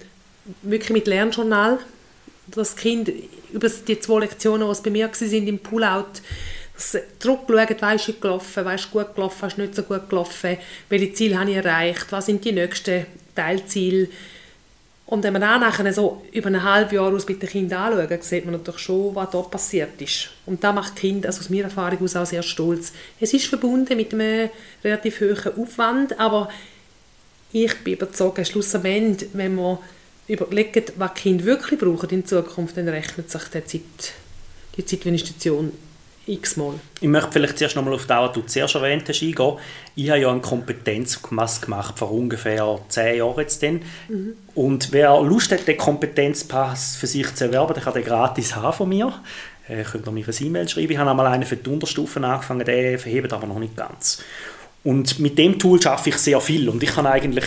wirklich 0.62 0.90
mit 0.90 1.06
Lernjournal, 1.06 1.78
das 2.48 2.76
Kind 2.76 3.10
über 3.52 3.68
die 3.68 4.00
zwei 4.00 4.20
Lektionen, 4.20 4.68
die 4.72 4.82
bei 4.82 4.90
mir 4.90 5.08
waren 5.08 5.46
im 5.46 5.58
Pullout, 5.58 6.20
zurückschauen, 7.18 7.80
weißt 7.80 8.08
du 8.08 8.12
gelaufen, 8.14 8.64
weißt 8.64 8.86
du 8.86 8.88
gut 8.90 9.14
gelaufen, 9.14 9.42
hast 9.42 9.56
du 9.56 9.62
nicht 9.62 9.74
so 9.74 9.82
gut 9.82 10.08
gelaufen, 10.08 10.56
welche 10.88 11.12
Ziele 11.12 11.38
habe 11.38 11.50
ich 11.50 11.56
erreicht, 11.56 12.06
was 12.10 12.26
sind 12.26 12.44
die 12.44 12.52
nächsten 12.52 13.06
Teilziele, 13.36 14.08
und 15.12 15.22
wenn 15.24 15.34
man 15.34 15.42
dann 15.42 15.60
nachher 15.60 15.92
so 15.92 16.22
über 16.32 16.46
ein 16.46 16.62
halbes 16.62 16.94
Jahr 16.94 17.12
aus 17.12 17.28
mit 17.28 17.42
den 17.42 17.46
Kindern 17.46 17.92
anschaut, 17.92 18.24
sieht 18.24 18.46
man 18.46 18.54
natürlich 18.54 18.80
schon, 18.80 19.14
was 19.14 19.28
da 19.28 19.42
passiert 19.42 20.00
ist. 20.00 20.30
Und 20.46 20.64
da 20.64 20.72
macht 20.72 20.96
Kind 20.96 21.26
also 21.26 21.40
aus 21.40 21.50
meiner 21.50 21.64
Erfahrung 21.64 22.02
aus 22.02 22.16
auch 22.16 22.24
sehr 22.24 22.42
stolz. 22.42 22.94
Es 23.20 23.34
ist 23.34 23.44
verbunden 23.44 23.94
mit 23.94 24.14
einem 24.14 24.48
relativ 24.82 25.20
hohen 25.20 25.62
Aufwand, 25.62 26.18
aber 26.18 26.48
ich 27.52 27.76
bin 27.84 27.92
überzeugt, 27.92 28.46
schlussendlich, 28.46 29.28
wenn 29.34 29.56
man 29.56 29.76
überlegt, 30.28 30.94
was 30.96 31.12
Kind 31.12 31.44
wirklich 31.44 31.78
brauchen 31.78 32.08
in 32.08 32.24
Zukunft, 32.24 32.78
dann 32.78 32.88
rechnet 32.88 33.30
sich 33.30 33.42
die 33.52 33.66
Zeit, 33.66 34.12
die 34.78 34.86
Zeitinvestition 34.86 35.72
x-mal. 36.26 36.74
Ich 37.00 37.08
möchte 37.08 37.32
vielleicht 37.32 37.58
zuerst 37.58 37.76
nochmal 37.76 37.94
auf 37.94 38.06
das, 38.06 38.20
was 38.20 38.32
du 38.32 38.42
zuerst 38.42 38.74
erwähnt 38.74 39.08
hast, 39.08 39.22
eingehen. 39.22 39.58
Ich 39.96 40.10
habe 40.10 40.20
ja 40.20 40.30
einen 40.30 40.42
Kompetenzpass 40.42 41.60
gemacht 41.60 41.98
vor 41.98 42.12
ungefähr 42.12 42.78
zehn 42.88 43.18
Jahren 43.18 43.40
jetzt 43.40 43.62
dann. 43.62 43.82
Mhm. 44.08 44.34
Und 44.54 44.92
wer 44.92 45.20
Lust 45.20 45.52
hat, 45.52 45.66
den 45.66 45.76
Kompetenzpass 45.76 46.96
für 46.96 47.06
sich 47.06 47.34
zu 47.34 47.44
erwerben, 47.44 47.74
der 47.74 47.82
kann 47.82 47.94
den 47.94 48.04
gratis 48.04 48.54
haben 48.54 48.72
von 48.72 48.88
mir. 48.88 49.12
Äh, 49.68 49.82
könnt 49.84 50.06
ihr 50.06 50.12
mir 50.12 50.26
ein 50.26 50.46
E-Mail 50.46 50.68
schreiben. 50.68 50.92
Ich 50.92 50.98
habe 50.98 51.10
einmal 51.10 51.26
einen 51.26 51.44
für 51.44 51.56
die 51.56 51.70
Unterstufen 51.70 52.24
angefangen, 52.24 52.64
der 52.64 52.98
verhebt 52.98 53.32
aber 53.32 53.46
noch 53.46 53.58
nicht 53.58 53.76
ganz. 53.76 54.22
Und 54.84 55.18
mit 55.20 55.38
dem 55.38 55.58
Tool 55.58 55.80
schaffe 55.80 56.10
ich 56.10 56.16
sehr 56.16 56.40
viel 56.40 56.68
und 56.68 56.82
ich 56.82 56.92
kann 56.92 57.06
eigentlich, 57.06 57.44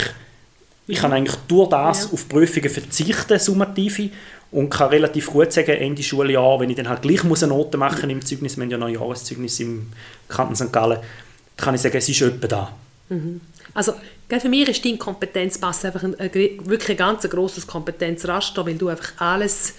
ich 0.88 1.00
kann 1.00 1.14
eigentlich 1.14 1.36
durch 1.48 1.70
das 1.70 2.06
ja. 2.06 2.12
auf 2.12 2.30
Prüfungen 2.30 2.70
verzichten, 2.70 3.40
summative, 3.40 4.10
und 4.52 4.70
kann 4.70 4.90
relativ 4.90 5.32
gut 5.32 5.52
sagen, 5.52 5.72
Ende 5.72 6.04
Schuljahr, 6.04 6.60
wenn 6.60 6.70
ich 6.70 6.78
dann 6.78 6.88
halt 6.88 7.02
gleich 7.02 7.24
muss 7.24 7.44
eine 7.44 7.54
Note 7.54 7.78
machen 7.78 8.10
im 8.10 8.24
Zeugnis, 8.24 8.56
wir 8.56 8.64
haben 8.64 8.72
ja 8.72 8.78
noch 8.78 8.88
ein 8.88 8.94
Jahreszeugnis 8.94 9.60
im 9.60 9.92
Kanton 10.30 10.56
St. 10.56 10.72
Gallen, 10.72 11.00
dann 11.00 11.66
kann 11.66 11.76
ich 11.76 11.82
sagen, 11.82 11.98
es 11.98 12.08
ist 12.08 12.22
etwa 12.22 12.48
da. 12.48 12.72
Mhm. 13.10 13.42
Also 13.74 13.94
für 14.30 14.50
mich 14.50 14.70
ist 14.70 14.86
dein 14.86 14.98
Kompetenzpass 14.98 15.84
einfach 15.86 16.04
ein, 16.04 16.16
wirklich 16.18 16.90
ein 16.90 16.98
ganz 16.98 17.30
grosses 17.30 17.68
Kompetenzraster, 17.68 18.66
weil 18.66 18.76
du 18.76 18.88
einfach 18.88 19.14
alles, 19.18 19.74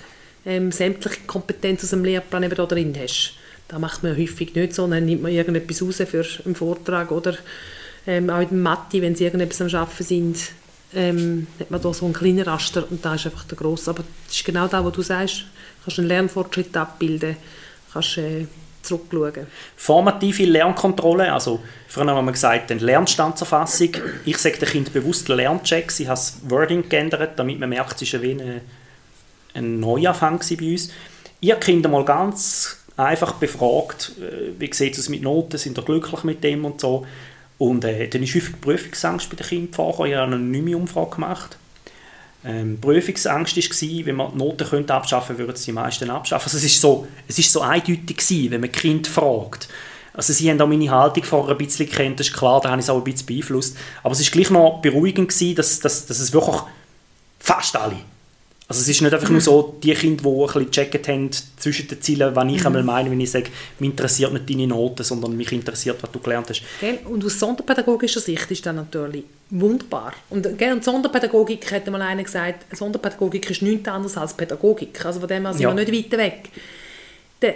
ähm, 0.44 0.70
sämtliche 0.70 1.20
Kompetenz 1.26 1.82
aus 1.82 1.90
dem 1.90 2.04
Lehrplan 2.04 2.42
eben 2.42 2.54
da 2.54 2.66
drin 2.66 2.94
hast. 3.00 3.34
Das 3.68 3.80
macht 3.80 4.02
man 4.02 4.16
häufig 4.16 4.54
nicht, 4.54 4.74
sondern 4.74 5.06
nimmt 5.06 5.22
man 5.22 5.32
irgendetwas 5.32 5.82
raus 5.82 6.02
für 6.08 6.24
einen 6.44 6.54
Vortrag 6.54 7.10
oder 7.10 7.36
ähm, 8.06 8.30
auch 8.30 8.40
in 8.40 8.48
der 8.48 8.58
Mathe, 8.58 9.02
wenn 9.02 9.16
sie 9.16 9.24
irgendetwas 9.24 9.60
am 9.60 9.80
Arbeiten 9.80 10.04
sind, 10.04 10.36
ähm, 10.96 11.46
hat 11.60 11.70
man 11.70 11.80
da 11.80 11.92
so 11.92 12.04
einen 12.06 12.14
kleinen 12.14 12.42
Raster 12.42 12.84
und 12.90 13.04
da 13.04 13.14
ist 13.14 13.26
einfach 13.26 13.44
der 13.44 13.56
grosse. 13.56 13.90
Aber 13.90 14.02
das 14.26 14.36
ist 14.36 14.44
genau 14.44 14.66
das, 14.66 14.84
was 14.84 14.92
du 14.92 15.02
sagst. 15.02 15.40
Du 15.40 15.44
kannst 15.84 15.98
einen 15.98 16.08
Lernfortschritt 16.08 16.76
abbilden, 16.76 17.36
kannst 17.92 18.18
äh, 18.18 18.46
zurückschauen. 18.82 19.46
Formative 19.76 20.44
Lernkontrolle, 20.44 21.32
also 21.32 21.60
vorhin 21.88 22.10
haben 22.10 22.24
wir 22.24 22.32
gesagt, 22.32 22.70
eine 22.70 22.80
Lernstandserfassung. 22.80 23.90
Ich 24.24 24.38
sage 24.38 24.58
dem 24.58 24.68
Kind 24.68 24.92
bewusst 24.92 25.28
Lernchecks. 25.28 26.00
Ich 26.00 26.08
habe 26.08 26.16
das 26.16 26.38
Wording 26.48 26.88
geändert, 26.88 27.38
damit 27.38 27.58
man 27.58 27.68
merkt, 27.68 28.00
es 28.00 28.12
war 28.12 28.20
ein, 28.20 28.60
ein 29.54 29.80
Neuanfang 29.80 30.38
bei 30.38 30.72
uns. 30.72 30.90
Habe 31.44 31.60
Kinder 31.60 31.88
mal 31.88 32.04
ganz 32.04 32.78
einfach 32.96 33.32
befragt, 33.34 34.12
äh, 34.20 34.58
wie 34.58 34.72
sieht 34.72 34.96
es 34.96 35.08
mit 35.08 35.22
Noten, 35.22 35.58
sind 35.58 35.78
ihr 35.78 35.84
glücklich 35.84 36.24
mit 36.24 36.42
dem 36.42 36.64
und 36.64 36.80
so. 36.80 37.06
Und 37.58 37.84
äh, 37.84 38.08
dann 38.08 38.22
ist 38.22 38.34
häufig 38.34 38.60
Prüfungsangst 38.60 39.30
bei 39.30 39.36
den 39.36 39.46
Kindern 39.46 39.74
vorgekommen. 39.74 40.10
Ich 40.10 40.16
habe 40.16 40.26
eine 40.26 40.36
anonyme 40.36 40.76
Umfrage 40.76 41.10
gemacht. 41.10 41.56
Ähm, 42.44 42.78
Prüfungsangst 42.80 43.56
war, 43.56 44.06
wenn 44.06 44.16
man 44.16 44.32
die 44.32 44.38
Noten 44.38 44.68
könnte 44.68 44.94
abschaffen 44.94 45.36
könnte, 45.36 45.48
würden 45.48 45.56
sie 45.56 45.66
die 45.66 45.72
meisten 45.72 46.10
abschaffen. 46.10 46.46
Also 46.46 46.58
es 46.58 46.64
ist 46.64 46.80
so, 46.80 47.06
so 47.28 47.60
eindeutig 47.62 48.16
gewesen, 48.16 48.50
wenn 48.50 48.60
man 48.60 48.72
Kind 48.72 49.06
fragt. 49.06 49.68
Also 50.12 50.32
sie 50.32 50.50
haben 50.50 50.60
auch 50.60 50.66
meine 50.66 50.90
Haltung 50.90 51.24
vorher 51.24 51.54
ein 51.54 51.58
bisschen 51.58 51.90
gekannt, 51.90 52.20
das 52.20 52.28
ist 52.28 52.36
klar, 52.36 52.60
da 52.60 52.70
habe 52.70 52.80
ich 52.80 52.86
es 52.86 52.90
auch 52.90 52.96
ein 52.96 53.04
bisschen 53.04 53.26
beeinflusst. 53.26 53.76
Aber 54.02 54.12
es 54.12 54.22
war 54.22 54.30
gleich 54.30 54.50
noch 54.50 54.80
beruhigend 54.80 55.28
gewesen, 55.28 55.56
dass, 55.56 55.80
dass, 55.80 56.06
dass 56.06 56.20
es 56.20 56.32
wirklich 56.32 56.56
fast 57.38 57.76
alle, 57.76 57.96
Also 58.68 58.80
es 58.80 58.88
ist 58.88 59.00
nicht 59.00 59.14
einfach 59.14 59.30
nur 59.30 59.40
so, 59.40 59.76
die 59.80 59.94
Kinder, 59.94 60.24
die 60.24 60.28
ein 60.28 60.46
bisschen 60.46 60.66
gecheckt 60.66 61.08
haben 61.08 61.30
zwischen 61.56 61.86
den 61.86 62.02
Zielen, 62.02 62.34
was 62.34 62.44
ich 62.52 62.60
mhm. 62.60 62.66
einmal 62.66 62.82
meine, 62.82 63.10
wenn 63.12 63.20
ich 63.20 63.30
sage, 63.30 63.50
mich 63.78 63.90
interessiert 63.90 64.32
nicht 64.32 64.50
deine 64.50 64.66
Noten, 64.66 65.04
sondern 65.04 65.36
mich 65.36 65.52
interessiert, 65.52 66.02
was 66.02 66.10
du 66.10 66.18
gelernt 66.18 66.50
hast. 66.50 66.62
Gell? 66.80 66.98
Und 67.04 67.24
aus 67.24 67.38
sonderpädagogischer 67.38 68.18
Sicht 68.18 68.50
ist 68.50 68.66
das 68.66 68.74
natürlich 68.74 69.24
wunderbar. 69.50 70.14
Und, 70.30 70.58
gell? 70.58 70.72
und 70.72 70.82
Sonderpädagogik, 70.82 71.70
hat 71.70 71.86
mal 71.86 72.02
einer 72.02 72.24
gesagt, 72.24 72.76
Sonderpädagogik 72.76 73.48
ist 73.50 73.62
nichts 73.62 73.88
anderes 73.88 74.16
als 74.16 74.34
Pädagogik. 74.34 75.04
Also 75.04 75.20
von 75.20 75.28
dem 75.28 75.44
her 75.44 75.52
sind 75.52 75.62
ja. 75.62 75.76
wir 75.76 75.84
nicht 75.84 76.12
weit 76.12 76.18
weg. 76.18 76.48
Der 77.40 77.54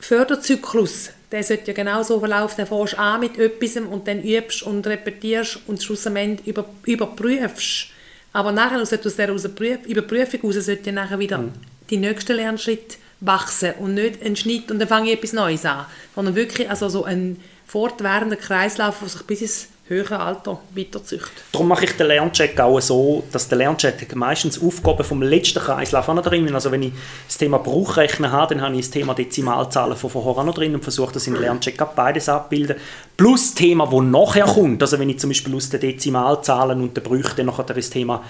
Förderzyklus, 0.00 1.10
der 1.30 1.44
sollte 1.44 1.68
ja 1.68 1.74
genau 1.74 2.02
so 2.02 2.18
verlaufen, 2.18 2.56
dann 2.56 2.66
fährst 2.66 2.98
an 2.98 3.20
mit 3.20 3.38
etwas 3.38 3.76
und 3.76 4.08
dann 4.08 4.20
übst 4.20 4.64
und 4.64 4.84
repetierst 4.84 5.60
und 5.68 5.80
schlussendlich 5.80 6.44
über, 6.48 6.64
überprüfst 6.86 7.92
aber 8.32 8.52
nachher 8.52 8.80
aus 8.80 8.90
dieser 8.90 9.28
Überprüfung 9.28 10.40
heraus 10.40 10.64
sollte 10.66 10.92
nachher 10.92 11.18
wieder 11.18 11.38
mhm. 11.38 11.52
die 11.90 11.96
nächste 11.96 12.34
Lernschritt 12.34 12.98
wachsen 13.20 13.74
und 13.78 13.94
nicht 13.94 14.22
ein 14.22 14.36
Schnitt 14.36 14.70
und 14.70 14.78
dann 14.78 14.88
fange 14.88 15.10
ich 15.10 15.18
etwas 15.18 15.32
Neues 15.32 15.64
an. 15.64 15.86
Sondern 16.14 16.34
wirklich 16.34 16.70
also 16.70 16.88
so 16.88 17.04
ein 17.04 17.36
fortwährender 17.66 18.36
Kreislauf, 18.36 19.00
der 19.00 19.08
sich 19.08 19.22
bis 19.22 19.42
ins 19.42 19.68
höhere 19.90 20.20
Alter 20.20 20.60
weiterzüchtet. 20.74 21.42
Darum 21.50 21.66
mache 21.66 21.84
ich 21.84 21.96
den 21.96 22.06
Lerncheck 22.06 22.58
auch 22.60 22.80
so, 22.80 23.24
dass 23.32 23.48
der 23.48 23.58
Lerncheck 23.58 24.14
meistens 24.14 24.62
Aufgaben 24.62 25.02
vom 25.02 25.20
letzten 25.20 25.58
Kreislauf 25.58 26.08
auch 26.08 26.14
noch 26.14 26.22
drin 26.22 26.46
ist. 26.46 26.54
Also 26.54 26.70
wenn 26.70 26.84
ich 26.84 26.92
das 27.26 27.38
Thema 27.38 27.58
Bruchrechnen 27.58 28.30
habe, 28.30 28.54
dann 28.54 28.64
habe 28.64 28.76
ich 28.76 28.82
das 28.82 28.90
Thema 28.90 29.14
Dezimalzahlen 29.14 29.96
von 29.96 30.08
vorher 30.08 30.30
auch 30.30 30.44
noch 30.44 30.54
drin 30.54 30.74
und 30.76 30.84
versuche 30.84 31.14
das 31.14 31.26
in 31.26 31.34
den 31.34 31.42
Lerncheck 31.42 31.76
beides 31.96 32.28
abbilden. 32.28 32.76
Plus 33.16 33.50
das 33.50 33.54
Thema, 33.56 33.86
das 33.86 34.00
nachher 34.00 34.44
kommt. 34.44 34.80
Also 34.80 34.96
wenn 35.00 35.10
ich 35.10 35.18
zum 35.18 35.30
Beispiel 35.30 35.56
aus 35.56 35.68
den 35.68 35.80
Dezimalzahlen 35.80 36.80
und 36.80 36.96
den 36.96 37.02
Brüchen 37.02 37.34
dann 37.36 37.46
nachher 37.46 37.64
das 37.64 37.90
Thema 37.90 38.22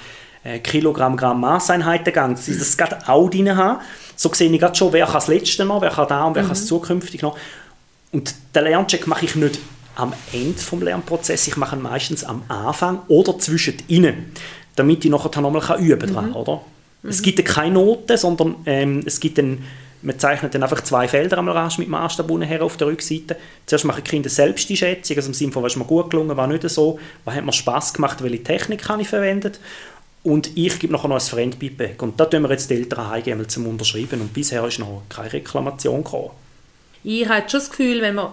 äh, 0.43 0.61
Kilogramm, 0.61 1.15
Gramm, 1.15 1.43
Maßeinheiten 1.43 2.11
gehe, 2.11 2.29
dass 2.31 2.49
ich 2.49 2.59
das 2.59 2.75
gerade 2.75 3.07
auch 3.07 3.29
drin 3.29 3.55
habe. 3.55 3.83
So 4.17 4.33
sehe 4.33 4.51
ich 4.51 4.59
gerade 4.59 4.75
schon, 4.75 4.95
wer 4.95 5.05
kann 5.05 5.15
das 5.15 5.29
letzte 5.29 5.67
noch, 5.67 5.83
wer 5.83 5.91
kann 5.91 6.09
da 6.09 6.25
und 6.25 6.35
wer 6.37 6.43
mhm. 6.43 6.47
kann 6.47 6.57
es 6.57 6.67
zukünftig 6.67 7.21
noch. 7.21 7.37
Und 8.13 8.35
den 8.55 8.65
Lerncheck 8.65 9.07
mache 9.07 9.27
ich 9.27 9.37
nicht 9.37 9.59
am 9.97 10.13
Ende 10.33 10.55
des 10.55 10.71
Lernprozesses, 10.73 11.49
ich 11.49 11.57
mache 11.57 11.77
ihn 11.77 11.83
meistens 11.83 12.25
am 12.25 12.43
Anfang 12.49 13.03
oder 13.09 13.39
zwischen 13.39 13.75
ihnen, 13.89 14.33
damit 14.77 15.05
ich 15.05 15.11
nachher 15.11 15.41
nochmal 15.41 15.81
üben 15.81 16.15
kann, 16.15 16.31
mhm. 16.31 16.37
oder? 16.37 16.61
Mhm. 17.03 17.11
Es 17.11 17.23
gibt 17.23 17.45
keine 17.45 17.75
Noten, 17.75 18.17
sondern 18.17 18.57
ähm, 18.67 19.03
es 19.05 19.21
gibt 19.21 19.39
einen, 19.39 19.65
man 20.03 20.19
zeichnet 20.19 20.55
dann 20.55 20.63
einfach 20.63 20.83
zwei 20.83 21.09
Felder 21.09 21.39
einmal 21.39 21.57
rasch 21.57 21.79
mit 21.79 21.89
Maßstab 21.89 22.31
her 22.43 22.63
auf 22.63 22.77
der 22.77 22.87
Rückseite. 22.87 23.37
Zuerst 23.67 23.85
mache 23.85 24.01
ich 24.01 24.05
Kinder 24.05 24.31
selbst 24.31 24.69
die 24.69 24.77
Schätzung, 24.77 25.17
also 25.17 25.29
im 25.29 25.35
Sinne 25.35 25.53
von, 25.53 25.63
was 25.63 25.73
ist 25.73 25.79
mir 25.79 25.85
gut 25.85 26.11
gelungen, 26.11 26.37
was 26.37 26.49
nicht 26.49 26.69
so, 26.71 26.99
was 27.25 27.35
hat 27.35 27.45
mir 27.45 27.53
Spass 27.53 27.93
gemacht, 27.93 28.23
welche 28.23 28.43
Technik 28.43 28.89
habe 28.89 29.03
ich 29.03 29.09
verwendet. 29.09 29.61
Und 30.23 30.57
ich 30.57 30.79
gebe 30.79 30.93
nachher 30.93 31.09
noch 31.09 31.17
ein 31.17 31.21
Fremdbeibag. 31.21 32.03
Und 32.03 32.21
da 32.21 32.27
tun 32.27 32.43
wir 32.43 32.51
jetzt 32.51 32.69
die 32.69 32.75
Eltern 32.75 33.09
heimgeben 33.09 33.49
zum 33.49 33.67
Unterschreiben. 33.67 34.21
Und 34.21 34.35
bisher 34.35 34.65
ist 34.67 34.79
noch 34.79 35.03
keine 35.09 35.33
Reklamation 35.33 36.05
gekommen. 36.05 36.31
Ich 37.03 37.27
habe 37.27 37.49
schon 37.49 37.61
das 37.61 37.71
Gefühl, 37.71 38.03
wenn 38.03 38.17
man 38.17 38.33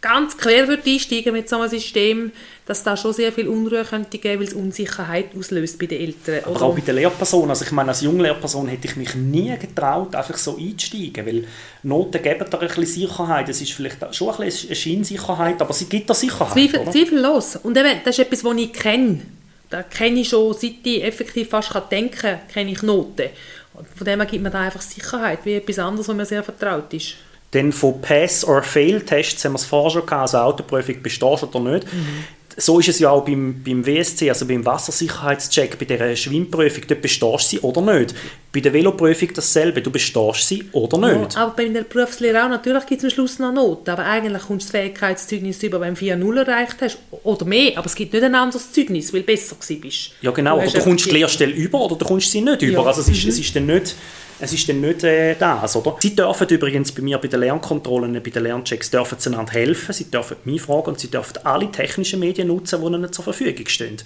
ganz 0.00 0.36
quer 0.36 0.68
würde 0.68 0.82
einsteigen 0.88 1.32
mit 1.32 1.48
so 1.48 1.56
einem 1.56 1.68
System, 1.68 2.32
dass 2.66 2.82
da 2.82 2.96
schon 2.96 3.12
sehr 3.12 3.32
viel 3.32 3.48
Unruhe 3.48 3.84
könnte 3.84 4.18
geben, 4.18 4.40
weil 4.40 4.46
es 4.46 4.54
Unsicherheit 4.54 5.36
auslöst 5.36 5.78
bei 5.78 5.86
den 5.86 6.00
Eltern. 6.00 6.44
Aber 6.44 6.62
auch 6.62 6.74
bei 6.74 6.80
den 6.80 6.94
Lehrpersonen. 6.94 7.50
Also 7.50 7.64
ich 7.64 7.72
meine, 7.72 7.90
als 7.90 8.00
Junglehrperson 8.00 8.68
hätte 8.68 8.86
ich 8.86 8.96
mich 8.96 9.14
nie 9.14 9.56
getraut, 9.58 10.14
einfach 10.14 10.36
so 10.38 10.56
einzusteigen, 10.56 11.26
weil 11.26 11.44
Noten 11.82 12.22
geben 12.22 12.46
da 12.48 12.58
ein 12.58 12.68
bisschen 12.68 12.86
Sicherheit. 12.86 13.48
Es 13.48 13.60
ist 13.60 13.72
vielleicht 13.72 14.14
schon 14.14 14.30
ein 14.30 14.36
bisschen 14.44 14.68
eine 14.68 14.76
Scheinsicherheit, 14.76 15.60
aber 15.60 15.72
sie 15.72 15.86
gibt 15.86 16.08
da 16.08 16.14
Sicherheit, 16.14 16.52
Zweifel, 16.52 16.84
Zweifellos. 16.90 17.56
Und 17.56 17.76
eben, 17.76 18.00
das 18.04 18.18
ist 18.18 18.24
etwas, 18.24 18.44
was 18.44 18.56
ich 18.56 18.72
kenne. 18.72 19.20
Da 19.68 19.82
kenne 19.82 20.20
ich 20.20 20.28
schon, 20.28 20.52
seit 20.54 20.84
ich 20.84 21.04
effektiv 21.04 21.48
fast 21.48 21.72
denken 21.90 22.16
kann, 22.16 22.40
kenne 22.52 22.72
ich 22.72 22.82
Noten. 22.82 23.28
Und 23.74 23.86
von 23.96 24.04
dem 24.04 24.20
her 24.20 24.26
gibt 24.26 24.42
mir 24.42 24.50
da 24.50 24.60
einfach 24.60 24.80
Sicherheit, 24.80 25.40
wie 25.44 25.54
etwas 25.54 25.78
anderes, 25.78 26.08
was 26.08 26.16
mir 26.16 26.26
sehr 26.26 26.42
vertraut 26.42 26.92
ist. 26.92 27.14
Dann 27.52 27.72
von 27.72 28.00
Pass- 28.00 28.44
or 28.44 28.62
Fail-Tests 28.62 29.44
haben 29.44 29.52
wir 29.52 29.56
es 29.56 29.64
vorher 29.64 29.90
schon 29.90 30.06
gehabt, 30.06 30.22
also 30.22 30.38
Autoprüfung 30.38 31.02
bestehst 31.02 31.42
oder 31.42 31.60
nicht. 31.60 31.84
Mhm. 31.92 32.24
So 32.56 32.78
ist 32.78 32.88
es 32.88 32.98
ja 32.98 33.10
auch 33.10 33.24
beim, 33.24 33.62
beim 33.64 33.86
WSC, 33.86 34.28
also 34.28 34.44
beim 34.46 34.64
Wassersicherheitscheck, 34.66 35.78
bei 35.78 35.84
der 35.84 36.14
Schwimmprüfung, 36.14 36.84
dort 36.86 37.00
bestehst 37.00 37.52
du 37.52 37.56
sie 37.56 37.60
oder 37.60 37.80
nicht. 37.80 38.14
Bei 38.52 38.60
der 38.60 38.72
Veloprüfung 38.72 39.30
dasselbe, 39.34 39.80
du 39.80 39.90
bestehst 39.90 40.48
sie 40.48 40.64
oder 40.72 40.98
nicht. 40.98 41.34
Ja, 41.34 41.44
aber 41.44 41.54
bei 41.54 41.68
der 41.68 41.82
Berufslehre 41.82 42.44
auch, 42.44 42.48
natürlich 42.48 42.86
gibt 42.86 43.02
es 43.02 43.04
am 43.04 43.10
Schluss 43.10 43.38
noch 43.38 43.52
Noten, 43.52 43.88
aber 43.88 44.04
eigentlich 44.04 44.42
kommst 44.42 44.68
du 44.68 44.72
das 44.72 44.80
Fähigkeitszeugnis 44.82 45.62
über, 45.62 45.80
wenn 45.80 45.94
du 45.94 46.00
4-0 46.00 46.38
erreicht 46.38 46.76
hast, 46.80 46.98
oder 47.22 47.44
mehr, 47.46 47.78
aber 47.78 47.86
es 47.86 47.94
gibt 47.94 48.12
nicht 48.12 48.24
ein 48.24 48.34
anderes 48.34 48.72
Zeugnis, 48.72 49.12
weil 49.12 49.20
du 49.20 49.26
besser 49.26 49.56
bist. 49.80 50.10
Ja 50.20 50.30
genau, 50.30 50.58
du 50.58 50.66
oder 50.66 50.72
du 50.72 50.84
kommst 50.84 51.06
die 51.06 51.10
Lehrstelle 51.10 51.52
über 51.52 51.80
oder 51.80 51.96
du 51.96 52.04
kommst 52.04 52.30
sie 52.30 52.40
nicht 52.40 52.62
über, 52.62 52.82
ja. 52.82 52.86
also 52.86 53.00
es 53.00 53.08
ist, 53.08 53.24
mhm. 53.24 53.30
es 53.30 53.38
ist 53.38 53.56
dann 53.56 53.66
nicht 53.66 53.94
es 54.40 54.52
ist 54.52 54.68
dann 54.68 54.80
nicht 54.80 55.04
äh, 55.04 55.34
das, 55.36 55.76
oder? 55.76 55.96
Sie 56.00 56.16
dürfen 56.16 56.48
übrigens 56.48 56.92
bei 56.92 57.02
mir 57.02 57.18
bei 57.18 57.28
den 57.28 57.40
Lernkontrollen, 57.40 58.12
bei 58.12 58.30
den 58.30 58.42
Lernchecks, 58.42 58.90
dürfen 58.90 59.18
sie 59.18 59.30
einander 59.30 59.52
helfen, 59.52 59.92
sie 59.92 60.10
dürfen 60.10 60.36
mich 60.44 60.62
fragen 60.62 60.88
und 60.88 61.00
sie 61.00 61.10
dürfen 61.10 61.38
alle 61.44 61.70
technischen 61.70 62.20
Medien 62.20 62.48
nutzen, 62.48 62.80
die 62.80 62.86
ihnen 62.86 63.12
zur 63.12 63.24
Verfügung 63.24 63.66
stehen. 63.66 63.96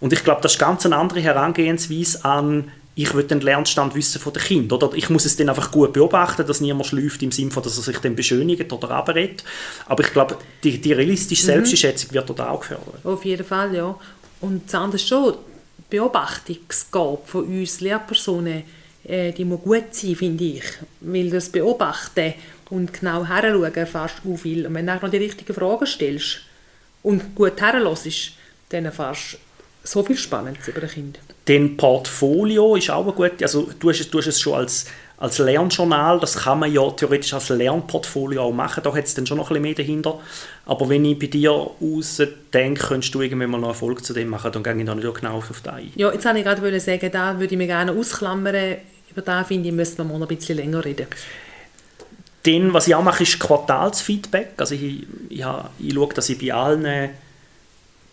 Und 0.00 0.12
ich 0.12 0.22
glaube, 0.24 0.40
das 0.42 0.52
ist 0.52 0.58
ganz 0.58 0.86
eine 0.86 0.96
andere 0.96 1.20
Herangehensweise 1.20 2.24
an 2.24 2.70
ich 2.98 3.14
will 3.14 3.22
den 3.22 3.40
Lernstand 3.40 3.94
wissen 3.94 4.20
von 4.20 4.32
den 4.32 4.42
Kindern. 4.42 4.76
Oder 4.76 4.96
ich 4.96 5.08
muss 5.08 5.24
es 5.24 5.36
dann 5.36 5.48
einfach 5.48 5.70
gut 5.70 5.92
beobachten, 5.92 6.44
dass 6.44 6.60
niemand 6.60 6.86
schläft 6.86 7.22
im 7.22 7.30
Sinne 7.30 7.52
von, 7.52 7.62
dass 7.62 7.76
er 7.76 7.84
sich 7.84 7.98
dann 7.98 8.16
beschönigt 8.16 8.72
oder 8.72 8.90
abredet. 8.90 9.44
Aber 9.86 10.02
ich 10.02 10.12
glaube, 10.12 10.36
die, 10.64 10.80
die 10.80 10.92
realistische 10.94 11.44
mhm. 11.44 11.46
Selbstschätzung 11.46 12.12
wird 12.12 12.28
dort 12.28 12.40
auch 12.40 12.58
gefördert. 12.58 13.04
Auf 13.04 13.24
jeden 13.24 13.46
Fall, 13.46 13.72
ja. 13.72 13.94
Und 14.40 14.64
das 14.66 14.74
andere 14.74 14.98
schon, 14.98 15.34
die 15.78 15.96
Beobachtungsgabe 15.96 17.20
von 17.24 17.44
uns 17.44 17.80
Lehrpersonen, 17.80 18.64
äh, 19.08 19.32
die 19.32 19.44
muss 19.44 19.62
gut 19.62 19.94
sein, 19.94 20.14
finde 20.14 20.44
ich. 20.44 20.64
Weil 21.00 21.30
das 21.30 21.48
Beobachten 21.48 22.34
und 22.70 22.92
genau 22.92 23.24
heranschauen 23.24 23.74
erfährst 23.74 24.16
du 24.22 24.36
viel. 24.36 24.66
Und 24.66 24.74
wenn 24.74 24.86
du 24.86 24.94
noch 24.94 25.10
die 25.10 25.16
richtigen 25.16 25.54
Fragen 25.54 25.86
stellst 25.86 26.40
und 27.02 27.34
gut 27.34 27.60
herlässt, 27.60 28.32
dann 28.68 28.84
erfährst 28.84 29.34
du 29.34 29.36
so 29.82 30.02
viel 30.02 30.16
Spannendes 30.16 30.68
über 30.68 30.82
ein 30.82 30.88
Kind. 30.88 31.18
Dein 31.46 31.76
Portfolio 31.76 32.76
ist 32.76 32.90
auch 32.90 33.14
gut, 33.14 33.42
also 33.42 33.70
du 33.78 33.88
hast 33.88 34.00
es, 34.00 34.10
du 34.10 34.18
hast 34.18 34.26
es 34.26 34.38
schon 34.38 34.52
als, 34.52 34.84
als 35.16 35.38
Lernjournal, 35.38 36.20
das 36.20 36.36
kann 36.36 36.58
man 36.58 36.70
ja 36.70 36.90
theoretisch 36.90 37.32
als 37.32 37.48
Lernportfolio 37.48 38.42
auch 38.42 38.52
machen, 38.52 38.82
da 38.84 38.94
hat 38.94 39.04
es 39.04 39.14
dann 39.14 39.26
schon 39.26 39.38
noch 39.38 39.50
ein 39.50 39.54
bisschen 39.54 39.62
mehr 39.62 39.74
dahinter. 39.74 40.20
Aber 40.66 40.90
wenn 40.90 41.06
ich 41.06 41.18
bei 41.18 41.28
dir 41.28 41.52
aus 41.52 42.22
denke, 42.52 42.88
könntest 42.88 43.14
du 43.14 43.22
irgendwann 43.22 43.50
mal 43.50 43.60
noch 43.60 43.68
Erfolg 43.68 44.04
zu 44.04 44.12
dem 44.12 44.28
machen, 44.28 44.52
dann 44.52 44.62
gehe 44.62 44.76
ich 44.76 44.84
da 44.84 44.94
nicht 44.94 45.14
genau 45.14 45.38
auf 45.38 45.48
das 45.48 45.72
ein. 45.72 45.90
Ja, 45.96 46.12
jetzt 46.12 46.26
wollte 46.26 46.38
ich 46.38 46.44
gerade 46.44 46.80
sagen, 46.80 47.10
da 47.10 47.40
würde 47.40 47.54
ich 47.54 47.58
mir 47.58 47.66
gerne 47.66 47.92
ausklammern, 47.92 48.76
über 49.10 49.22
da 49.22 49.44
finde 49.44 49.68
ich, 49.68 49.74
müssen 49.74 49.98
wir 49.98 50.04
mal 50.04 50.18
noch 50.18 50.28
ein 50.28 50.36
bisschen 50.36 50.56
länger 50.56 50.84
reden. 50.84 51.06
Dann, 52.44 52.72
was 52.72 52.86
ich 52.86 52.94
auch 52.94 53.02
mache, 53.02 53.24
ist 53.24 53.38
Quartalsfeedback. 53.40 54.52
Also 54.56 54.74
ich, 54.74 55.06
ich, 55.28 55.44
ich 55.78 55.94
schaue, 55.94 56.14
dass 56.14 56.28
ich 56.28 56.38
bei 56.38 56.52
allen, 56.52 57.10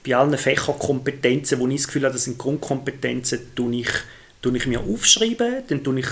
bei 0.05 0.15
allen 0.15 0.37
Fächerkompetenzen, 0.37 1.59
wo 1.59 1.67
ich 1.67 1.77
das 1.77 1.87
Gefühl 1.87 2.03
habe, 2.03 2.13
das 2.13 2.23
sind 2.23 2.37
Grundkompetenzen, 2.37 3.55
tue 3.55 3.75
ich, 3.75 3.89
tue 4.41 4.57
ich 4.57 4.67
mir 4.67 4.79
aufschreiben, 4.79 5.63
dann 5.67 5.83
tue 5.83 5.99
ich 5.99 6.07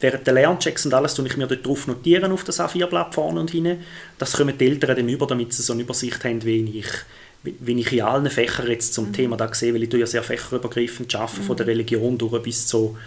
während 0.00 0.26
der 0.26 0.34
Lernchecks 0.34 0.84
und 0.84 0.92
alles 0.92 1.14
tue 1.14 1.26
ich 1.26 1.36
mir 1.36 1.46
dort 1.46 1.66
drauf 1.66 1.86
notieren 1.86 2.30
auf 2.32 2.44
das 2.44 2.60
A4-Blatt 2.60 3.14
vorne 3.14 3.40
und 3.40 3.50
hinten. 3.50 3.78
Das 4.18 4.32
kommen 4.32 4.56
die 4.58 4.66
Eltern 4.66 4.96
dann 4.96 5.08
über, 5.08 5.26
damit 5.26 5.52
sie 5.52 5.62
so 5.62 5.72
eine 5.72 5.82
Übersicht 5.82 6.22
haben, 6.24 6.44
wie 6.44 6.78
ich, 6.78 6.86
wie 7.42 7.80
ich 7.80 7.92
in 7.92 8.02
allen 8.02 8.28
Fächern 8.28 8.68
jetzt 8.68 8.92
zum 8.92 9.08
mhm. 9.08 9.12
Thema 9.12 9.36
da 9.36 9.52
sehe, 9.54 9.72
weil 9.72 9.82
ich 9.82 9.92
ja 9.92 10.06
sehr 10.06 10.22
fächerübergreifend 10.22 11.14
arbeite, 11.14 11.40
mhm. 11.40 11.44
von 11.44 11.56
der 11.56 11.66
Religion 11.66 12.18
durch 12.18 12.42
bis 12.42 12.66
zu 12.66 12.98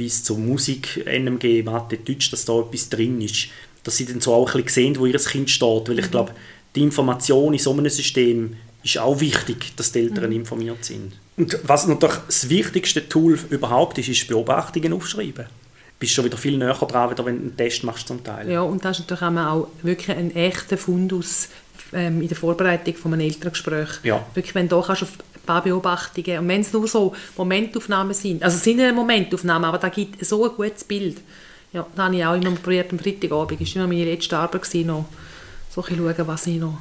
bis 0.00 0.24
zur 0.24 0.38
Musik, 0.38 1.04
NMG, 1.04 1.62
Mathe, 1.62 1.98
Deutsch, 1.98 2.30
dass 2.30 2.46
da 2.46 2.58
etwas 2.58 2.88
drin 2.88 3.20
ist. 3.20 3.48
Dass 3.84 3.98
sie 3.98 4.06
dann 4.06 4.22
so 4.22 4.32
auch 4.32 4.54
ein 4.54 4.64
bisschen 4.64 4.94
sehen, 4.94 4.98
wo 4.98 5.04
ihr 5.04 5.18
Kind 5.18 5.50
steht. 5.50 5.88
Weil 5.90 5.98
ich 5.98 6.06
mhm. 6.06 6.10
glaube, 6.10 6.32
die 6.74 6.80
Information 6.80 7.52
in 7.52 7.58
so 7.58 7.70
einem 7.72 7.86
System 7.90 8.56
ist 8.82 8.96
auch 8.96 9.20
wichtig, 9.20 9.76
dass 9.76 9.92
die 9.92 9.98
Eltern 9.98 10.30
mhm. 10.30 10.36
informiert 10.36 10.82
sind. 10.86 11.12
Und 11.36 11.58
was 11.64 11.86
natürlich 11.86 12.16
das 12.26 12.48
wichtigste 12.48 13.06
Tool 13.10 13.38
überhaupt 13.50 13.98
ist, 13.98 14.08
ist 14.08 14.26
Beobachtungen 14.26 14.94
aufschreiben. 14.94 15.44
Du 15.44 15.98
bist 15.98 16.14
schon 16.14 16.24
wieder 16.24 16.38
viel 16.38 16.56
näher 16.56 16.72
dran, 16.72 17.10
wenn 17.10 17.16
du 17.16 17.26
einen 17.26 17.56
Test 17.58 17.84
machst 17.84 18.08
zum 18.08 18.24
Teil. 18.24 18.50
Ja, 18.50 18.62
und 18.62 18.82
das 18.82 19.00
ist 19.00 19.10
natürlich 19.10 19.38
auch 19.38 19.68
wirklich 19.82 20.16
ein 20.16 20.34
echter 20.34 20.78
Fundus 20.78 21.50
ähm, 21.92 22.22
in 22.22 22.28
der 22.28 22.38
Vorbereitung 22.38 22.94
von 22.94 23.12
einem 23.12 23.26
Elterngespräch. 23.26 23.88
Ja. 24.02 24.24
Wirklich, 24.32 24.54
wenn 24.54 24.66
du 24.66 24.80
kannst 24.80 25.02
auf 25.02 25.10
paar 25.50 25.62
Beobachtungen 25.62 26.38
und 26.38 26.48
wenn 26.48 26.60
es 26.60 26.72
nur 26.72 26.86
so 26.86 27.14
Momentaufnahmen 27.36 28.14
sind, 28.14 28.42
also 28.42 28.56
es 28.56 28.62
sind 28.62 28.78
ja 28.78 28.92
Momentaufnahmen, 28.92 29.68
aber 29.68 29.78
da 29.78 29.88
gibt 29.88 30.24
so 30.24 30.44
ein 30.44 30.56
gutes 30.56 30.84
Bild. 30.84 31.18
Ja, 31.72 31.86
da 31.94 32.04
habe 32.04 32.16
ich 32.16 32.24
auch 32.24 32.34
immer 32.34 32.50
probiert, 32.52 32.92
am 32.92 32.98
Freitagabend, 32.98 33.60
das 33.60 33.74
war 33.74 33.82
immer 33.82 33.94
meine 33.94 34.04
letzte 34.04 34.36
Arbeit, 34.36 34.62
gewesen, 34.62 34.86
noch 34.86 35.06
so 35.70 35.82
ein 35.82 35.96
schauen, 35.96 36.26
was 36.26 36.46
ich 36.46 36.58
noch... 36.58 36.78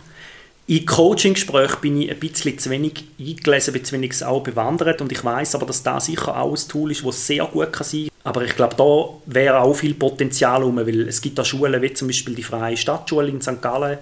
In 0.67 0.85
Coaching-Gesprächen 0.85 1.77
bin 1.81 2.01
ich 2.01 2.11
ein 2.11 2.19
bisschen 2.19 2.57
zu 2.59 2.69
wenig 2.69 3.03
eingelesen, 3.19 3.73
ein 3.73 3.81
bisschen 3.81 4.01
wenig 4.01 4.23
auch 4.23 4.41
bewandert 4.41 5.01
und 5.01 5.11
ich 5.11 5.23
weiß 5.23 5.55
aber, 5.55 5.65
dass 5.65 5.81
das 5.81 6.05
sicher 6.05 6.39
auch 6.39 6.55
ein 6.55 6.67
Tool 6.67 6.91
ist, 6.91 7.03
das 7.03 7.25
sehr 7.25 7.45
gut 7.45 7.73
kann 7.73 7.87
sein 7.87 8.03
kann. 8.03 8.11
Aber 8.23 8.43
ich 8.43 8.55
glaube, 8.55 8.75
da 8.75 9.33
wäre 9.33 9.61
auch 9.61 9.73
viel 9.73 9.95
Potenzial 9.95 10.61
rum, 10.61 10.77
weil 10.77 11.07
es 11.07 11.21
gibt 11.21 11.39
da 11.39 11.43
Schulen, 11.43 11.81
wie 11.81 11.93
zum 11.93 12.07
Beispiel 12.07 12.35
die 12.35 12.43
Freie 12.43 12.77
Stadtschule 12.77 13.29
in 13.29 13.41
St. 13.41 13.59
Gallen, 13.61 13.97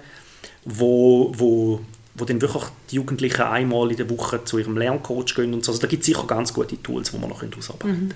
wo, 0.66 1.32
wo, 1.38 1.80
wo 2.18 2.24
dann 2.24 2.40
wirklich 2.40 2.64
die 2.90 2.96
Jugendlichen 2.96 3.42
einmal 3.42 3.90
in 3.90 3.96
der 3.96 4.10
Woche 4.10 4.44
zu 4.44 4.58
ihrem 4.58 4.76
Lerncoach 4.76 5.34
gehen 5.34 5.54
und 5.54 5.64
so. 5.64 5.72
Also 5.72 5.80
da 5.82 5.88
gibt 5.88 6.02
es 6.02 6.06
sicher 6.06 6.26
ganz 6.26 6.52
gute 6.52 6.80
Tools, 6.82 7.10
die 7.10 7.18
man 7.18 7.30
noch 7.30 7.42
ausarbeiten 7.42 7.78
können. 7.78 8.08
Mhm. 8.08 8.14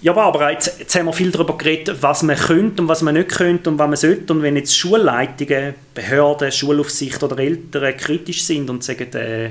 Ja, 0.00 0.14
aber 0.14 0.52
jetzt, 0.52 0.78
jetzt 0.78 0.94
haben 0.94 1.06
wir 1.06 1.12
viel 1.12 1.32
darüber 1.32 1.58
geredet, 1.58 2.00
was 2.00 2.22
man 2.22 2.36
könnte 2.36 2.82
und 2.82 2.88
was 2.88 3.02
man 3.02 3.14
nicht 3.14 3.30
könnte 3.30 3.68
und 3.68 3.78
was 3.78 3.88
man 3.88 3.96
sollte. 3.96 4.32
Und 4.32 4.42
wenn 4.42 4.54
jetzt 4.54 4.76
Schulleitungen, 4.76 5.74
Behörden, 5.92 6.52
Schulaufsicht 6.52 7.20
oder 7.22 7.38
Eltern 7.38 7.96
kritisch 7.96 8.44
sind 8.44 8.70
und 8.70 8.84
sagen, 8.84 9.12
äh, 9.14 9.50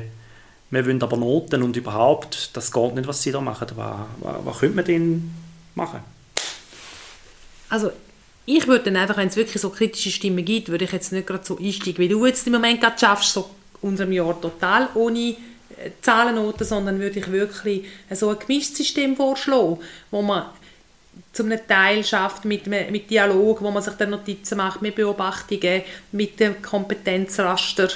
wir 0.69 0.85
wollen 0.85 1.01
aber 1.01 1.17
Noten 1.17 1.63
und 1.63 1.75
überhaupt, 1.75 2.51
das 2.53 2.71
geht 2.71 2.95
nicht, 2.95 3.07
was 3.07 3.21
sie 3.21 3.31
da 3.31 3.41
machen, 3.41 3.67
was, 3.75 3.95
was, 4.19 4.35
was 4.45 4.59
könnte 4.59 4.75
man 4.75 4.85
denn 4.85 5.31
machen? 5.75 5.99
Also 7.69 7.91
ich 8.49 8.65
würde 8.65 8.85
dann 8.85 8.95
einfach, 8.95 9.17
wenn 9.17 9.27
es 9.27 9.35
wirklich 9.35 9.61
so 9.61 9.69
kritische 9.69 10.09
Stimmen 10.09 10.43
gibt, 10.43 10.69
würde 10.69 10.85
ich 10.85 10.91
jetzt 10.93 11.11
nicht 11.11 11.27
gerade 11.27 11.45
so 11.45 11.59
einsteigen, 11.59 11.97
wie 11.97 12.07
du 12.07 12.25
jetzt 12.25 12.47
im 12.47 12.53
Moment 12.53 12.79
gerade 12.79 12.97
schaffst, 12.97 13.33
so 13.33 13.49
unserem 13.81 14.13
Jahr 14.13 14.39
total 14.39 14.87
ohne 14.95 15.19
äh, 15.19 15.35
Zahlennoten, 16.01 16.65
sondern 16.65 16.97
würde 16.99 17.19
ich 17.19 17.29
wirklich 17.29 17.83
so 18.11 18.29
ein 18.29 18.39
gemischtes 18.39 18.77
System 18.77 19.17
vorschlagen, 19.17 19.79
wo 20.11 20.21
man 20.21 20.45
zum 21.33 21.51
Teil 21.67 22.05
schafft 22.05 22.45
mit, 22.45 22.67
mit 22.67 23.09
Dialog, 23.09 23.61
wo 23.61 23.69
man 23.69 23.83
sich 23.83 23.95
dann 23.95 24.11
Notizen 24.11 24.57
macht, 24.57 24.81
mit 24.81 24.95
Beobachtungen, 24.95 25.81
mit 26.13 26.39
dem 26.39 26.61
Kompetenzraster. 26.61 27.89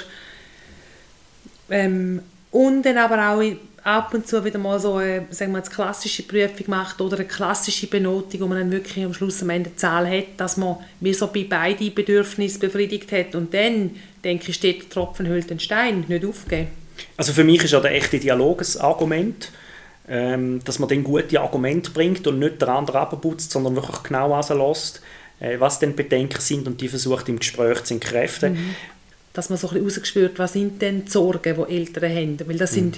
Ähm, 1.70 2.20
und 2.50 2.82
dann 2.82 2.98
aber 2.98 3.30
auch 3.30 3.42
ab 3.84 4.14
und 4.14 4.26
zu 4.26 4.44
wieder 4.44 4.58
mal 4.58 4.78
so 4.78 4.94
eine, 4.94 5.26
sagen 5.30 5.52
wir, 5.52 5.58
eine 5.58 5.68
klassische 5.70 6.22
Prüfung 6.22 6.66
macht 6.68 7.00
oder 7.00 7.16
eine 7.16 7.26
klassische 7.26 7.88
Benotung, 7.88 8.40
wo 8.40 8.46
man 8.46 8.58
dann 8.58 8.70
wirklich 8.70 9.04
am 9.04 9.12
Schluss 9.12 9.42
am 9.42 9.50
Ende 9.50 9.70
eine 9.70 9.76
Zahl 9.76 10.08
hat, 10.08 10.26
dass 10.36 10.56
man 10.56 10.76
mir 11.00 11.14
so 11.14 11.26
bei 11.26 11.44
beiden 11.44 11.92
Bedürfnissen 11.92 12.60
befriedigt 12.60 13.10
hat. 13.12 13.34
Und 13.34 13.52
dann, 13.52 13.90
denke 14.22 14.50
ich, 14.50 14.54
steht 14.54 14.82
der 14.82 14.90
Tropfen 14.90 15.26
hüllt 15.26 15.50
den 15.50 15.58
Stein, 15.58 16.04
nicht 16.06 16.24
aufgeben. 16.24 16.68
Also 17.16 17.32
für 17.32 17.44
mich 17.44 17.64
ist 17.64 17.72
ja 17.72 17.80
der 17.80 17.94
echte 17.94 18.20
Dialog 18.20 18.60
ein 18.62 18.80
Argument, 18.80 19.50
ähm, 20.08 20.60
dass 20.64 20.78
man 20.78 20.88
dann 20.88 21.02
gute 21.02 21.40
Argumente 21.40 21.90
bringt 21.90 22.26
und 22.26 22.38
nicht 22.38 22.60
der 22.60 22.68
andere 22.68 23.00
abputzt, 23.00 23.50
sondern 23.50 23.74
wirklich 23.74 24.02
genau 24.04 24.38
lässt, 24.38 25.00
äh, 25.40 25.58
was 25.58 25.80
denn 25.80 25.96
Bedenken 25.96 26.40
sind 26.40 26.66
und 26.66 26.80
die 26.80 26.88
versucht 26.88 27.28
im 27.28 27.38
Gespräch 27.38 27.82
zu 27.84 27.94
entkräften. 27.94 28.52
Mhm. 28.52 28.74
Dass 29.32 29.48
man 29.48 29.58
so 29.58 29.68
ein 29.68 29.74
bisschen 29.74 29.86
rausgespürt, 29.86 30.38
was 30.38 30.52
sind 30.52 30.82
denn 30.82 31.06
die 31.06 31.10
Sorgen, 31.10 31.56
die 31.56 31.74
Eltern 31.74 32.14
haben, 32.14 32.38
weil 32.46 32.58
das 32.58 32.76
mhm. 32.76 32.92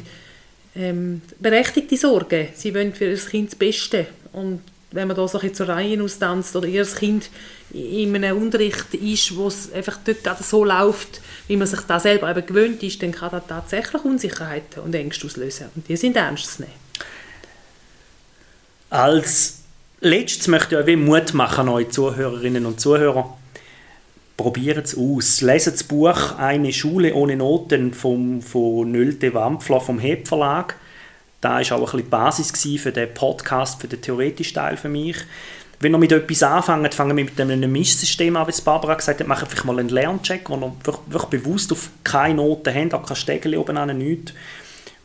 Ähm, 0.76 1.22
berechtigte 1.38 1.96
Sorgen. 1.96 2.48
Sie 2.54 2.74
wollen 2.74 2.94
für 2.94 3.06
ihr 3.06 3.16
Kind 3.16 3.50
das 3.50 3.58
Beste. 3.58 4.06
Und 4.32 4.60
wenn 4.90 5.08
man 5.08 5.16
da 5.16 5.26
so 5.26 5.38
ein 5.38 5.54
zur 5.54 5.68
Reihe 5.68 6.02
austanzt 6.02 6.54
oder 6.56 6.68
ihr 6.68 6.84
Kind 6.84 7.30
in 7.72 8.14
einem 8.14 8.40
Unterricht 8.40 8.94
ist, 8.94 9.34
wo 9.36 9.48
es 9.48 9.72
einfach 9.72 9.98
dort 10.04 10.44
so 10.44 10.64
läuft, 10.64 11.20
wie 11.48 11.56
man 11.56 11.66
sich 11.66 11.80
da 11.80 11.98
selber 11.98 12.30
eben 12.30 12.46
gewöhnt 12.46 12.82
ist, 12.82 13.02
dann 13.02 13.12
kann 13.12 13.30
das 13.32 13.42
tatsächlich 13.48 14.04
Unsicherheiten 14.04 14.82
und 14.82 14.94
Ängste 14.94 15.26
auslösen. 15.26 15.66
Und 15.74 15.88
die 15.88 15.96
sind 15.96 16.16
ernst 16.16 16.56
zu 16.56 16.62
nehmen. 16.62 16.74
Als 18.90 19.62
letztes 20.00 20.46
möchte 20.46 20.76
ich 20.76 20.86
euch 20.86 20.96
Mut 20.96 21.34
machen, 21.34 21.68
euch 21.68 21.90
Zuhörerinnen 21.90 22.64
und 22.66 22.80
Zuhörer. 22.80 23.36
Probiert 24.36 24.86
es 24.86 24.98
aus. 24.98 25.40
Lesen 25.42 25.72
das 25.72 25.84
Buch 25.84 26.36
«Eine 26.38 26.72
Schule 26.72 27.14
ohne 27.14 27.36
Noten» 27.36 27.94
vom, 27.94 28.42
von 28.42 28.90
Nölte 28.90 29.32
Wampfler 29.32 29.80
vom 29.80 30.00
Heb 30.00 30.26
Verlag. 30.26 30.76
Da 31.40 31.60
war 31.60 31.60
auch 31.60 31.72
ein 31.72 31.80
bisschen 31.82 31.98
die 31.98 32.02
Basis 32.10 32.80
für 32.80 32.90
den 32.90 33.14
Podcast, 33.14 33.80
für 33.80 33.86
den 33.86 34.00
theoretischen 34.00 34.54
Teil 34.54 34.76
für 34.76 34.88
mich. 34.88 35.16
Wenn 35.78 35.92
ihr 35.94 35.98
mit 35.98 36.10
etwas 36.10 36.42
anfangt, 36.42 36.94
fangen 36.94 37.16
wir 37.16 37.24
mit 37.24 37.40
einem 37.40 37.70
Mischsystem 37.70 38.36
an, 38.36 38.48
wie 38.48 38.62
Barbara 38.62 38.94
gesagt 38.94 39.20
hat, 39.20 39.26
macht 39.28 39.44
einfach 39.44 39.64
mal 39.64 39.78
einen 39.78 39.88
Lerncheck, 39.88 40.48
wo 40.48 40.56
ihr 40.56 40.72
wirklich 40.82 41.42
bewusst 41.42 41.70
auf 41.72 41.90
keine 42.02 42.36
Noten 42.36 42.74
habt, 42.74 42.94
auch 42.94 43.06
kein 43.06 43.16
Stegel 43.16 43.56
oben 43.56 43.76
an, 43.76 43.96
nichts. 43.96 44.32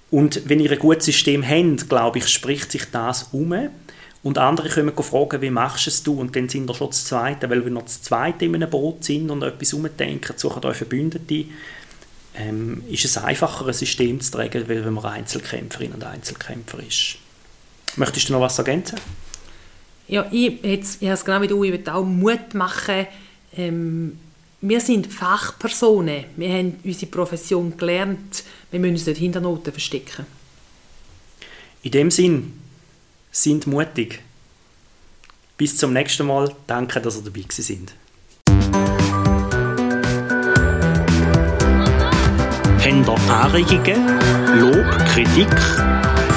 Und 0.09 0.47
wenn 0.49 0.59
ihr 0.59 0.71
ein 0.71 0.80
gutes 0.80 1.05
System 1.05 1.47
habt, 1.47 1.89
glaube 1.89 2.19
ich, 2.19 2.27
spricht 2.30 2.71
sich 2.71 2.86
das 2.91 3.30
um. 3.32 3.53
Und 4.22 4.38
andere 4.38 4.67
können 4.67 4.93
fragen, 4.95 5.41
wie 5.41 5.49
machst 5.49 5.86
du 5.86 5.89
es 5.89 6.03
du? 6.03 6.20
Und 6.20 6.36
dann 6.36 6.49
sind 6.49 6.67
wir 6.67 6.76
schon 6.76 6.88
das 6.88 7.05
Zweite, 7.05 7.49
weil 7.49 7.63
wir 7.63 7.72
noch 7.72 7.84
das 7.84 8.01
Zweite 8.01 8.45
in 8.45 8.55
einem 8.55 8.70
Boot 8.70 9.03
sind 9.03 9.30
und 9.32 9.43
etwas 9.43 9.74
umdenken, 9.74 10.34
suchen 10.36 10.63
euch 10.65 10.78
Verbündete, 10.78 11.45
ähm, 12.36 12.84
ist 12.89 13.05
es 13.05 13.17
einfacher, 13.17 13.65
ein 13.65 13.74
System 13.74 14.20
zu 14.20 14.32
tragen, 14.32 14.67
weil 14.67 14.86
wenn 14.86 14.93
man 14.93 15.05
Einzelkämpferin 15.05 15.93
und 15.93 16.03
Einzelkämpfer 16.03 16.80
ist. 16.86 17.15
Möchtest 17.95 18.30
du 18.30 18.34
noch 18.34 18.41
was 18.41 18.57
ergänzen? 18.57 18.99
Ja, 20.07 20.28
ich, 20.32 20.63
jetzt, 20.63 21.01
ich 21.01 21.07
habe 21.07 21.15
es 21.15 21.26
genau 21.26 21.41
wie 21.41 21.47
du, 21.47 21.63
ich 21.63 21.72
will 21.72 21.89
auch 21.89 22.03
Mut 22.03 22.53
machen. 22.53 23.07
Ähm, 23.55 24.20
wir 24.61 24.82
sind 24.82 25.07
Fachpersonen, 25.07 26.26
wir 26.36 26.49
haben 26.49 26.80
unsere 26.84 27.09
Profession 27.09 27.78
gelernt, 27.78 28.43
wir 28.72 28.80
müssen 28.80 28.95
uns 28.95 29.05
nicht 29.05 29.17
hinter 29.17 29.39
Noten 29.39 29.72
verstecken. 29.72 30.26
In 31.82 31.91
dem 31.91 32.11
Sinn, 32.11 32.53
sind 33.32 33.67
mutig. 33.67 34.21
Bis 35.57 35.77
zum 35.77 35.93
nächsten 35.93 36.27
Mal. 36.27 36.53
Danke, 36.67 37.01
dass 37.01 37.17
ihr 37.17 37.23
dabei 37.23 37.43
sind. 37.49 37.93
Habt 43.09 43.30
ihr 43.30 43.34
Anregungen, 43.34 44.19
Lob, 44.59 44.88
Kritik 45.13 45.47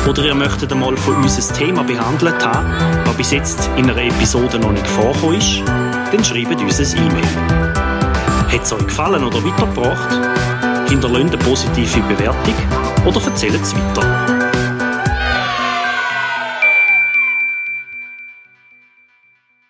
oder 0.07 0.24
ihr 0.24 0.34
möchtet 0.34 0.72
einmal 0.72 0.97
von 0.97 1.16
uns 1.16 1.38
ein 1.38 1.57
Thema 1.57 1.84
behandelt 1.84 2.45
haben, 2.45 3.05
das 3.05 3.16
bis 3.16 3.30
jetzt 3.30 3.70
in 3.76 3.88
einer 3.88 4.03
Episode 4.03 4.59
noch 4.59 4.72
nicht 4.72 4.86
vorgekommen 4.86 5.38
ist, 5.38 5.62
dann 5.66 6.24
schreibt 6.24 6.61
uns 6.61 6.80
ein 6.80 7.07
E-Mail. 7.07 7.74
Hat 8.53 8.62
es 8.62 8.72
euch 8.72 8.86
gefallen 8.86 9.24
oder 9.24 9.43
weitergebracht? 9.45 10.90
Hinterlasst 10.90 11.32
eine 11.32 11.38
positive 11.38 12.01
Bewertung 12.03 12.55
oder 13.07 13.22
erzählt 13.24 13.61
es 13.62 13.74
weiter. 13.74 14.41